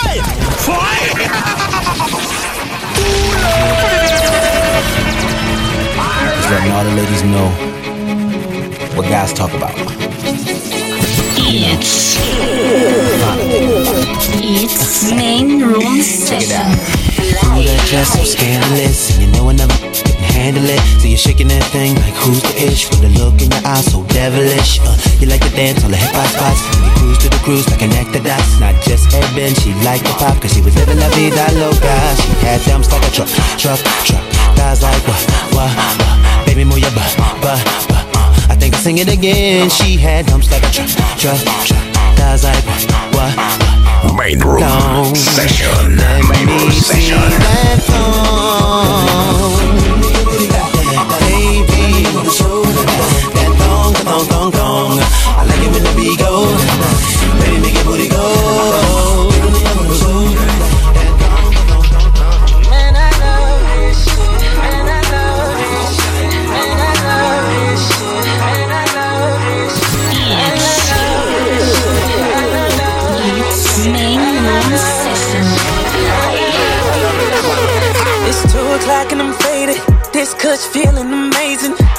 Just 6.35 6.49
letting 6.49 6.71
all 6.71 6.83
the 6.83 6.91
ladies 6.97 7.23
know 7.23 7.49
what 8.97 9.07
guys 9.09 9.31
talk 9.31 9.53
about. 9.53 9.73
It's 11.53 12.17
It's 14.43 15.11
main 15.11 15.63
room 15.63 16.01
session. 16.03 16.67
Ooh, 17.55 17.63
that 17.63 17.79
dress 17.87 18.11
so 18.11 18.27
scandalous, 18.27 19.15
and 19.15 19.23
you 19.23 19.29
know 19.31 19.47
I 19.47 19.55
never 19.55 19.71
can 19.79 20.03
handle 20.19 20.67
it. 20.67 20.83
So 20.99 21.07
you're 21.07 21.21
shaking 21.21 21.47
that 21.47 21.63
thing 21.71 21.95
like 21.95 22.11
who's 22.19 22.43
the 22.43 22.51
ish? 22.59 22.91
With 22.91 23.07
a 23.07 23.11
look 23.15 23.39
in 23.39 23.47
your 23.47 23.63
eyes 23.63 23.87
so 23.87 24.03
devilish. 24.11 24.83
Uh, 24.83 24.99
you 25.23 25.31
like 25.31 25.39
to 25.47 25.51
dance 25.55 25.87
on 25.87 25.95
the 25.95 25.99
hip 26.01 26.11
hop 26.11 26.27
spots, 26.27 26.59
and 26.75 26.83
you 26.83 26.91
cruise 26.99 27.19
to 27.23 27.27
the 27.31 27.39
cruise 27.39 27.65
like 27.71 27.83
an 27.87 27.91
dots. 28.19 28.59
Not 28.59 28.75
just 28.83 29.15
urban, 29.15 29.55
she 29.63 29.71
liked 29.87 30.03
the 30.03 30.15
pop, 30.19 30.35
cause 30.43 30.51
she 30.51 30.59
was 30.59 30.75
living 30.75 30.99
la 30.99 31.07
vida 31.15 31.47
loca. 31.55 31.95
She 32.19 32.31
had 32.43 32.59
dumps 32.67 32.91
like 32.91 33.07
a 33.07 33.11
truck, 33.15 33.31
truck, 33.55 33.79
truck. 34.03 34.23
Guys 34.59 34.83
like 34.83 34.99
what, 35.07 35.23
what, 35.55 35.71
what? 35.71 36.43
Baby, 36.43 36.67
move 36.67 36.83
your 36.83 36.91
butt, 36.91 37.15
butt, 37.39 37.39
butt. 37.39 37.63
I 38.51 38.59
think 38.59 38.75
I'll 38.75 38.83
sing 38.83 38.99
it 38.99 39.07
again. 39.07 39.71
She 39.71 39.95
had 39.95 40.27
dumps 40.27 40.51
like 40.51 40.67
a 40.67 40.71
truck, 40.75 40.91
truck, 41.15 41.39
truck. 41.63 41.85
Guys 42.19 42.43
like 42.43 42.59
what, 42.67 42.83
what, 43.15 43.31
what? 43.39 43.80
Main 44.09 44.39
room 44.39 45.15
session. 45.15 45.95
Main 45.95 46.47
room 46.47 46.71
session. 46.71 47.21
such 80.57 80.73
feeling 80.73 81.10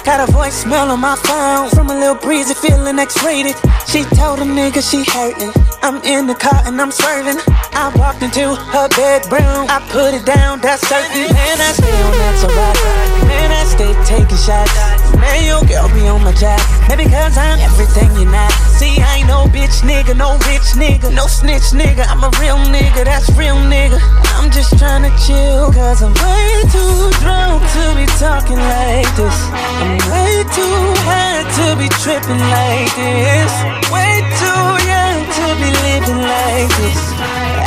Got 0.04 0.28
a 0.28 0.32
voicemail 0.32 0.90
on 0.90 0.98
my 0.98 1.14
phone 1.14 1.70
from 1.70 1.88
a 1.88 1.94
little 1.94 2.16
breezy 2.16 2.54
feeling 2.54 2.98
X-rated. 2.98 3.54
She 3.86 4.02
told 4.18 4.40
a 4.40 4.44
nigga 4.44 4.82
she 4.82 5.04
hurting. 5.06 5.52
I'm 5.80 6.02
in 6.02 6.26
the 6.26 6.34
car 6.34 6.60
and 6.66 6.80
I'm 6.80 6.90
swerving. 6.90 7.38
I 7.72 7.92
walked 7.94 8.20
into 8.20 8.54
her 8.54 8.88
bedroom. 8.98 9.70
I 9.70 9.78
put 9.90 10.12
it 10.14 10.26
down, 10.26 10.58
that's 10.58 10.82
certain. 10.88 11.30
Man, 11.30 11.58
I 11.58 11.70
stay 11.70 12.02
on 12.02 12.14
that 12.18 12.34
survivor. 12.34 13.26
Man, 13.30 13.50
I 13.54 13.62
stay 13.62 13.94
taking 14.02 14.42
shots. 14.42 14.74
Man, 15.22 15.46
your 15.46 15.62
girl 15.70 15.86
be 15.94 16.06
on 16.10 16.22
my 16.24 16.34
job. 16.34 16.58
Maybe 16.88 17.06
cause 17.06 17.38
I'm 17.38 17.58
everything 17.62 18.10
you're 18.18 18.30
not. 18.30 18.50
See, 18.74 18.98
I 18.98 19.22
ain't 19.22 19.28
no 19.28 19.46
bitch 19.54 19.86
nigga, 19.86 20.18
no 20.18 20.34
rich 20.50 20.74
nigga, 20.74 21.14
no 21.14 21.26
snitch 21.26 21.70
nigga. 21.70 22.06
I'm 22.10 22.26
a 22.26 22.30
real 22.42 22.58
nigga, 22.74 23.04
that's 23.06 23.30
real 23.38 23.56
nigga. 23.56 24.02
I'm 24.34 24.50
just 24.50 24.76
trying 24.78 25.06
to 25.06 25.12
chill, 25.22 25.70
cause 25.70 26.02
I'm 26.02 26.14
way 26.18 26.62
too 26.74 27.10
drunk 27.22 27.62
to 27.62 27.82
be 27.94 28.06
talking 28.18 28.58
like 28.58 29.10
this. 29.14 29.38
I'm 29.78 29.91
way 30.10 30.34
too 30.56 30.78
high 31.06 31.42
to 31.58 31.66
be 31.80 31.88
tripping 32.02 32.42
like 32.56 32.92
this. 32.96 33.52
Way 33.92 34.22
too 34.40 34.64
young 34.92 35.18
to 35.38 35.46
be 35.60 35.68
living 35.86 36.22
like 36.22 36.70
this. 36.80 37.02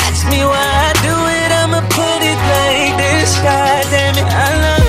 Ask 0.07 0.27
me 0.29 0.39
why 0.45 0.67
I 0.89 0.91
do 1.05 1.15
it, 1.39 1.49
I'ma 1.61 1.81
put 1.91 2.19
it 2.31 2.39
like 2.53 2.93
this. 2.97 3.31
God 3.41 3.83
damn 3.91 4.17
it, 4.17 4.25
I 4.25 4.49
love 4.63 4.84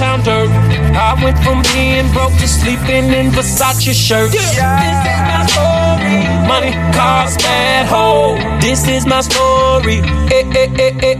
from 0.00 0.22
dirt. 0.22 0.48
I 0.96 1.12
went 1.22 1.38
from 1.44 1.60
being 1.74 2.10
broke 2.12 2.32
to 2.40 2.48
sleeping 2.48 3.12
in 3.12 3.30
Versace 3.36 3.92
shirts. 3.92 4.32
This 4.32 4.50
is 4.50 4.58
my 4.58 5.44
story. 5.52 6.20
Money, 6.48 6.72
cars, 6.96 7.36
bad 7.36 7.86
hoe. 7.86 8.36
This 8.60 8.88
is 8.88 9.04
my 9.04 9.20
story. 9.20 9.98
Eh, 10.32 10.44
eh, 10.56 10.68
eh, 10.78 11.10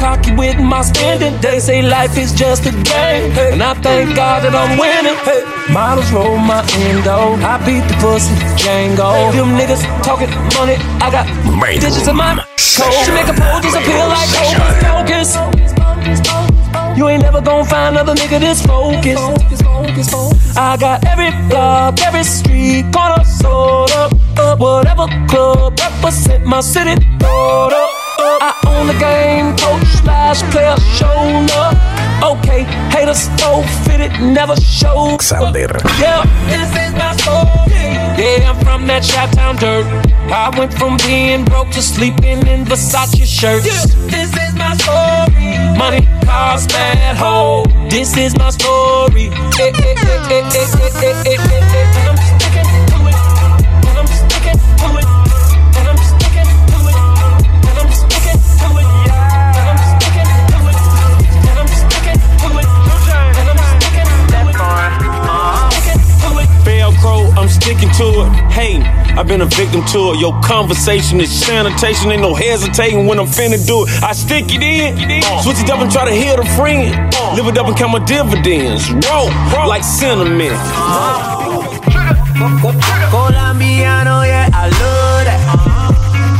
cocky 0.00 0.32
with 0.32 0.58
my 0.58 0.80
spending. 0.80 1.38
They 1.40 1.60
say 1.60 1.82
life 1.82 2.16
is 2.16 2.32
just 2.32 2.64
a 2.64 2.72
game, 2.72 3.30
and 3.52 3.62
I 3.62 3.74
thank 3.74 4.16
God 4.16 4.42
that 4.42 4.56
I'm 4.56 4.80
winning. 4.80 5.14
Models 5.72 6.10
roll 6.10 6.38
my 6.38 6.64
endo. 6.88 7.36
I 7.44 7.60
beat 7.68 7.84
the 7.84 7.94
pussy, 8.00 8.32
Django. 8.56 9.30
Them 9.36 9.52
niggas 9.60 9.84
talking 10.02 10.32
money. 10.56 10.80
I 11.04 11.12
got 11.12 11.26
digits 11.78 12.08
in 12.08 12.16
my 12.16 12.34
code. 12.34 13.04
She 13.04 13.12
make 13.12 13.28
a 13.28 13.36
pole 13.36 13.60
disappear 13.60 14.04
like 14.08 14.28
focus, 14.80 15.36
focus. 15.36 16.18
You 16.96 17.08
ain't 17.08 17.22
never 17.22 17.40
gonna 17.40 17.64
find 17.64 17.94
another 17.94 18.14
nigga 18.14 18.40
this 18.40 18.64
focused. 18.64 19.20
I 20.56 20.76
got 20.78 21.04
every 21.04 21.30
block, 21.48 22.00
every 22.00 22.24
street 22.24 22.86
corner 22.92 23.24
sold 23.24 23.90
up. 23.92 24.12
Whatever 24.58 25.06
club 25.28 25.78
represent 25.78 26.46
my 26.46 26.60
city, 26.62 26.96
throw 27.20 27.68
up. 27.68 27.99
I 28.80 28.82
own 28.82 28.86
the 28.86 28.98
game, 28.98 29.56
coach 29.58 29.86
slash 30.00 30.40
player, 30.52 30.74
shown 30.96 31.44
up. 31.52 31.76
Okay, 32.24 32.64
haters 32.88 33.28
so 33.38 33.60
fitted, 33.84 34.12
never 34.22 34.56
show. 34.56 35.18
Xander. 35.20 35.76
Yeah, 36.00 36.24
this 36.48 36.70
is 36.72 36.92
my 36.94 37.14
story. 37.16 37.92
Yeah, 38.16 38.50
I'm 38.50 38.58
from 38.64 38.86
that 38.86 39.04
Shot 39.04 39.32
Town 39.32 39.56
dirt. 39.56 39.84
I 40.32 40.48
went 40.58 40.72
from 40.72 40.96
being 41.06 41.44
broke 41.44 41.70
to 41.72 41.82
sleeping 41.82 42.46
in 42.46 42.64
Versace 42.64 43.26
shirts. 43.26 43.66
Yeah, 43.66 43.84
this 44.08 44.32
is 44.32 44.54
my 44.54 44.74
story. 44.76 45.76
Money, 45.76 46.08
cars, 46.24 46.66
bad 46.66 47.18
hoe. 47.18 47.64
This 47.90 48.16
is 48.16 48.34
my 48.38 48.48
story. 48.48 49.28
Eh, 49.60 49.72
eh, 49.74 49.94
eh, 50.30 50.60
I'm 67.02 67.48
sticking 67.48 67.88
to 67.96 68.26
it. 68.26 68.28
Hey, 68.52 68.82
I've 69.16 69.26
been 69.26 69.40
a 69.40 69.46
victim 69.46 69.84
to 69.86 70.12
it. 70.12 70.20
Your 70.20 70.38
conversation 70.42 71.20
is 71.20 71.30
sanitation. 71.32 72.10
Ain't 72.10 72.20
no 72.20 72.34
hesitating 72.34 73.06
when 73.06 73.18
I'm 73.18 73.26
finna 73.26 73.64
do 73.66 73.84
it. 73.84 74.02
I 74.02 74.12
stick 74.12 74.44
it 74.48 74.62
in, 74.62 74.96
switch 75.42 75.60
it 75.60 75.70
up 75.70 75.80
and 75.80 75.90
try 75.90 76.04
to 76.04 76.14
hit 76.14 76.38
a 76.38 76.44
friend. 76.56 76.92
Live 77.36 77.46
it 77.46 77.56
up 77.56 77.66
and 77.68 77.76
count 77.76 77.92
my 77.92 78.04
dividends. 78.04 78.90
Roll, 78.92 79.30
like 79.66 79.82
cinnamon. 79.82 80.52
Colombiano, 83.10 84.22
yeah, 84.26 84.50
I 84.52 84.68
love 84.68 85.24
that. 85.24 85.40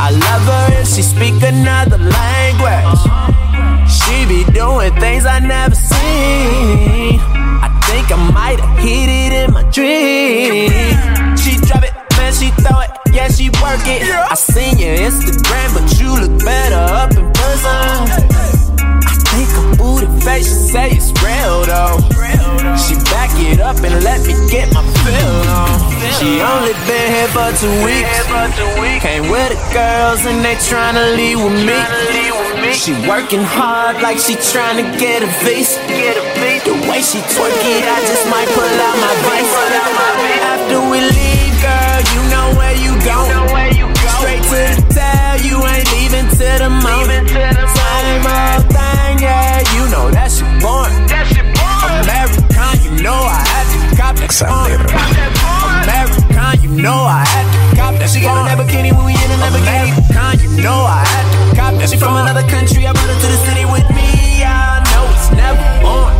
I 0.00 0.10
love 0.10 0.42
her 0.42 0.80
if 0.80 0.88
she 0.88 1.02
speak 1.02 1.42
another 1.42 1.98
language. 1.98 3.00
She 3.88 4.26
be 4.26 4.44
doing 4.52 4.94
things 4.96 5.24
I 5.24 5.38
never 5.40 5.74
seen. 5.74 7.39
Think 7.90 8.12
I 8.12 8.30
might 8.32 8.60
have 8.60 8.78
hit 8.78 9.08
it 9.10 9.32
in 9.32 9.52
my 9.52 9.62
dream. 9.70 10.70
She 11.36 11.58
drop 11.66 11.82
it, 11.82 11.92
man, 12.16 12.32
she 12.32 12.50
throw 12.62 12.80
it, 12.80 12.90
yeah, 13.12 13.28
she 13.28 13.50
work 13.58 13.82
it. 13.86 14.02
I 14.06 14.34
seen 14.34 14.78
your 14.78 14.94
Instagram, 14.94 15.74
but 15.74 15.98
you 15.98 16.10
look 16.14 16.44
better 16.44 16.86
up 16.94 17.10
in 17.10 17.26
person. 17.34 18.06
I 19.02 19.14
think 19.34 19.48
her 19.58 19.76
booty 19.76 20.06
face, 20.24 20.46
she 20.46 20.70
say 20.72 20.90
it's 20.90 21.10
real 21.18 21.66
though. 21.66 21.98
She 22.78 22.94
back 23.10 23.30
it 23.42 23.58
up 23.60 23.76
and 23.82 24.04
let 24.04 24.20
me 24.26 24.34
get 24.50 24.72
my 24.72 24.82
fill 25.02 25.50
on. 25.50 25.90
She 26.18 26.40
only 26.40 26.74
been 26.86 27.08
here 27.10 27.28
for 27.34 27.50
two 27.58 27.74
weeks. 27.82 29.02
Came 29.02 29.28
with 29.30 29.50
the 29.50 29.58
girls 29.74 30.24
and 30.26 30.44
they 30.44 30.54
tryna 30.54 31.16
leave 31.16 31.42
with 31.42 31.58
me. 31.66 32.49
She 32.68 32.92
working 33.08 33.40
hard 33.40 34.02
like 34.02 34.18
she 34.18 34.34
tryna 34.36 34.84
get 34.98 35.22
a 35.22 35.30
visa. 35.44 35.80
The 35.80 36.76
way 36.88 37.00
she 37.00 37.18
twerk 37.32 37.56
it, 37.56 37.84
I 37.88 38.00
just 38.04 38.28
might 38.28 38.48
pull 38.52 38.68
out 38.68 38.96
my 39.00 39.14
visa. 39.24 39.64
After 40.44 40.78
we 40.92 41.00
leave, 41.00 41.56
girl, 41.64 42.00
you 42.12 42.20
know 42.28 42.46
where 42.60 42.76
you 42.76 42.92
go. 43.00 43.16
Straight 44.20 44.44
to 44.44 44.60
the 44.76 44.84
tail, 44.92 45.40
you 45.40 45.56
ain't 45.64 45.88
leaving 45.96 46.28
to 46.28 46.48
the 46.60 46.68
moment. 46.68 47.32
Same 47.32 48.28
old 48.28 48.68
thing, 48.68 49.24
yeah, 49.24 49.64
you 49.74 49.88
know 49.88 50.12
that 50.12 50.28
shit 50.28 50.48
born. 50.60 50.92
American, 52.04 52.76
you 52.84 53.02
know 53.02 53.16
I 53.16 53.40
had 53.40 53.66
to 53.72 53.78
cop 53.96 54.14
that 54.20 54.30
Xander. 54.30 54.84
American, 55.84 56.60
you 56.62 56.70
know 56.82 57.08
I 57.08 57.24
had 57.24 57.44
to 57.48 57.76
cop 57.76 57.94
that 57.98 58.10
She 58.10 58.20
got 58.20 58.36
a 58.36 58.44
Lamborghini 58.48 58.92
when 58.92 59.04
we 59.06 59.12
in 59.12 59.30
a 59.32 59.36
Lamborghini. 59.40 59.96
American, 60.12 60.56
you 60.56 60.62
know 60.62 60.84
I 60.84 61.04
had 61.08 61.24
to 61.24 61.28
cop 61.28 61.38
that 61.38 61.39
She 61.88 61.96
from 61.96 62.14
another 62.14 62.46
country, 62.48 62.86
I 62.86 62.92
brought 62.92 63.08
her 63.08 63.14
to 63.20 63.26
the 63.26 63.38
city 63.46 63.64
with 63.64 63.88
me. 63.90 64.44
I 64.44 64.80
know 64.90 65.04
it's 65.10 65.30
never 65.32 65.60
on. 65.84 66.12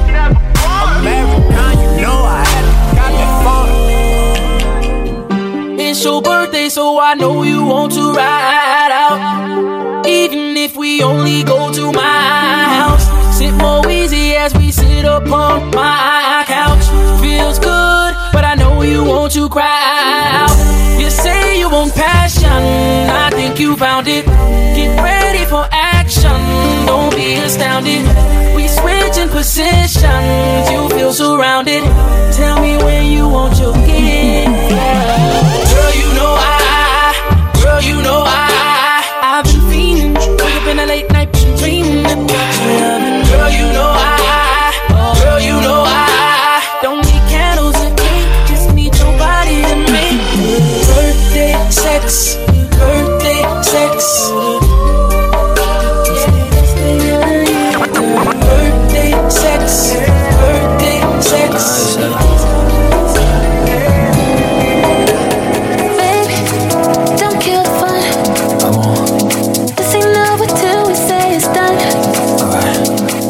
American, 0.99 1.79
you 1.79 2.03
know 2.03 2.25
I 2.25 2.43
had 2.53 2.65
cop 2.97 3.13
that 3.13 3.33
phone. 3.45 3.71
It's 5.79 6.03
your 6.03 6.21
birthday, 6.23 6.69
so 6.69 6.99
I 6.99 7.15
know 7.15 7.43
you 7.45 7.65
want 7.65 7.93
to 7.93 8.13
ride 8.13 8.91
out. 8.91 10.07
Even 10.07 10.57
if 10.57 10.77
we 10.77 11.03
only 11.03 11.45
go 11.45 11.73
to 11.73 11.93
my 11.93 12.65
house, 12.81 13.07
sit 13.39 13.53
more 13.55 13.89
easy 13.89 14.35
as 14.35 14.53
we 14.55 14.73
sit 14.73 15.05
upon 15.05 15.71
my 15.71 16.45
couch. 16.49 16.85
Feels 17.21 17.59
good, 17.61 18.15
you 18.83 19.05
want 19.05 19.33
to 19.33 19.49
cry 19.49 20.45
out. 20.45 21.01
You 21.01 21.11
say 21.11 21.59
you 21.59 21.71
want 21.71 21.95
passion, 21.95 22.51
I 22.51 23.31
think 23.31 23.59
you 23.59 23.77
found 23.77 24.07
it. 24.09 24.25
Get 24.27 24.91
ready 25.03 25.45
for 25.47 25.67
action, 25.71 26.39
don't 26.87 27.15
be 27.15 27.35
astounded. 27.35 28.05
We 28.55 28.69
switching 28.69 29.29
positions, 29.29 30.71
you 30.71 30.89
feel 30.91 31.13
surrounded. 31.13 31.83
Tell 32.37 32.61
me 32.61 32.77
when 32.79 33.07
you 33.13 33.29
want 33.29 33.59
your 33.59 33.75
gift. 33.75 34.71
Girl, 35.73 35.93
you 36.01 36.09
know 36.19 36.33
I, 36.39 37.53
girl, 37.63 37.81
you 37.83 38.03
know 38.03 38.23
I, 38.27 39.05
I've 39.23 39.45
been 39.45 39.63
fiending. 39.71 40.39
Wake 40.43 40.57
up 40.57 40.67
in 40.69 40.79
a 40.79 40.87
late 40.87 41.11
night, 41.11 41.33
been 41.33 41.57
dreaming. 41.57 42.27
Girl, 43.31 43.51
you 43.51 43.67
know 43.73 43.91
I, 43.97 44.30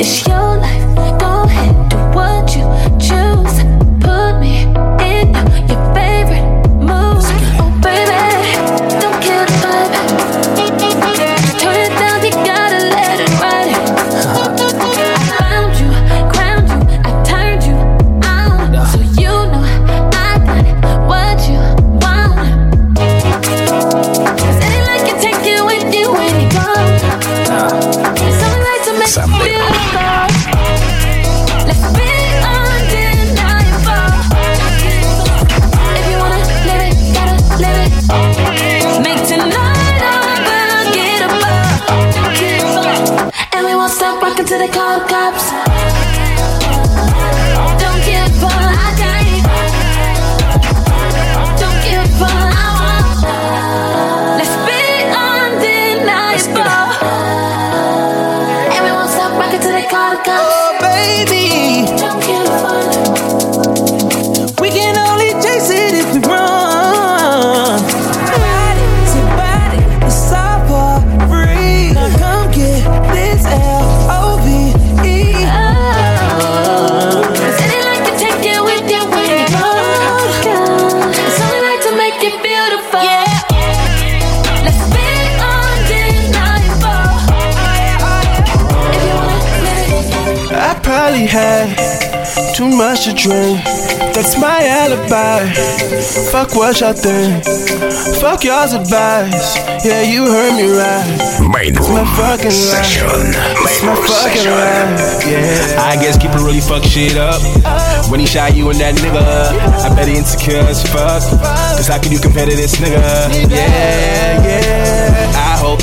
is 0.01 0.27
your 0.27 0.40
Fuck 96.11 96.55
what 96.57 96.81
y'all 96.81 96.93
think. 96.93 97.45
Fuck 98.21 98.43
y'all's 98.45 98.73
advice. 98.75 99.57
Yeah, 99.85 100.03
you 100.03 100.27
heard 100.27 100.55
me 100.59 100.67
right. 100.75 101.07
Main 101.55 101.71
It's 101.77 101.89
my 101.89 102.05
fucking 102.17 102.51
session. 102.51 103.07
life. 103.07 103.57
It's 103.63 103.83
my 103.85 103.95
Main 103.95 104.03
fucking 104.09 104.43
session. 104.43 104.51
life. 104.51 105.27
Yeah. 105.31 105.87
I 105.87 105.95
guess 106.03 106.19
keep 106.19 106.33
it 106.33 106.43
really 106.43 106.61
fuck 106.61 106.83
shit 106.83 107.17
up. 107.17 107.41
When 108.11 108.19
he 108.19 108.27
shot 108.27 108.57
you 108.57 108.69
and 108.71 108.81
that 108.81 108.95
nigga, 108.97 109.23
I 109.23 109.95
bet 109.95 110.09
he 110.09 110.17
insecure 110.19 110.59
as 110.67 110.83
fuck. 110.91 111.23
Cause 111.79 111.87
how 111.87 112.01
can 112.03 112.11
you 112.11 112.19
compare 112.19 112.47
to 112.47 112.57
this 112.57 112.75
nigga? 112.77 112.99
Yeah, 113.49 114.43
yeah. 114.43 114.80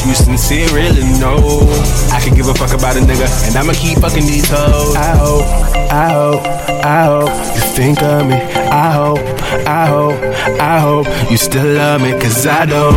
You 0.07 0.15
sincerely 0.15 1.03
know 1.19 1.67
I 2.13 2.21
can 2.23 2.33
give 2.33 2.47
a 2.47 2.53
fuck 2.53 2.71
about 2.71 2.95
a 2.95 3.01
nigga, 3.01 3.27
and 3.45 3.57
I'ma 3.57 3.73
keep 3.73 3.99
fucking 3.99 4.25
these 4.25 4.49
hoes. 4.49 4.95
I 4.95 5.17
hope, 5.17 5.45
I 5.91 6.09
hope, 6.13 6.43
I 6.85 7.03
hope 7.03 7.29
you 7.55 7.61
think 7.75 8.01
of 8.01 8.25
me. 8.25 8.35
I 8.35 8.91
hope, 8.93 9.19
I 9.67 9.85
hope, 9.87 10.15
I 10.61 10.79
hope 10.79 11.07
you 11.29 11.35
still 11.35 11.67
love 11.75 12.01
me. 12.01 12.13
Cause 12.13 12.47
I 12.47 12.65
don't, 12.65 12.95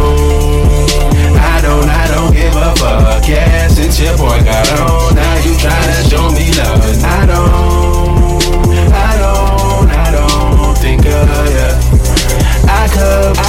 I 1.35 1.61
don't, 1.61 1.89
I 1.91 2.07
don't 2.15 2.33
give 2.33 2.55
a 2.55 2.75
fuck. 2.77 3.27
Yeah, 3.27 3.67
since 3.67 3.99
your 3.99 4.17
boy 4.17 4.39
got 4.45 4.71
on, 4.79 5.15
now 5.17 5.35
you 5.43 5.53
tryna 5.59 6.09
show 6.09 6.31
me 6.31 6.55
love. 6.55 6.79
I 7.03 7.27
don't, 7.27 8.93
I 8.95 9.19
don't, 9.19 9.91
I 9.91 10.11
don't 10.15 10.79
think 10.79 11.07
of 11.07 11.27
ya. 11.59 11.69
I 12.71 12.89
could. 12.95 13.40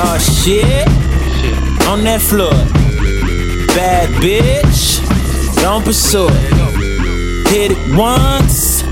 Oh 0.00 0.18
shit. 0.18 0.86
On 1.88 2.04
that 2.04 2.20
floor. 2.20 2.52
Bad 3.74 4.08
bitch. 4.22 5.00
Don't 5.62 5.84
pursue 5.84 6.28
it. 6.30 7.48
Hit 7.48 7.72
it 7.72 7.96
once. 7.96 8.82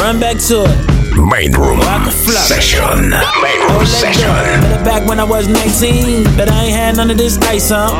Run 0.00 0.18
back 0.20 0.38
to 0.48 0.64
it. 0.64 0.86
Main 1.16 1.52
room 1.52 1.78
Like 1.80 2.06
a 2.06 2.10
flop. 2.10 2.44
session. 2.44 3.10
Main 3.10 3.60
room 3.70 3.86
session. 3.86 4.22
Better 4.22 4.84
back 4.84 5.06
when 5.08 5.20
I 5.20 5.24
was 5.24 5.48
19, 5.48 6.24
but 6.36 6.50
I 6.50 6.64
ain't 6.64 6.74
had 6.76 6.96
none 6.96 7.10
of 7.10 7.18
this 7.18 7.38
ice 7.38 7.70
on. 7.70 7.90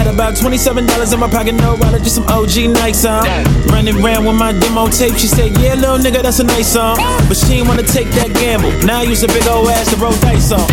Had 0.00 0.08
about 0.08 0.32
$27 0.32 1.12
in 1.12 1.20
my 1.20 1.28
pocket, 1.28 1.52
no 1.60 1.76
wallet, 1.76 2.00
just 2.00 2.16
some 2.16 2.24
OG 2.24 2.72
Nikes 2.72 3.04
on. 3.04 3.20
Running 3.68 4.00
around 4.00 4.24
with 4.24 4.32
my 4.40 4.56
demo 4.56 4.88
tape, 4.88 5.12
she 5.12 5.28
said, 5.28 5.52
Yeah, 5.60 5.76
little 5.76 6.00
nigga, 6.00 6.22
that's 6.24 6.40
a 6.40 6.44
nice 6.44 6.72
song. 6.72 6.96
But 7.28 7.36
she 7.36 7.60
ain't 7.60 7.68
wanna 7.68 7.84
take 7.84 8.08
that 8.16 8.32
gamble. 8.32 8.72
Now 8.88 9.00
I 9.00 9.02
use 9.02 9.22
a 9.24 9.28
big 9.28 9.44
old 9.46 9.68
ass 9.68 9.92
to 9.92 10.00
roll 10.00 10.16
dice 10.24 10.56
on. 10.56 10.64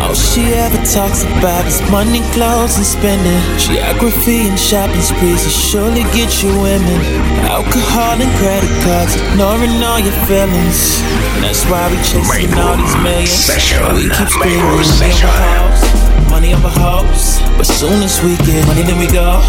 All 0.00 0.14
she 0.16 0.56
ever 0.56 0.80
talks 0.80 1.28
about 1.28 1.68
is 1.68 1.76
money, 1.92 2.24
clothes, 2.32 2.80
and 2.80 2.86
spending. 2.88 3.36
Geography 3.60 4.48
and 4.48 4.56
shopping 4.58 5.04
sprees 5.04 5.44
will 5.44 5.52
surely 5.52 6.04
get 6.16 6.40
you 6.40 6.48
women. 6.48 7.04
Alcohol 7.52 8.16
and 8.16 8.32
credit 8.40 8.72
cards, 8.80 9.12
ignoring 9.12 9.76
all 9.84 10.00
your 10.00 10.16
feelings. 10.24 11.04
And 11.36 11.44
that's 11.44 11.68
why 11.68 11.84
we 11.92 12.00
chasing 12.00 12.56
all 12.56 12.80
these 12.80 12.96
millions. 13.04 13.28
Session. 13.28 13.84
We 13.92 14.08
keep 14.08 14.24
Main 14.40 14.56
screaming 14.56 14.64
room 14.72 14.88
money 14.88 15.12
session. 15.12 16.09
Money 16.30 16.54
over 16.54 16.70
hoes. 16.70 17.40
But 17.58 17.66
soon 17.66 18.02
as 18.02 18.22
we 18.22 18.36
get 18.46 18.66
money, 18.66 18.82
then 18.82 18.98
we 18.98 19.06
go 19.06 19.42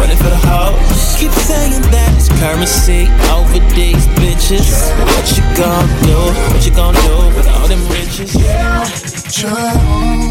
running 0.00 0.16
for 0.16 0.30
the 0.32 0.40
hoes. 0.48 1.16
Keep 1.20 1.32
saying 1.32 1.82
that 1.92 2.10
it's 2.16 2.28
currency 2.40 3.06
over 3.30 3.60
these 3.76 4.06
bitches. 4.18 4.90
What 5.14 5.28
you 5.36 5.44
gon' 5.54 5.86
do? 6.02 6.18
What 6.50 6.64
you 6.64 6.72
gon' 6.72 6.94
do 7.06 7.16
with 7.36 7.46
all 7.46 7.68
them 7.68 7.84
riches? 7.88 8.32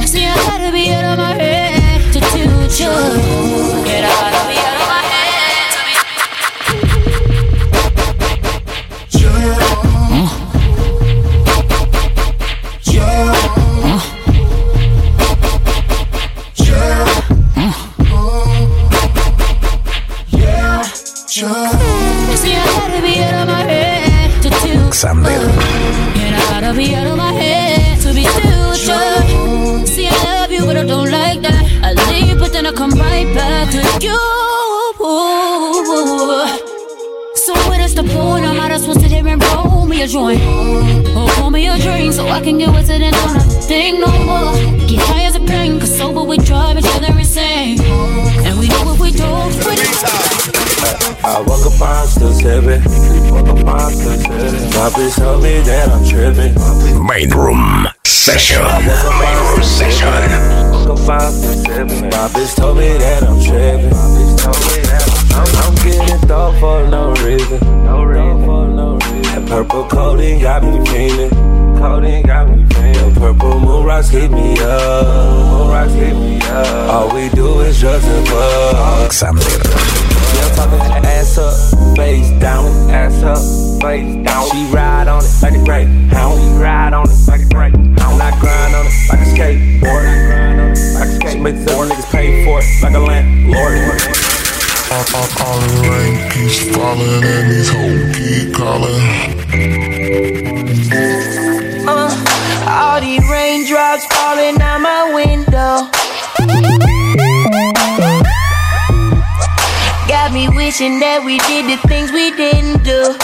See, 0.09 0.25
I 0.25 0.35
gotta 0.47 0.71
be 0.71 0.91
out 0.91 1.05
of 1.05 1.17
my 1.17 1.33
head 1.33 2.13
to 2.13 2.19
do. 2.19 3.82
Can 42.43 42.57
get 42.57 42.69
wasted 42.69 43.01
and 43.01 43.15
don't 43.15 43.29
have 43.29 43.63
think 43.63 43.99
no 43.99 44.11
more. 44.25 44.53
Get 44.85 44.99
high 44.99 45.23
as 45.23 45.35
a 45.35 45.39
plane, 45.39 45.79
cause 45.79 45.95
sober 45.97 46.23
we 46.23 46.37
drive 46.37 46.77
each 46.77 46.85
other 46.87 47.07
insane. 47.17 47.79
And 48.43 48.59
we 48.59 48.67
know 48.67 48.83
what 48.83 48.99
we 48.99 49.11
do. 49.11 49.23
Pretty 49.63 49.87
I 51.23 51.39
woke 51.47 51.65
up, 51.65 51.81
I'm 51.81 52.07
still 52.07 52.33
sipping. 52.33 52.83
Woke 53.31 53.47
up, 53.47 53.65
I'm 53.65 53.93
still 53.93 54.19
sipping. 54.19 54.69
My 54.75 54.89
bitch 54.91 55.15
told 55.15 55.43
me 55.43 55.61
that 55.61 55.87
I'm 55.87 56.03
tripping. 56.03 56.53
Main 57.07 57.29
room 57.29 57.87
session. 58.03 58.61
Main 58.61 59.39
room 59.47 59.63
session. 59.63 60.11
Woke 60.73 60.99
up, 60.99 61.09
I'm 61.09 61.31
still 61.31 61.53
sipping. 61.63 62.09
My 62.11 62.27
bitch 62.27 62.55
told 62.57 62.77
me 62.77 62.89
that 62.97 63.23
I'm 63.23 63.39
tripping. 63.39 63.95
My 63.95 64.07
bitch 64.19 64.43
told 64.43 64.59
me 64.67 64.83
that 64.91 65.07
I'm, 65.31 65.47
I'm 65.63 65.75
getting 65.79 66.27
thought 66.27 66.59
for 66.59 66.89
no 66.89 67.13
reason. 67.23 67.59
No 67.85 68.03
reason. 68.03 68.75
No 68.75 68.95
reason. 68.95 69.21
That 69.21 69.47
purple 69.47 69.87
coating 69.87 70.41
got 70.41 70.61
me 70.61 70.85
feeling. 70.91 71.62
Coating 71.83 72.23
got 72.23 72.47
me 72.47 72.63
feeling. 72.69 73.13
Purple 73.15 73.59
moon 73.59 73.83
rocks 73.83 74.07
hit 74.07 74.31
me 74.31 74.57
up. 74.61 75.05
Moon 75.51 75.67
rocks 75.67 75.91
hit 75.91 76.15
me 76.15 76.39
up. 76.43 76.89
All 76.89 77.13
we 77.13 77.27
do 77.27 77.59
is 77.59 77.77
drugs 77.77 78.05
and 78.07 78.25
fuck. 78.25 79.11
Yeah, 79.11 79.27
I'm 79.27 79.37
talking 80.55 80.79
ass 81.05 81.37
up, 81.37 81.53
face 81.97 82.31
down, 82.39 82.89
ass 82.89 83.21
up, 83.21 83.37
face 83.81 84.15
down. 84.23 84.49
She 84.49 84.63
ride 84.71 85.09
on 85.09 85.21
it 85.25 85.41
like 85.41 85.55
a 85.55 85.63
greyhound. 85.65 86.39
She 86.39 86.47
ride 86.55 86.93
on 86.93 87.03
it 87.03 87.27
like 87.27 87.41
a 87.41 87.49
greyhound. 87.49 88.21
I 88.21 88.31
grind 88.39 88.75
on 88.75 88.85
it 88.87 88.93
like 89.09 89.19
a 89.19 89.25
skateboard. 89.35 90.05
I 90.07 90.15
grind 90.25 90.61
on 90.61 90.71
it 90.71 90.79
like 90.95 91.09
a 91.09 91.15
skateboard. 91.19 91.31
She 91.33 91.39
makes 91.39 91.65
more 91.69 91.83
niggas 91.83 92.09
pay 92.13 92.45
for 92.45 92.61
it 92.61 92.81
like 92.81 92.93
a 92.93 92.99
landlord. 92.99 93.77
All, 94.89 95.03
all, 95.19 95.27
all 95.43 95.59
the 95.59 95.67
rain 95.91 96.15
keeps 96.31 96.63
falling 96.73 97.23
and 97.27 97.51
these 97.51 97.69
hoes 97.69 98.15
keep 98.15 98.55
calling. 98.55 99.03
All 102.75 102.99
these 102.99 103.21
raindrops 103.29 104.03
falling 104.07 104.59
out 104.59 104.81
my 104.81 105.13
window. 105.13 105.87
Got 110.07 110.33
me 110.33 110.49
wishing 110.49 110.99
that 110.99 111.21
we 111.23 111.37
did 111.45 111.69
the 111.69 111.77
things 111.87 112.11
we 112.11 112.31
didn't 112.31 112.83
do. 112.83 113.15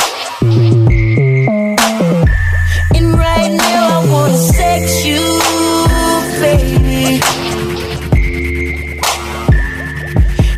And 2.96 3.18
right 3.18 3.52
now 3.52 4.02
I 4.02 4.12
wanna 4.12 4.38
sex 4.38 5.04
you, 5.04 5.18
baby. 6.40 7.20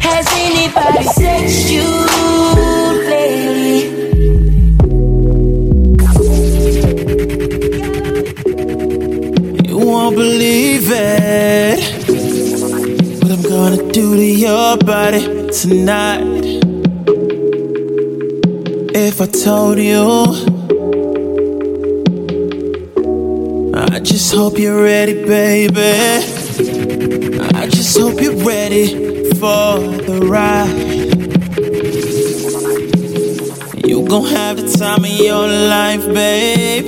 Has 0.02 0.28
anybody 0.36 1.04
sexed 1.06 1.72
you 1.72 2.01
your 14.42 14.76
body 14.78 15.22
tonight. 15.52 16.64
If 18.96 19.22
I 19.22 19.28
told 19.28 19.78
you, 19.78 20.24
I 23.76 24.00
just 24.00 24.34
hope 24.34 24.58
you're 24.58 24.82
ready, 24.82 25.14
baby. 25.14 25.80
I 27.54 27.68
just 27.70 27.96
hope 28.00 28.20
you're 28.20 28.44
ready 28.44 29.30
for 29.36 29.78
the 30.08 30.26
ride. 30.28 30.90
You 33.88 34.08
gon' 34.08 34.26
have 34.26 34.58
the 34.58 34.76
time 34.76 35.04
of 35.04 35.20
your 35.20 35.48
life, 35.48 36.04
babe. 36.16 36.86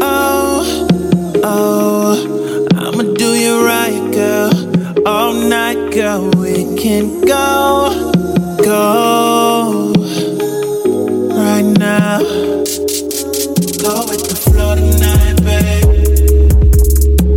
Oh, 0.00 0.86
oh, 1.42 2.66
I'ma 2.76 3.02
do 3.14 3.34
you 3.34 3.66
right, 3.66 4.12
girl. 4.12 5.08
All 5.08 5.32
night, 5.32 5.92
girl, 5.92 6.30
can 6.84 7.22
go, 7.22 8.12
go 8.62 9.90
right 11.32 11.64
now. 11.78 12.18
Go 13.80 14.04
with 14.04 14.28
the 14.28 14.36
flow 14.44 14.74
tonight, 14.74 15.36
babe. 15.40 15.88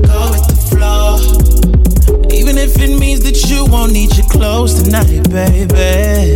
Go 0.04 0.20
with 0.34 0.46
the 0.52 0.58
flow. 0.68 1.16
Even 2.38 2.58
if 2.58 2.78
it 2.78 3.00
means 3.00 3.22
that 3.22 3.50
you 3.50 3.64
won't 3.72 3.94
need 3.94 4.18
your 4.18 4.28
clothes 4.28 4.84
tonight, 4.84 5.24
baby. 5.32 6.36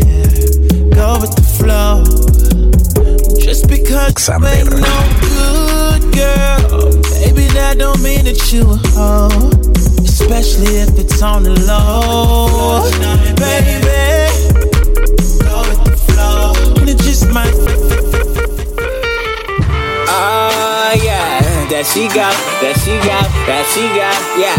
Go 0.95 1.20
with 1.20 1.36
the 1.36 1.43
flow. 1.59 2.05
Just 3.43 3.68
because 3.68 4.30
you 4.30 4.36
ain't 4.45 4.70
no 4.72 4.97
good 5.20 6.01
girl, 6.16 6.95
baby, 7.20 7.43
that 7.55 7.76
don't 7.78 8.01
mean 8.01 8.24
that 8.24 8.53
you 8.53 8.62
a 8.72 8.78
hoe. 8.95 9.51
Especially 9.99 10.78
if 10.78 10.97
it's 10.97 11.22
on 11.22 11.43
the 11.43 11.51
low, 11.68 12.41
she 21.92 22.08
got, 22.08 22.32
that 22.64 22.80
she 22.80 22.96
got, 23.04 23.28
that 23.52 23.68
she 23.76 23.84
got, 23.92 24.16
yeah. 24.39 24.56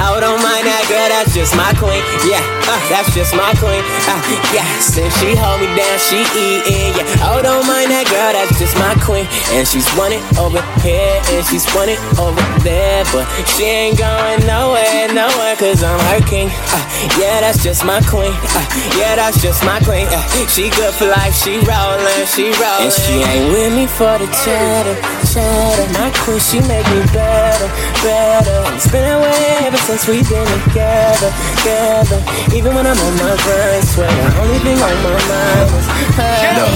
I 0.00 0.16
don't 0.16 0.40
mind 0.40 0.64
that 0.64 0.84
girl, 0.88 1.12
that's 1.12 1.36
just 1.36 1.52
my 1.52 1.76
queen, 1.76 2.00
yeah. 2.24 2.40
Uh, 2.64 2.80
that's 2.88 3.12
just 3.12 3.36
my 3.36 3.52
queen, 3.60 3.84
uh, 4.08 4.16
yeah. 4.56 4.64
Since 4.80 5.12
she 5.20 5.36
hold 5.36 5.60
me 5.60 5.68
down, 5.76 5.96
she 6.00 6.24
eatin', 6.32 6.96
yeah. 6.96 7.28
I 7.28 7.44
don't 7.44 7.68
mind 7.68 7.92
that 7.92 8.08
girl, 8.08 8.32
that's 8.32 8.56
just 8.56 8.72
my 8.80 8.96
queen, 9.04 9.28
and 9.52 9.68
she's 9.68 9.84
running 9.92 10.24
over 10.40 10.64
here 10.80 11.20
and 11.36 11.44
she's 11.52 11.68
running 11.76 12.00
over 12.16 12.40
there, 12.64 13.04
but 13.12 13.28
she 13.52 13.68
ain't 13.68 14.00
going 14.00 14.40
nowhere, 14.48 15.12
nowhere, 15.12 15.60
cause 15.60 15.84
I'm 15.84 16.00
her 16.16 16.24
king. 16.24 16.48
Uh, 16.72 16.80
yeah, 17.20 17.44
that's 17.44 17.60
just 17.60 17.84
my 17.84 18.00
queen, 18.08 18.32
uh, 18.56 18.64
yeah, 18.96 19.20
that's 19.20 19.36
just 19.44 19.60
my 19.68 19.84
queen. 19.84 20.08
Uh, 20.08 20.24
she 20.48 20.72
good 20.72 20.96
for 20.96 21.12
life, 21.12 21.36
she 21.36 21.60
rollin', 21.68 22.24
she 22.24 22.56
rollin', 22.56 22.88
and 22.88 22.92
she 23.04 23.20
ain't 23.20 23.52
with 23.52 23.68
me 23.76 23.84
for 23.84 24.16
the 24.16 24.28
chatter, 24.32 24.96
chatter. 25.32 25.86
My 25.94 26.10
queen, 26.22 26.40
she 26.42 26.58
make 26.66 26.86
me 26.90 27.00
better, 27.14 27.68
better. 28.02 28.58
It's 28.74 28.90
been 28.90 29.04
that 29.06 29.20
way 29.22 29.66
ever 29.66 29.78
since 29.86 30.06
we've 30.08 30.28
been 30.28 30.46
together, 30.66 31.30
together. 31.62 32.18
Even 32.50 32.74
when 32.74 32.86
I'm 32.86 32.98
on 32.98 33.14
my 33.22 33.36
grind, 33.38 33.84
swear 33.86 34.10
the 34.10 34.26
only 34.42 34.58
thing 34.58 34.78
on 34.82 34.96
my 35.06 35.14
mind 35.30 35.70
is 35.70 35.86
her. 36.18 36.58
No. 36.58 36.66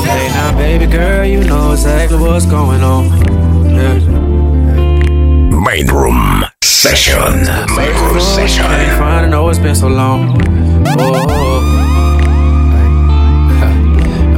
Okay, 0.00 0.28
now 0.32 0.56
baby 0.56 0.86
girl, 0.86 1.24
you 1.24 1.44
know 1.44 1.72
exactly 1.72 2.18
what's 2.18 2.46
going 2.46 2.82
on. 2.82 3.04
Yeah. 3.68 4.00
Main 5.60 5.86
Room 5.86 6.44
Session. 6.64 7.44
Main 7.76 7.94
Room 8.00 8.20
Session. 8.20 8.64
Ain't 8.64 8.96
fine, 8.98 9.24
I 9.24 9.28
know 9.28 9.48
it's 9.50 9.58
been 9.58 9.74
so 9.74 9.88
long. 9.88 10.40
Oh, 10.86 10.96
oh, 10.98 11.26
oh. 11.28 11.60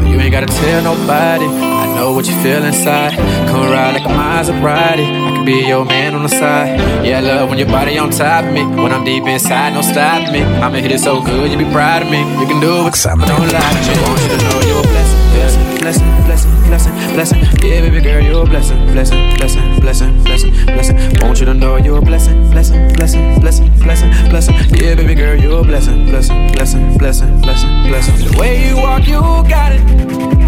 you 0.09 0.19
ain't 0.19 0.33
gotta 0.33 0.47
tell 0.47 0.83
nobody. 0.83 1.82
I 2.03 2.05
know 2.05 2.15
what 2.15 2.27
you 2.27 2.35
feel 2.43 2.65
inside. 2.65 3.15
Come 3.47 3.71
ride 3.71 3.95
like 3.95 4.03
a 4.03 4.09
Maserati. 4.09 5.07
I 5.07 5.37
can 5.37 5.45
be 5.45 5.63
your 5.69 5.85
man 5.85 6.17
on 6.17 6.25
the 6.25 6.29
side. 6.29 7.07
Yeah, 7.07 7.19
I 7.19 7.21
love 7.21 7.49
when 7.49 7.59
your 7.59 7.69
body 7.69 7.97
on 7.97 8.11
top 8.11 8.45
of 8.45 8.53
me. 8.53 8.65
When 8.67 8.91
I'm 8.91 9.05
deep 9.05 9.23
inside, 9.23 9.73
no 9.73 9.83
stopping 9.83 10.33
me. 10.33 10.43
I'ma 10.43 10.79
hit 10.79 10.91
it 10.91 10.99
so 10.99 11.23
good, 11.23 11.53
you 11.53 11.57
be 11.57 11.71
proud 11.71 12.03
of 12.03 12.11
me. 12.11 12.19
You 12.43 12.47
can 12.51 12.59
do 12.59 12.89
it, 12.91 12.91
but 12.91 13.29
don't 13.31 13.47
lie 13.55 13.71
to 13.71 13.81
me. 13.87 14.03
Want 14.03 14.19
you 14.19 14.29
to 14.35 14.39
know 14.43 14.59
you're 14.67 14.83
a 14.83 14.91
blessing, 14.91 15.21
blessing, 15.31 15.79
blessing, 15.79 16.11
blessing, 16.27 16.53
blessing, 16.67 16.95
blessing. 17.15 17.41
Yeah, 17.63 17.87
baby 17.87 18.01
girl, 18.01 18.21
you're 18.21 18.43
a 18.43 18.51
blessing, 18.51 18.83
blessing, 18.91 19.37
blessing, 19.37 19.79
blessing, 19.79 20.25
blessing, 20.25 20.53
blessing. 20.67 20.97
Want 21.23 21.39
you 21.39 21.47
to 21.47 21.55
know 21.55 21.77
you're 21.77 21.99
a 21.99 22.03
blessing, 22.03 22.51
blessing, 22.51 22.93
blessing, 22.95 23.39
blessing, 23.39 23.71
blessing, 23.79 24.11
blessing. 24.29 24.55
Yeah, 24.75 24.97
baby 24.97 25.15
girl, 25.15 25.39
you're 25.39 25.61
a 25.61 25.63
blessing, 25.63 26.07
blessing, 26.07 26.51
blessing, 26.51 26.99
blessing, 26.99 27.41
blessing, 27.41 27.83
blessing. 27.87 28.17
The 28.27 28.37
way 28.41 28.67
you 28.67 28.77
walk, 28.77 29.07
you 29.07 29.23
got 29.47 29.71
it. 29.71 30.42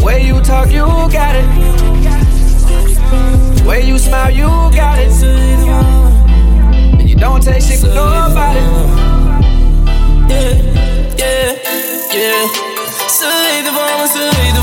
The 0.00 0.06
way 0.06 0.26
you 0.26 0.40
talk, 0.40 0.70
you 0.70 0.86
got 1.12 1.36
it. 1.36 1.44
The 3.56 3.64
way 3.68 3.86
you 3.86 3.98
smile, 3.98 4.30
you 4.30 4.46
got 4.74 4.98
it. 4.98 5.12
And 6.98 7.08
you 7.08 7.16
don't 7.16 7.42
take 7.42 7.60
shit 7.60 7.80
from 7.80 7.90
nobody. 7.94 8.60
Yeah, 10.30 10.54
yeah, 11.18 11.52
yeah. 12.14 12.48
Ze 13.10 13.28
weten 13.44 13.74
van 13.74 14.00
me, 14.00 14.06
ze 14.12 14.18
weten 14.18 14.62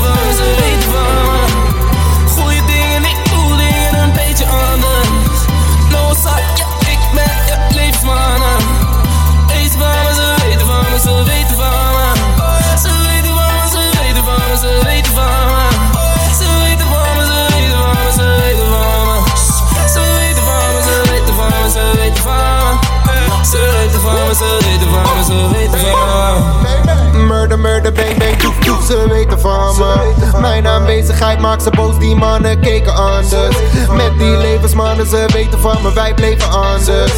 ze 25.28 25.48
weten 25.52 25.78
van. 25.78 27.26
Murder, 27.26 27.58
murder, 27.58 27.92
bang, 27.92 28.18
bang, 28.18 28.36
doek, 28.36 28.64
doek, 28.64 28.82
ze 28.82 29.08
weten 29.08 29.40
van 29.40 29.76
me. 29.78 30.40
Mijn 30.40 30.66
aanwezigheid 30.66 31.38
maakt 31.38 31.62
ze 31.62 31.70
boos, 31.70 31.98
die 31.98 32.14
mannen 32.14 32.60
keken 32.60 32.94
anders. 32.94 33.56
Met 33.92 34.18
die 34.18 34.36
levensmannen, 34.36 35.06
ze 35.06 35.28
weten 35.32 35.60
van 35.60 35.82
me, 35.82 35.92
wij 35.92 36.14
bleven 36.14 36.50
anders. 36.50 37.12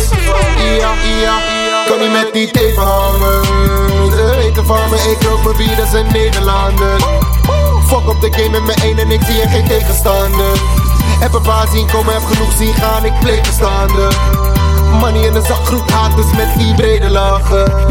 Ja, 0.78 0.92
ja, 1.22 1.38
kan 1.86 1.98
niet 2.00 2.12
met 2.12 2.32
die 2.32 2.50
teven 2.50 2.82
hangen. 2.82 3.44
Ze 4.11 4.34
weten 4.36 4.66
van 4.66 4.90
me, 4.90 4.96
ik 4.96 5.22
rook 5.22 5.44
mijn 5.44 5.56
bier, 5.56 5.76
dat 5.76 5.86
is 5.86 5.92
een 5.92 6.06
Nederlander 6.12 7.00
Fuck 7.86 8.08
op 8.08 8.20
de 8.20 8.32
game 8.32 8.50
met 8.50 8.64
mijn 8.64 8.78
één 8.82 8.98
en 8.98 9.11
ik 9.11 9.20
zie 9.22 9.40
er 9.42 9.48
geen 9.48 9.68
tegenstander. 9.68 10.61
Heb 11.20 11.32
een 11.32 11.42
paar 11.42 11.68
zien 11.72 11.86
komen, 11.86 12.12
heb 12.12 12.22
genoeg 12.24 12.56
zien 12.56 12.74
gaan, 12.74 13.04
ik 13.04 13.20
bleef 13.20 13.44
verstaande 13.44 14.08
Money 14.91 15.26
in 15.26 15.32
de 15.32 15.43
zak, 15.47 15.64
groep 15.64 15.91
haat, 15.91 16.16
dus 16.16 16.36
met 16.36 16.59
die 16.59 16.74
brede 16.74 17.11
lachen 17.11 17.91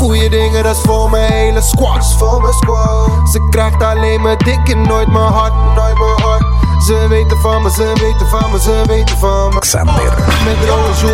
Goeie 0.00 0.30
dingen, 0.30 0.62
dat 0.62 0.76
is 0.76 0.82
voor 0.82 1.10
mijn 1.10 1.32
hele 1.32 1.60
squad. 1.60 2.14
Voor 2.18 2.40
mijn 2.40 2.54
squad. 2.54 3.28
Ze 3.32 3.48
krijgt 3.50 3.82
alleen 3.82 4.22
mijn 4.22 4.38
dik 4.38 4.68
en 4.68 4.82
nooit 4.82 5.08
mijn 5.08 5.32
hart, 5.32 5.52
nooit 5.74 5.98
mijn 5.98 6.20
hart. 6.22 6.44
Ze 6.86 7.06
weten 7.08 7.38
van 7.38 7.62
me, 7.62 7.70
ze 7.70 7.92
weten 8.00 8.26
van 8.28 8.50
me, 8.50 8.60
ze 8.60 8.82
weten 8.86 9.18
van 9.18 9.54
me. 9.54 9.58
Xander. 9.58 10.14
Met 10.44 10.56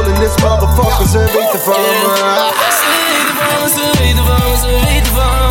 in 0.06 0.14
this 0.14 0.42
motherfucker, 0.42 1.08
ze 1.08 1.18
weten 1.18 1.60
van 1.60 1.74
me. 1.74 2.52
Ze 2.70 2.92
weten 3.08 3.36
van 3.36 3.62
me, 3.62 3.68
ze 3.68 3.98
weten 3.98 4.24
van 4.24 4.50
me, 4.50 4.56
ze 4.56 4.84
weten 4.86 5.14
van 5.14 5.38
me. 5.38 5.45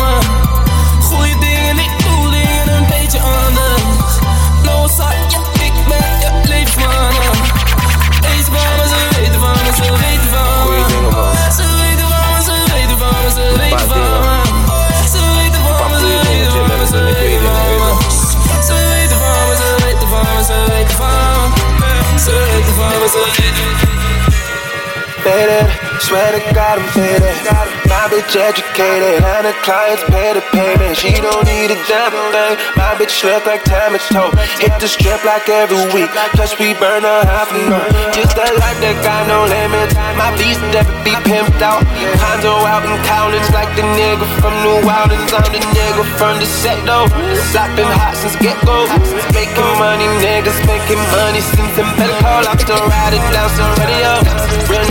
Me, 23.06 23.12
ze 23.12 23.18
weten 23.18 23.85
Faded, 25.26 25.66
swear 26.06 26.38
to 26.38 26.40
God 26.54 26.78
I'm 26.78 26.86
faded. 26.94 27.34
My 27.90 28.06
bitch 28.06 28.38
educated, 28.38 29.18
and 29.26 29.42
the 29.42 29.50
clients 29.66 30.06
pay 30.06 30.30
the 30.30 30.42
payment. 30.54 30.94
She 30.94 31.10
don't 31.18 31.42
need 31.42 31.74
a 31.74 31.78
damn 31.90 32.14
thing. 32.30 32.54
My 32.78 32.94
bitch 32.94 33.10
slip 33.10 33.42
like 33.42 33.66
Tamito. 33.66 34.30
Hit 34.62 34.78
the 34.78 34.86
strip 34.86 35.24
like 35.26 35.48
every 35.50 35.82
week. 35.90 36.14
Plus 36.30 36.54
we 36.62 36.78
burn 36.78 37.02
a 37.02 37.26
half 37.26 37.50
a 37.50 37.58
month. 37.66 37.90
Just 38.14 38.38
a 38.38 38.46
life 38.54 38.78
that 38.78 38.94
got 39.02 39.26
no 39.26 39.50
limits. 39.50 39.98
My 40.14 40.30
beast 40.38 40.62
never 40.70 40.94
be 41.02 41.10
pimped 41.26 41.58
out. 41.58 41.82
Hondo 42.22 42.62
out 42.62 42.86
in 42.86 42.94
Cowlings 43.10 43.50
like 43.50 43.74
the 43.74 43.82
nigga 43.98 44.26
from 44.38 44.54
New 44.62 44.78
Orleans. 44.86 45.34
I'm 45.34 45.42
the 45.50 45.58
nigga 45.74 46.06
from 46.22 46.38
the 46.38 46.46
set 46.46 46.78
though. 46.86 47.10
Been 47.74 47.90
hot 47.98 48.14
since 48.14 48.38
get 48.38 48.54
go. 48.62 48.86
Making 49.34 49.74
money, 49.82 50.06
niggas 50.22 50.62
making 50.70 51.02
money 51.10 51.42
since 51.42 51.74
the 51.74 51.82
call. 52.22 52.46
I'm 52.46 52.58
still 52.62 52.78
riding 52.78 53.26
down 53.34 53.50
some 53.58 53.74
radio. 53.82 54.25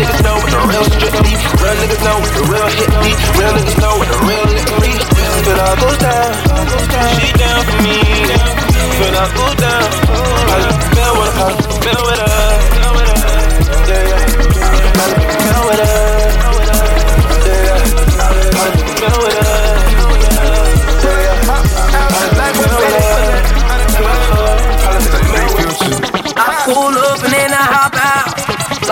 Niggas 0.06 0.22
know 0.22 0.38
what 0.38 0.52
the 0.54 0.62
real 0.70 0.86
strip 0.86 1.14
be. 1.26 1.34
Real 1.34 1.76
niggas 1.82 2.04
know 2.06 2.18
what 2.22 2.32
the 2.38 2.44
real 2.46 2.70
hit 2.78 2.92
be. 3.02 3.12
Real 3.42 3.54
niggas 3.58 3.78
know 3.82 3.98
what 3.98 4.08
the 4.08 4.20
real 4.30 4.46
lick 4.54 4.70
be. 4.78 4.92
But 5.46 5.58
I 5.58 5.74
goes 5.82 5.98
down. 5.98 6.30
She 7.18 7.34
down 7.34 7.66
for 7.66 7.82
me. 7.82 7.98
When 9.02 9.14
I 9.18 9.26
go 9.34 9.48
down, 9.58 9.90
I 10.46 10.70
feel 10.94 11.14
with 11.18 11.34
her. 11.42 11.52
Feel 11.82 12.02
with 12.06 12.22
her. 12.22 12.38
Yeah, 13.90 14.10
yeah. 14.10 14.30
I 14.94 15.08
feel 15.42 15.64
with 15.70 15.80
her. 15.90 15.95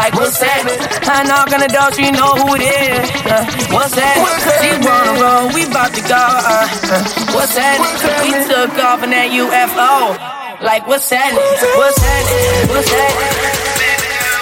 like 0.04 0.16
what's 0.16 0.42
happening? 0.42 0.80
I 1.08 1.24
knock 1.24 1.48
on 1.54 1.62
the 1.64 1.72
door, 1.72 1.88
she 1.96 2.12
know 2.12 2.36
who 2.36 2.56
it 2.60 2.68
is. 2.68 3.08
Uh, 3.24 3.48
what's 3.72 3.96
happening? 3.96 4.36
She 4.60 4.76
wanna 4.84 5.16
roll, 5.16 5.48
we 5.56 5.64
bout 5.72 5.96
to 5.96 6.02
go. 6.04 6.20
Uh, 6.20 6.68
uh, 6.92 7.08
what's 7.32 7.56
happening? 7.56 7.96
We 8.20 8.36
took 8.44 8.76
off 8.84 9.02
in 9.04 9.12
that 9.16 9.32
UFO. 9.32 10.20
Like 10.62 10.86
what's 10.88 11.10
happening? 11.10 11.40
What's 11.80 12.02
happening? 12.04 12.76
What's 12.76 12.92
happening? 12.92 14.34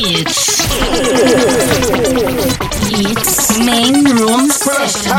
It's 0.00 0.58
it's 2.90 3.58
main 3.58 4.04
room 4.04 4.48
session. 4.50 5.18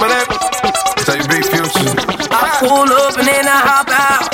Live. 0.00 0.28
Take 1.04 1.28
big 1.28 1.44
future. 1.44 2.21
I 2.32 2.56
pull 2.64 2.88
up 2.88 3.14
and 3.20 3.28
then 3.28 3.44
I 3.44 3.58
hop 3.60 3.88
out. 3.92 4.32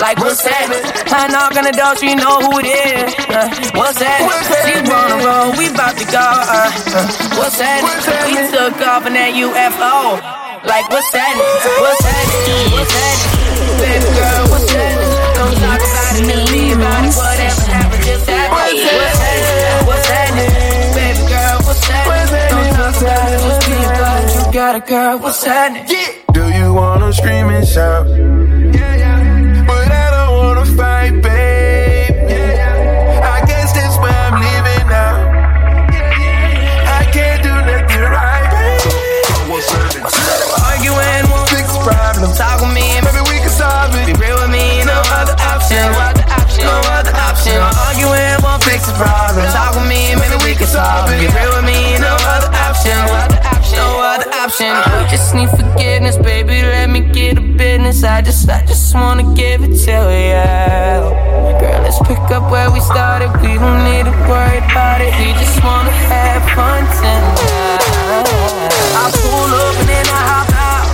Like 0.00 0.16
what's 0.22 0.40
happening? 0.40 0.80
I 1.12 1.28
knock 1.28 1.52
on 1.58 1.66
the 1.66 1.74
door, 1.76 1.92
she 1.98 2.14
know 2.14 2.40
who 2.40 2.62
it 2.62 2.70
is. 2.70 3.12
Uh, 3.28 3.50
what's 3.76 4.00
happening? 4.00 4.32
She 4.64 4.80
wanna 4.86 5.18
roll, 5.20 5.52
we 5.58 5.68
bout 5.74 5.98
to 5.98 6.06
go. 6.08 6.22
Uh, 6.22 6.70
uh, 6.72 7.04
what's 7.36 7.60
happening? 7.60 8.00
We 8.32 8.48
took 8.48 8.80
off 8.86 9.04
in 9.04 9.12
that 9.18 9.34
UFO. 9.34 10.22
Like 10.64 10.88
what's 10.88 11.10
happening? 11.12 11.44
What's 11.84 12.00
happening? 12.00 12.72
What's 12.72 12.94
happening? 12.96 13.80
Baby 13.80 14.08
girl, 14.14 14.42
what's 14.52 14.70
happening? 14.70 15.12
Don't 15.36 15.56
talk 15.60 15.80
about 15.84 16.16
it, 16.16 16.24
just 16.30 16.52
be 16.52 16.72
about 16.72 17.04
it. 17.04 17.12
Whatever 17.16 17.64
happens, 17.68 18.04
just 18.06 18.24
happen. 18.28 18.56
What's 18.56 18.80
happening? 18.80 19.84
What's 19.88 20.08
happening? 20.08 20.52
Baby 20.96 21.22
girl, 21.28 21.56
what's 21.66 21.84
happening? 21.84 22.40
Don't 22.52 22.72
talk 22.78 22.94
about 23.00 23.32
it, 23.32 23.40
just 23.42 23.62
be 23.66 23.76
about 23.84 24.22
it. 24.24 24.46
You 24.46 24.52
got 24.52 24.72
a 24.76 24.80
girl, 24.80 25.18
what's 25.18 25.42
happening? 25.44 25.84
Do 25.88 25.96
you 26.54 26.74
wanna 26.74 27.12
scream 27.12 27.48
and 27.48 27.66
shout? 27.66 28.06
But 29.66 29.88
I 29.92 30.06
don't 30.14 30.32
wanna 30.38 30.66
fight, 30.76 31.22
babe. 31.22 32.14
I 33.22 33.38
guess 33.46 33.72
that's 33.72 33.96
why 33.98 34.10
I'm 34.10 34.36
leaving 34.42 34.86
now. 34.88 35.14
I 36.98 37.02
can't 37.14 37.42
do 37.42 37.54
nothing 37.54 38.04
right, 38.16 38.46
babe. 38.50 38.82
Arguing 40.66 41.24
won't 41.30 41.48
fix 41.50 41.66
problems. 41.86 42.36
Talk 42.38 42.60
with 42.60 42.74
me, 42.74 42.86
maybe 43.04 43.22
we 43.30 43.36
can 43.38 43.50
solve 43.50 43.94
it. 43.94 44.06
Be 44.06 44.14
real 44.18 44.38
with 44.42 44.50
me, 44.50 44.82
no 44.84 44.98
other 45.18 45.36
option. 45.52 45.78
No 45.78 45.98
other 46.08 46.26
option. 46.26 46.64
No 46.64 46.76
other 46.98 47.14
option. 47.14 47.58
Arguing 47.62 48.36
won't 48.42 48.62
fix 48.64 48.86
the 48.86 48.94
problem. 48.98 49.46
Talk 49.54 49.74
with 49.76 49.86
me, 49.86 50.14
maybe 50.18 50.36
we 50.44 50.54
can 50.58 50.66
solve 50.66 51.10
it. 51.12 51.20
Be 51.20 51.28
real 51.30 51.52
with 51.54 51.66
me, 51.68 51.69
option. 54.60 54.92
I 54.92 55.08
just 55.08 55.34
need 55.34 55.50
forgiveness, 55.50 56.16
baby. 56.16 56.62
Let 56.62 56.90
me 56.90 57.00
get 57.00 57.38
a 57.38 57.40
business. 57.40 58.04
I 58.04 58.22
just, 58.22 58.48
I 58.48 58.64
just 58.66 58.94
wanna 58.94 59.34
give 59.34 59.62
it 59.62 59.76
to 59.86 59.96
you. 60.12 60.44
Girl, 61.60 61.80
let's 61.82 61.98
pick 62.00 62.18
up 62.30 62.50
where 62.50 62.70
we 62.70 62.80
started. 62.80 63.30
We 63.40 63.56
don't 63.58 63.84
need 63.84 64.04
to 64.04 64.14
worry 64.28 64.58
about 64.58 65.00
it. 65.00 65.12
We 65.18 65.32
just 65.38 65.62
wanna 65.64 65.90
have 65.90 66.42
fun 66.54 66.84
tonight. 66.96 67.80
I 69.00 69.04
pull 69.22 69.50
up 69.50 69.76
and 69.80 69.88
then 69.88 70.06
I 70.08 70.20
hop 70.30 70.50
out. 70.52 70.86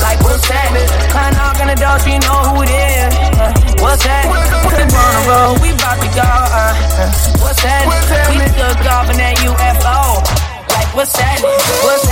Like 0.00 0.20
what's 0.24 0.48
happening? 0.48 0.88
I 1.12 1.30
knock 1.36 1.60
on 1.60 1.68
the 1.68 1.76
door, 1.76 1.98
she 2.00 2.16
know 2.24 2.40
who 2.48 2.62
it 2.64 2.72
is. 2.72 3.12
Uh, 3.36 3.52
what's 3.84 4.04
happening? 4.04 4.48
We 4.64 4.84
wanna 4.96 5.28
roll, 5.28 5.52
we 5.60 5.70
bout 5.76 6.00
to 6.00 6.08
go. 6.16 6.24
Uh, 6.24 6.72
uh, 6.72 7.12
what's 7.44 7.60
happening? 7.60 8.40
We 8.40 8.48
took 8.56 8.80
off 8.88 9.10
in 9.10 9.16
that 9.18 9.36
UFO. 9.44 10.24
Like 10.72 10.94
what's 10.94 11.16
happening? 11.16 11.50
What's 11.84 12.08
happening? 12.08 12.09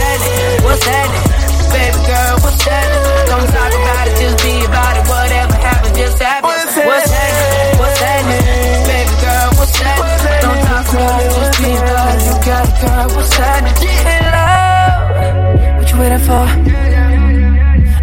What's 0.69 0.85
happening? 0.85 1.25
Baby 1.73 1.97
girl, 2.05 2.37
what's 2.45 2.61
happening? 2.61 3.01
Don't 3.25 3.49
talk 3.49 3.73
about 3.73 4.05
it, 4.05 4.21
just 4.21 4.37
be 4.45 4.53
about 4.69 5.01
it. 5.01 5.05
Whatever 5.09 5.57
happens, 5.57 5.97
just 5.97 6.19
happen. 6.21 6.45
What's 6.45 6.77
happening? 6.77 7.81
What's 7.81 8.01
happening? 8.05 8.45
Baby 8.85 9.15
girl, 9.25 9.49
what's 9.57 9.77
happening? 9.81 10.45
Don't 10.45 10.61
talk 10.69 10.85
about 10.93 11.25
it, 11.25 11.33
just 11.33 11.57
be 11.65 11.73
about 11.73 12.21
it. 12.21 12.29
You 12.29 12.37
got 12.45 12.69
a 12.69 12.73
girl, 12.85 13.09
what's 13.17 13.33
happening? 13.33 13.73
Hey 13.81 14.21
love, 14.29 15.81
what 15.81 15.89
you 15.89 15.97
waiting 15.99 16.21
for? 16.29 16.45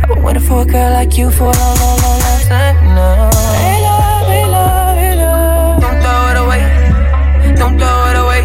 I've 0.02 0.10
been 0.10 0.24
waiting 0.26 0.42
for 0.42 0.62
a 0.62 0.66
girl 0.66 0.90
like 0.98 1.18
you 1.18 1.30
for 1.30 1.54
a 1.54 1.58
long, 1.62 1.78
long, 1.78 1.98
long, 2.02 2.20
long 2.26 2.42
time 2.50 2.78
now. 2.98 3.30
Hey 3.62 3.78
love, 3.86 4.26
hey 4.26 4.46
love, 4.50 4.98
hey 4.98 5.14
love. 5.22 5.82
Don't 5.86 6.02
throw 6.02 6.34
it 6.34 6.38
away. 6.42 6.62
Don't 7.62 7.78
throw 7.78 8.10
it 8.10 8.18
away. 8.26 8.42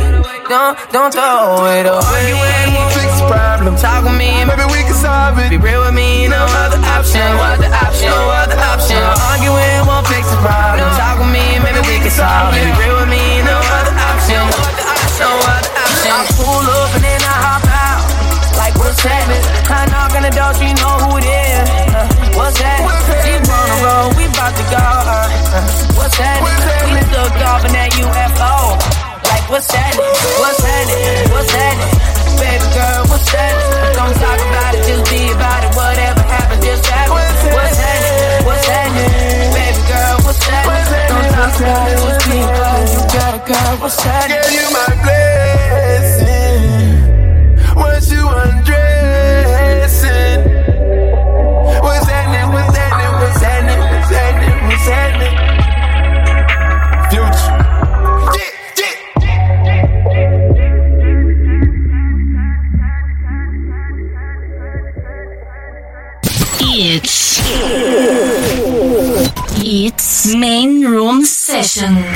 Don't, 0.49 0.77
don't 0.93 1.13
throw 1.13 1.65
it 1.73 1.87
away. 1.89 3.00
You 3.31 3.47
ain't 3.47 3.47
won't 3.47 3.67
fix 3.67 3.71
the 3.71 3.71
problem. 3.71 3.77
Talk 3.79 4.03
with 4.03 4.19
me, 4.19 4.45
maybe 4.45 4.67
we 4.75 4.81
can 4.83 4.97
solve 4.99 5.39
it. 5.39 5.51
Be 5.51 5.59
real 5.59 5.83
with 5.87 5.95
me, 5.95 6.27
no 6.27 6.43
other 6.43 6.81
option. 6.91 7.23
No 7.23 7.39
other 7.47 7.71
option. 7.71 8.11
No 8.11 8.19
other 8.35 8.59
option. 8.59 8.99
No 8.99 9.15
Arguing 9.31 9.83
won't 9.87 10.07
fix 10.11 10.25
the 10.31 10.41
problem. 10.43 10.87
Talk 10.99 11.17
with 11.23 11.31
me, 11.31 11.45
maybe 11.63 11.81
we 11.87 11.97
can 12.03 12.11
solve 12.11 12.55
it. 12.59 12.67
Be 12.67 12.75
real 12.83 12.99
with 12.99 13.11
me, 13.11 13.23
no 13.47 13.57
other 13.57 13.95
option. 13.95 14.43
No 14.43 14.51
other 14.51 14.87
option. 14.91 15.23
no 15.23 15.31
other 15.39 15.73
option. 15.79 16.11
I 16.11 16.23
pull 16.35 16.67
up 16.67 16.91
and 16.99 17.05
then 17.07 17.21
I 17.23 17.35
hop 17.41 17.65
out. 17.71 18.03
Like 18.59 18.75
what's 18.77 19.01
happening? 19.01 19.43
I 19.71 19.87
knock 19.89 20.13
on 20.19 20.23
the 20.27 20.33
door, 20.35 20.53
she 20.59 20.75
know 20.83 20.95
who 21.07 21.23
it 21.23 21.27
is. 21.31 21.67
Uh, 21.95 22.11
what's 22.35 22.59
happening? 22.59 22.91
She 23.23 23.35
wanna 23.47 23.77
roll, 23.87 24.11
we 24.19 24.27
bout 24.35 24.53
to 24.59 24.65
go. 24.69 24.83
Uh, 24.83 25.31
uh, 25.55 25.63
what's 25.95 26.19
happening? 26.19 26.99
We 26.99 27.03
took 27.15 27.35
off 27.47 27.63
in 27.63 27.73
that 27.79 27.95
UFO. 27.95 28.77
Like 29.31 29.47
what's 29.47 29.71
happening? 29.71 30.11
What's 30.43 30.59
happening? 30.59 31.31
What's 31.31 31.55
happening? 31.55 32.20
Baby 32.41 32.67
girl, 32.75 33.05
what's 33.13 33.29
happening? 33.29 33.93
Don't 33.95 34.17
talk 34.17 34.41
about 34.41 34.75
it, 34.75 34.83
just 34.89 35.05
be 35.13 35.31
about 35.31 35.61
it. 35.65 35.77
Whatever 35.77 36.25
happens, 36.25 36.65
just 36.65 36.87
happen. 36.87 37.13
What's 37.13 37.77
happening? 37.77 38.47
What's 38.49 38.67
happening? 38.67 39.53
Baby 39.53 39.83
girl, 39.87 40.17
what's 40.25 40.43
happening? 40.45 40.89
Don't 41.13 41.29
talk 41.37 41.53
about 41.61 41.93
it, 41.93 42.01
just 42.01 42.25
be 42.25 42.41
about 42.41 42.81
it. 42.81 42.89
You 42.97 43.05
got 43.13 43.37
a 43.37 43.41
girl, 43.45 43.77
what's 43.85 44.01
happening? 44.01 44.41
Girl, 44.41 44.57
you 44.57 44.67
my 44.73 44.89
blessing. 45.05 46.65
Once 47.77 48.09
you 48.11 48.25
undressing. 48.25 49.61
What's 51.85 52.09
happening? 52.09 52.49
What's 52.57 52.77
happening? 52.77 53.13
What's 53.21 53.41
happening? 53.41 53.81
What's 53.85 54.11
happening? 54.11 54.57
What's 54.67 54.89
happening? 54.89 55.50
It's 71.77 72.10